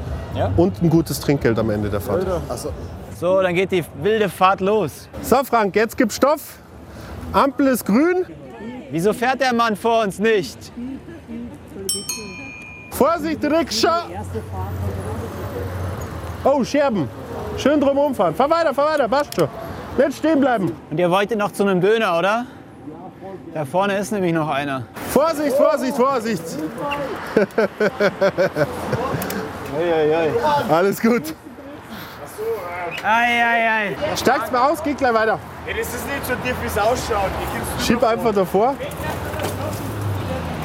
Und 0.56 0.82
ein 0.82 0.90
gutes 0.90 1.18
Trinkgeld 1.20 1.58
am 1.58 1.70
Ende 1.70 1.88
der 1.88 2.00
Fahrt. 2.00 2.24
Also, 2.48 2.70
So, 3.18 3.40
dann 3.42 3.54
geht 3.54 3.72
die 3.72 3.82
wilde 4.02 4.28
Fahrt 4.28 4.60
los. 4.60 5.08
So, 5.22 5.36
Frank, 5.42 5.74
jetzt 5.74 5.96
gibt's 5.96 6.16
Stoff. 6.16 6.58
Ampel 7.32 7.66
ist 7.68 7.84
grün. 7.86 8.26
Wieso 8.90 9.12
fährt 9.12 9.40
der 9.40 9.52
Mann 9.52 9.76
vor 9.76 10.02
uns 10.02 10.18
nicht? 10.18 10.72
Vorsicht, 12.90 13.44
Rikscha! 13.44 14.04
Oh, 16.44 16.64
Scherben. 16.64 17.08
Schön 17.56 17.80
drum 17.80 17.98
umfahren. 17.98 18.34
Fahr 18.34 18.50
weiter, 18.50 18.72
fahr 18.72 18.92
weiter, 18.92 19.08
passt 19.08 19.34
schon. 19.34 19.48
Nicht 19.96 20.18
stehen 20.18 20.40
bleiben. 20.40 20.72
Und 20.90 20.98
ihr 20.98 21.10
wolltet 21.10 21.38
noch 21.38 21.52
zu 21.52 21.64
einem 21.64 21.80
Döner, 21.80 22.18
oder? 22.18 22.46
Da 23.52 23.64
vorne 23.64 23.98
ist 23.98 24.12
nämlich 24.12 24.32
noch 24.32 24.48
einer. 24.48 24.84
Vorsicht, 25.10 25.56
Vorsicht, 25.56 25.96
Vorsicht. 25.96 26.42
Alles 30.70 31.00
gut. 31.00 31.34
Ei, 33.02 33.44
ei, 33.44 33.70
ei. 33.70 33.96
Steigst 34.16 34.52
mal 34.52 34.70
aus, 34.70 34.82
geht 34.82 34.98
gleich 34.98 35.14
weiter. 35.14 35.38
Das 35.76 35.94
ist 35.94 36.06
nicht 36.06 36.26
so 36.26 36.34
tief, 36.36 36.56
wie 36.62 36.66
es 36.66 36.78
ausschaut. 36.78 37.30
Schieb 37.86 38.02
einfach 38.02 38.32
davor. 38.34 38.74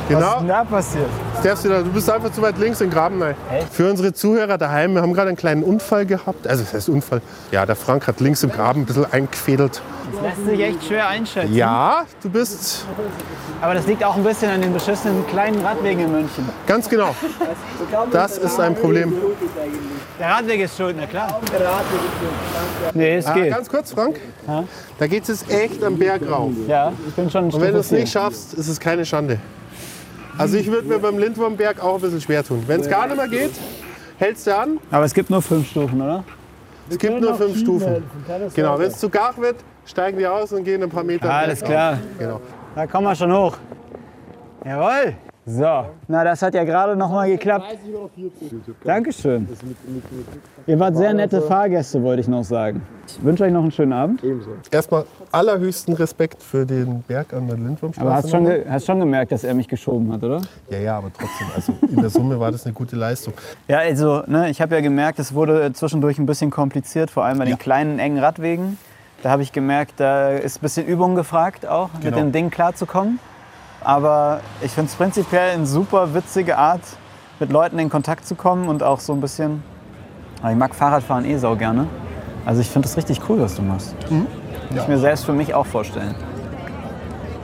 Was 0.07 0.11
ist 0.11 0.19
Genau. 0.19 0.39
denn 0.39 0.47
da 0.47 0.63
passiert? 0.63 1.09
Darfst 1.43 1.65
du, 1.65 1.69
da, 1.69 1.81
du 1.81 1.91
bist 1.91 2.09
einfach 2.09 2.31
zu 2.31 2.41
weit 2.41 2.57
links 2.57 2.79
in 2.81 2.89
den 2.89 2.93
Graben 2.93 3.21
rein. 3.21 3.35
Für 3.71 3.89
unsere 3.89 4.13
Zuhörer 4.13 4.57
daheim, 4.57 4.93
wir 4.95 5.01
haben 5.01 5.13
gerade 5.13 5.29
einen 5.29 5.37
kleinen 5.37 5.63
Unfall 5.63 6.05
gehabt. 6.05 6.47
Also, 6.47 6.63
das 6.63 6.73
heißt 6.73 6.89
Unfall. 6.89 7.21
Ja, 7.51 7.65
der 7.65 7.75
Frank 7.75 8.07
hat 8.07 8.19
links 8.19 8.43
im 8.43 8.51
Graben 8.51 8.81
ein 8.81 8.85
bisschen 8.85 9.11
eingefädelt. 9.11 9.81
Das 10.13 10.21
lässt 10.21 10.45
sich 10.45 10.59
echt 10.59 10.83
schwer 10.85 11.07
einschätzen. 11.07 11.53
Ja, 11.53 12.03
du 12.21 12.29
bist 12.29 12.85
Aber 13.61 13.73
das 13.73 13.87
liegt 13.87 14.03
auch 14.03 14.15
ein 14.15 14.23
bisschen 14.23 14.51
an 14.51 14.61
den 14.61 14.73
beschissenen 14.73 15.25
kleinen 15.27 15.65
Radwegen 15.65 16.03
in 16.05 16.11
München. 16.11 16.47
ganz 16.67 16.87
genau. 16.89 17.15
Das 18.11 18.37
ist 18.37 18.59
ein 18.59 18.75
Problem. 18.75 19.13
Der 20.19 20.29
Radweg 20.29 20.61
ist 20.61 20.77
schuld, 20.77 20.95
na 20.99 21.07
klar. 21.07 21.39
Nee, 22.93 23.15
es 23.17 23.25
Ah, 23.25 23.33
geht. 23.33 23.51
ganz 23.53 23.69
kurz, 23.69 23.91
Frank. 23.93 24.19
Da 24.99 25.07
geht 25.07 25.23
es 25.23 25.29
jetzt 25.41 25.49
echt 25.51 25.83
am 25.83 25.97
Berg 25.97 26.21
rauf. 26.29 26.51
Ja, 26.67 26.91
ich 27.07 27.13
bin 27.15 27.29
schon 27.29 27.45
Und 27.45 27.59
wenn 27.61 27.73
du 27.73 27.79
es 27.79 27.91
nicht 27.91 28.11
schaffst, 28.11 28.53
ist 28.53 28.67
es 28.67 28.79
keine 28.79 29.05
Schande. 29.05 29.39
Also 30.37 30.57
ich 30.57 30.67
würde 30.71 30.87
mir 30.87 30.99
beim 30.99 31.17
Lindwurmberg 31.17 31.81
auch 31.83 31.95
ein 31.95 32.01
bisschen 32.01 32.21
schwer 32.21 32.43
tun. 32.43 32.63
Wenn 32.67 32.81
es 32.81 32.89
gar 32.89 33.07
nicht 33.07 33.17
mehr 33.17 33.27
geht, 33.27 33.51
hältst 34.17 34.47
du 34.47 34.55
an. 34.55 34.79
Aber 34.91 35.05
es 35.05 35.13
gibt 35.13 35.29
nur 35.29 35.41
fünf 35.41 35.69
Stufen, 35.69 36.01
oder? 36.01 36.23
Es 36.89 36.97
gibt 36.97 37.21
nur 37.21 37.35
fünf 37.35 37.59
Stufen. 37.59 38.03
Genau, 38.53 38.77
wenn 38.79 38.87
es 38.87 38.99
zu 38.99 39.09
gar 39.09 39.37
wird, 39.37 39.57
steigen 39.85 40.17
wir 40.17 40.33
aus 40.33 40.51
und 40.51 40.63
gehen 40.63 40.83
ein 40.83 40.89
paar 40.89 41.03
Meter. 41.03 41.31
Alles 41.31 41.61
klar. 41.61 41.99
Genau. 42.17 42.41
Da 42.75 42.87
kommen 42.87 43.07
wir 43.07 43.15
schon 43.15 43.31
hoch. 43.31 43.57
Jawohl. 44.65 45.13
So, 45.45 45.85
na 46.07 46.23
das 46.23 46.41
hat 46.41 46.53
ja 46.53 46.63
gerade 46.63 46.95
noch 46.95 47.09
mal 47.11 47.27
geklappt. 47.29 47.65
Dankeschön. 48.85 49.45
Ihr 50.65 50.79
wart 50.79 50.95
sehr 50.95 51.13
nette 51.13 51.41
Fahrgäste, 51.41 52.01
wollte 52.01 52.21
ich 52.21 52.29
noch 52.29 52.45
sagen. 52.45 52.81
Ich 53.07 53.21
wünsche 53.21 53.43
euch 53.43 53.51
noch 53.51 53.61
einen 53.63 53.71
schönen 53.71 53.91
Abend. 53.91 54.23
Erstmal 54.71 55.03
allerhöchsten 55.33 55.95
Respekt 55.95 56.41
für 56.41 56.65
den 56.65 57.01
Berg 57.01 57.33
an 57.33 57.47
der 57.47 57.57
Lindwurmstraße. 57.57 58.07
Aber 58.07 58.15
hast 58.15 58.29
schon, 58.29 58.47
hast 58.69 58.85
schon 58.85 58.99
gemerkt, 59.01 59.33
dass 59.33 59.43
er 59.43 59.53
mich 59.53 59.67
geschoben 59.67 60.13
hat, 60.13 60.23
oder? 60.23 60.39
ja, 60.69 60.77
ja, 60.79 60.97
aber 60.97 61.11
trotzdem. 61.11 61.47
Also 61.53 61.73
in 61.89 61.97
der 61.99 62.09
Summe 62.09 62.39
war 62.39 62.49
das 62.53 62.65
eine 62.65 62.73
gute 62.73 62.95
Leistung. 62.95 63.33
Ja, 63.67 63.79
also 63.79 64.23
ne, 64.27 64.49
ich 64.49 64.61
habe 64.61 64.75
ja 64.75 64.81
gemerkt, 64.81 65.19
es 65.19 65.33
wurde 65.33 65.73
zwischendurch 65.73 66.19
ein 66.19 66.25
bisschen 66.25 66.51
kompliziert, 66.51 67.11
vor 67.11 67.25
allem 67.25 67.37
bei 67.39 67.45
den 67.45 67.57
kleinen, 67.57 67.99
engen 67.99 68.19
Radwegen. 68.19 68.77
Da 69.23 69.31
habe 69.31 69.41
ich 69.41 69.51
gemerkt, 69.51 69.95
da 69.97 70.29
ist 70.29 70.57
ein 70.59 70.61
bisschen 70.61 70.85
Übung 70.87 71.15
gefragt, 71.15 71.65
auch 71.65 71.91
mit 71.93 72.03
Genau. 72.03 72.17
dem 72.17 72.31
Ding 72.31 72.49
klarzukommen. 72.49 73.19
Aber 73.83 74.41
ich 74.61 74.71
finde 74.71 74.89
es 74.89 74.95
prinzipiell 74.95 75.51
eine 75.51 75.65
super 75.65 76.13
witzige 76.13 76.57
Art, 76.57 76.81
mit 77.39 77.51
Leuten 77.51 77.79
in 77.79 77.89
Kontakt 77.89 78.25
zu 78.25 78.35
kommen 78.35 78.67
und 78.67 78.83
auch 78.83 78.99
so 78.99 79.13
ein 79.13 79.21
bisschen. 79.21 79.63
Aber 80.41 80.51
ich 80.51 80.57
mag 80.57 80.73
Fahrradfahren 80.73 81.25
eh 81.25 81.37
sau 81.37 81.55
gerne. 81.55 81.87
Also 82.45 82.61
ich 82.61 82.67
finde 82.67 82.87
es 82.87 82.97
richtig 82.97 83.21
cool, 83.29 83.39
was 83.39 83.55
du 83.55 83.61
machst. 83.61 83.95
Kann 84.07 84.27
ich 84.77 84.87
mir 84.87 84.97
selbst 84.97 85.25
für 85.25 85.33
mich 85.33 85.53
auch 85.53 85.65
vorstellen. 85.65 86.15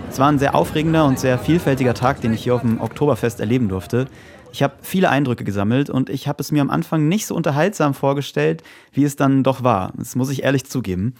Es 0.09 0.17
war 0.19 0.31
ein 0.31 0.39
sehr 0.39 0.55
aufregender 0.55 1.05
und 1.05 1.19
sehr 1.19 1.37
vielfältiger 1.37 1.93
Tag, 1.93 2.21
den 2.21 2.33
ich 2.33 2.43
hier 2.43 2.55
auf 2.55 2.61
dem 2.61 2.81
Oktoberfest 2.81 3.39
erleben 3.39 3.69
durfte. 3.69 4.07
Ich 4.51 4.63
habe 4.63 4.73
viele 4.81 5.09
Eindrücke 5.09 5.43
gesammelt 5.43 5.89
und 5.89 6.09
ich 6.09 6.27
habe 6.27 6.41
es 6.41 6.51
mir 6.51 6.61
am 6.61 6.71
Anfang 6.71 7.07
nicht 7.07 7.27
so 7.27 7.35
unterhaltsam 7.35 7.93
vorgestellt, 7.93 8.63
wie 8.91 9.03
es 9.03 9.15
dann 9.15 9.43
doch 9.43 9.63
war. 9.63 9.93
Das 9.95 10.15
muss 10.15 10.31
ich 10.31 10.43
ehrlich 10.43 10.65
zugeben. 10.65 11.13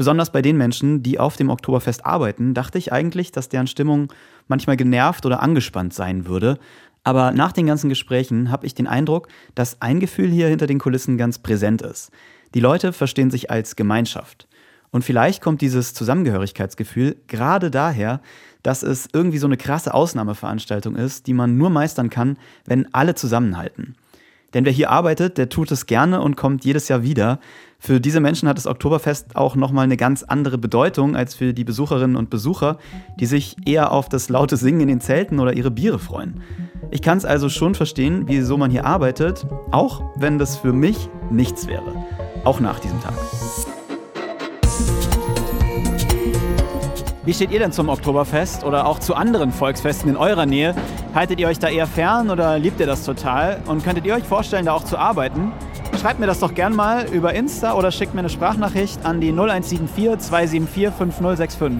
Besonders 0.00 0.32
bei 0.32 0.40
den 0.40 0.56
Menschen, 0.56 1.02
die 1.02 1.18
auf 1.18 1.36
dem 1.36 1.50
Oktoberfest 1.50 2.06
arbeiten, 2.06 2.54
dachte 2.54 2.78
ich 2.78 2.90
eigentlich, 2.90 3.32
dass 3.32 3.50
deren 3.50 3.66
Stimmung 3.66 4.10
manchmal 4.48 4.78
genervt 4.78 5.26
oder 5.26 5.42
angespannt 5.42 5.92
sein 5.92 6.24
würde. 6.24 6.58
Aber 7.04 7.32
nach 7.32 7.52
den 7.52 7.66
ganzen 7.66 7.90
Gesprächen 7.90 8.50
habe 8.50 8.64
ich 8.64 8.74
den 8.74 8.86
Eindruck, 8.86 9.28
dass 9.54 9.82
ein 9.82 10.00
Gefühl 10.00 10.30
hier 10.30 10.48
hinter 10.48 10.66
den 10.66 10.78
Kulissen 10.78 11.18
ganz 11.18 11.36
präsent 11.40 11.82
ist. 11.82 12.12
Die 12.54 12.60
Leute 12.60 12.94
verstehen 12.94 13.30
sich 13.30 13.50
als 13.50 13.76
Gemeinschaft. 13.76 14.48
Und 14.90 15.04
vielleicht 15.04 15.42
kommt 15.42 15.60
dieses 15.60 15.92
Zusammengehörigkeitsgefühl 15.92 17.16
gerade 17.26 17.70
daher, 17.70 18.22
dass 18.62 18.82
es 18.82 19.06
irgendwie 19.12 19.36
so 19.36 19.48
eine 19.48 19.58
krasse 19.58 19.92
Ausnahmeveranstaltung 19.92 20.96
ist, 20.96 21.26
die 21.26 21.34
man 21.34 21.58
nur 21.58 21.68
meistern 21.68 22.08
kann, 22.08 22.38
wenn 22.64 22.88
alle 22.94 23.16
zusammenhalten. 23.16 23.96
Denn 24.54 24.64
wer 24.64 24.72
hier 24.72 24.90
arbeitet, 24.90 25.38
der 25.38 25.48
tut 25.48 25.70
es 25.70 25.86
gerne 25.86 26.20
und 26.20 26.36
kommt 26.36 26.64
jedes 26.64 26.88
Jahr 26.88 27.02
wieder. 27.02 27.38
Für 27.78 28.00
diese 28.00 28.20
Menschen 28.20 28.48
hat 28.48 28.58
das 28.58 28.66
Oktoberfest 28.66 29.36
auch 29.36 29.56
nochmal 29.56 29.84
eine 29.84 29.96
ganz 29.96 30.22
andere 30.22 30.58
Bedeutung 30.58 31.16
als 31.16 31.34
für 31.34 31.54
die 31.54 31.64
Besucherinnen 31.64 32.16
und 32.16 32.30
Besucher, 32.30 32.78
die 33.18 33.26
sich 33.26 33.56
eher 33.64 33.92
auf 33.92 34.08
das 34.08 34.28
laute 34.28 34.56
Singen 34.56 34.80
in 34.80 34.88
den 34.88 35.00
Zelten 35.00 35.38
oder 35.40 35.54
ihre 35.54 35.70
Biere 35.70 35.98
freuen. 35.98 36.42
Ich 36.90 37.02
kann 37.02 37.18
es 37.18 37.24
also 37.24 37.48
schon 37.48 37.74
verstehen, 37.74 38.24
wieso 38.26 38.56
man 38.56 38.70
hier 38.70 38.84
arbeitet, 38.84 39.46
auch 39.70 40.02
wenn 40.16 40.38
das 40.38 40.58
für 40.58 40.72
mich 40.72 41.08
nichts 41.30 41.66
wäre. 41.66 41.94
Auch 42.44 42.60
nach 42.60 42.80
diesem 42.80 43.00
Tag. 43.00 43.14
Wie 47.30 47.34
steht 47.34 47.52
ihr 47.52 47.60
denn 47.60 47.70
zum 47.70 47.88
Oktoberfest 47.88 48.64
oder 48.64 48.86
auch 48.86 48.98
zu 48.98 49.14
anderen 49.14 49.52
Volksfesten 49.52 50.10
in 50.10 50.16
eurer 50.16 50.46
Nähe? 50.46 50.74
Haltet 51.14 51.38
ihr 51.38 51.46
euch 51.46 51.60
da 51.60 51.68
eher 51.68 51.86
fern 51.86 52.28
oder 52.28 52.58
liebt 52.58 52.80
ihr 52.80 52.88
das 52.88 53.04
total? 53.04 53.60
Und 53.66 53.84
könntet 53.84 54.04
ihr 54.04 54.16
euch 54.16 54.24
vorstellen, 54.24 54.66
da 54.66 54.72
auch 54.72 54.82
zu 54.82 54.98
arbeiten? 54.98 55.52
Schreibt 56.00 56.18
mir 56.18 56.26
das 56.26 56.40
doch 56.40 56.52
gern 56.54 56.74
mal 56.74 57.06
über 57.06 57.32
Insta 57.32 57.74
oder 57.74 57.92
schickt 57.92 58.14
mir 58.14 58.18
eine 58.18 58.30
Sprachnachricht 58.30 59.06
an 59.06 59.20
die 59.20 59.30
0174 59.30 60.18
274 60.18 60.92
5065. 60.92 61.78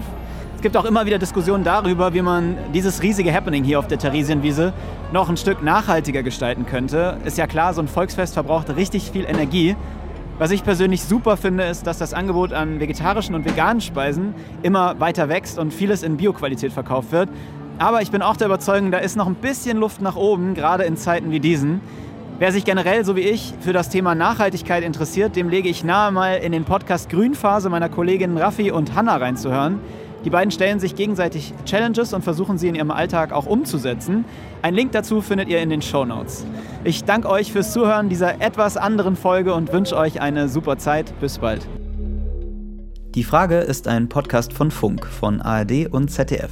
Es 0.55 0.61
gibt 0.61 0.77
auch 0.77 0.85
immer 0.85 1.05
wieder 1.05 1.19
Diskussionen 1.19 1.65
darüber, 1.65 2.13
wie 2.13 2.21
man 2.21 2.55
dieses 2.73 3.01
riesige 3.01 3.33
Happening 3.33 3.65
hier 3.65 3.79
auf 3.79 3.87
der 3.87 3.99
Theresienwiese 3.99 4.71
noch 5.11 5.27
ein 5.27 5.35
Stück 5.35 5.61
nachhaltiger 5.61 6.23
gestalten 6.23 6.65
könnte. 6.65 7.17
Ist 7.25 7.37
ja 7.37 7.45
klar, 7.45 7.73
so 7.73 7.81
ein 7.81 7.89
Volksfest 7.89 8.35
verbraucht 8.35 8.73
richtig 8.77 9.11
viel 9.11 9.25
Energie. 9.25 9.75
Was 10.37 10.51
ich 10.51 10.63
persönlich 10.63 11.03
super 11.03 11.37
finde, 11.37 11.65
ist, 11.65 11.85
dass 11.85 11.99
das 11.99 12.13
Angebot 12.13 12.51
an 12.51 12.79
vegetarischen 12.79 13.35
und 13.35 13.45
veganen 13.45 13.81
Speisen 13.81 14.33
immer 14.63 14.99
weiter 14.99 15.29
wächst 15.29 15.59
und 15.59 15.73
vieles 15.73 16.01
in 16.01 16.17
Bioqualität 16.17 16.73
verkauft 16.73 17.11
wird. 17.11 17.29
Aber 17.77 18.01
ich 18.01 18.11
bin 18.11 18.21
auch 18.21 18.37
der 18.37 18.47
Überzeugung, 18.47 18.91
da 18.91 18.97
ist 18.97 19.15
noch 19.15 19.27
ein 19.27 19.35
bisschen 19.35 19.77
Luft 19.77 20.01
nach 20.01 20.15
oben, 20.15 20.53
gerade 20.53 20.83
in 20.83 20.97
Zeiten 20.97 21.31
wie 21.31 21.39
diesen. 21.39 21.81
Wer 22.39 22.51
sich 22.51 22.65
generell, 22.65 23.05
so 23.05 23.15
wie 23.15 23.21
ich, 23.21 23.53
für 23.59 23.71
das 23.71 23.89
Thema 23.89 24.15
Nachhaltigkeit 24.15 24.83
interessiert, 24.83 25.35
dem 25.35 25.49
lege 25.49 25.69
ich 25.69 25.83
nahe, 25.83 26.11
mal 26.11 26.37
in 26.37 26.51
den 26.51 26.63
Podcast 26.63 27.09
Grünphase 27.09 27.69
meiner 27.69 27.87
Kolleginnen 27.87 28.35
Raffi 28.35 28.71
und 28.71 28.95
Hanna 28.95 29.17
reinzuhören. 29.17 29.79
Die 30.23 30.29
beiden 30.29 30.51
stellen 30.51 30.79
sich 30.79 30.95
gegenseitig 30.95 31.53
Challenges 31.65 32.13
und 32.13 32.21
versuchen 32.23 32.59
sie 32.59 32.67
in 32.67 32.75
ihrem 32.75 32.91
Alltag 32.91 33.31
auch 33.33 33.47
umzusetzen. 33.47 34.23
Ein 34.61 34.75
Link 34.75 34.91
dazu 34.91 35.21
findet 35.21 35.49
ihr 35.49 35.59
in 35.61 35.69
den 35.69 35.81
Show 35.81 36.05
Notes. 36.05 36.45
Ich 36.83 37.03
danke 37.03 37.27
euch 37.27 37.51
fürs 37.51 37.73
Zuhören 37.73 38.07
dieser 38.07 38.39
etwas 38.39 38.77
anderen 38.77 39.15
Folge 39.15 39.53
und 39.53 39.73
wünsche 39.73 39.97
euch 39.97 40.21
eine 40.21 40.47
super 40.47 40.77
Zeit. 40.77 41.11
Bis 41.19 41.39
bald. 41.39 41.67
Die 43.15 43.23
Frage 43.23 43.57
ist 43.57 43.87
ein 43.87 44.09
Podcast 44.09 44.53
von 44.53 44.69
Funk, 44.69 45.05
von 45.07 45.41
ARD 45.41 45.87
und 45.91 46.09
ZDF. 46.09 46.51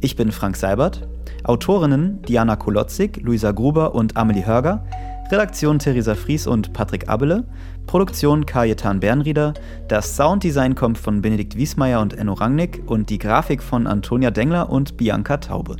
Ich 0.00 0.14
bin 0.14 0.30
Frank 0.30 0.56
Seibert. 0.56 1.08
Autorinnen 1.44 2.20
Diana 2.22 2.56
Kolotzig, 2.56 3.20
Luisa 3.22 3.52
Gruber 3.52 3.94
und 3.94 4.16
Amelie 4.16 4.44
Hörger. 4.44 4.84
Redaktion 5.30 5.78
Theresa 5.78 6.14
Fries 6.14 6.46
und 6.46 6.72
Patrick 6.72 7.10
Abele, 7.10 7.44
Produktion 7.86 8.46
Kajetan 8.46 8.98
Bernrieder, 8.98 9.52
das 9.86 10.16
Sounddesign 10.16 10.74
kommt 10.74 10.96
von 10.96 11.20
Benedikt 11.20 11.54
Wiesmeier 11.54 12.00
und 12.00 12.14
Enno 12.14 12.32
Rangnick 12.32 12.82
und 12.86 13.10
die 13.10 13.18
Grafik 13.18 13.62
von 13.62 13.86
Antonia 13.86 14.30
Dengler 14.30 14.70
und 14.70 14.96
Bianca 14.96 15.36
Taube. 15.36 15.76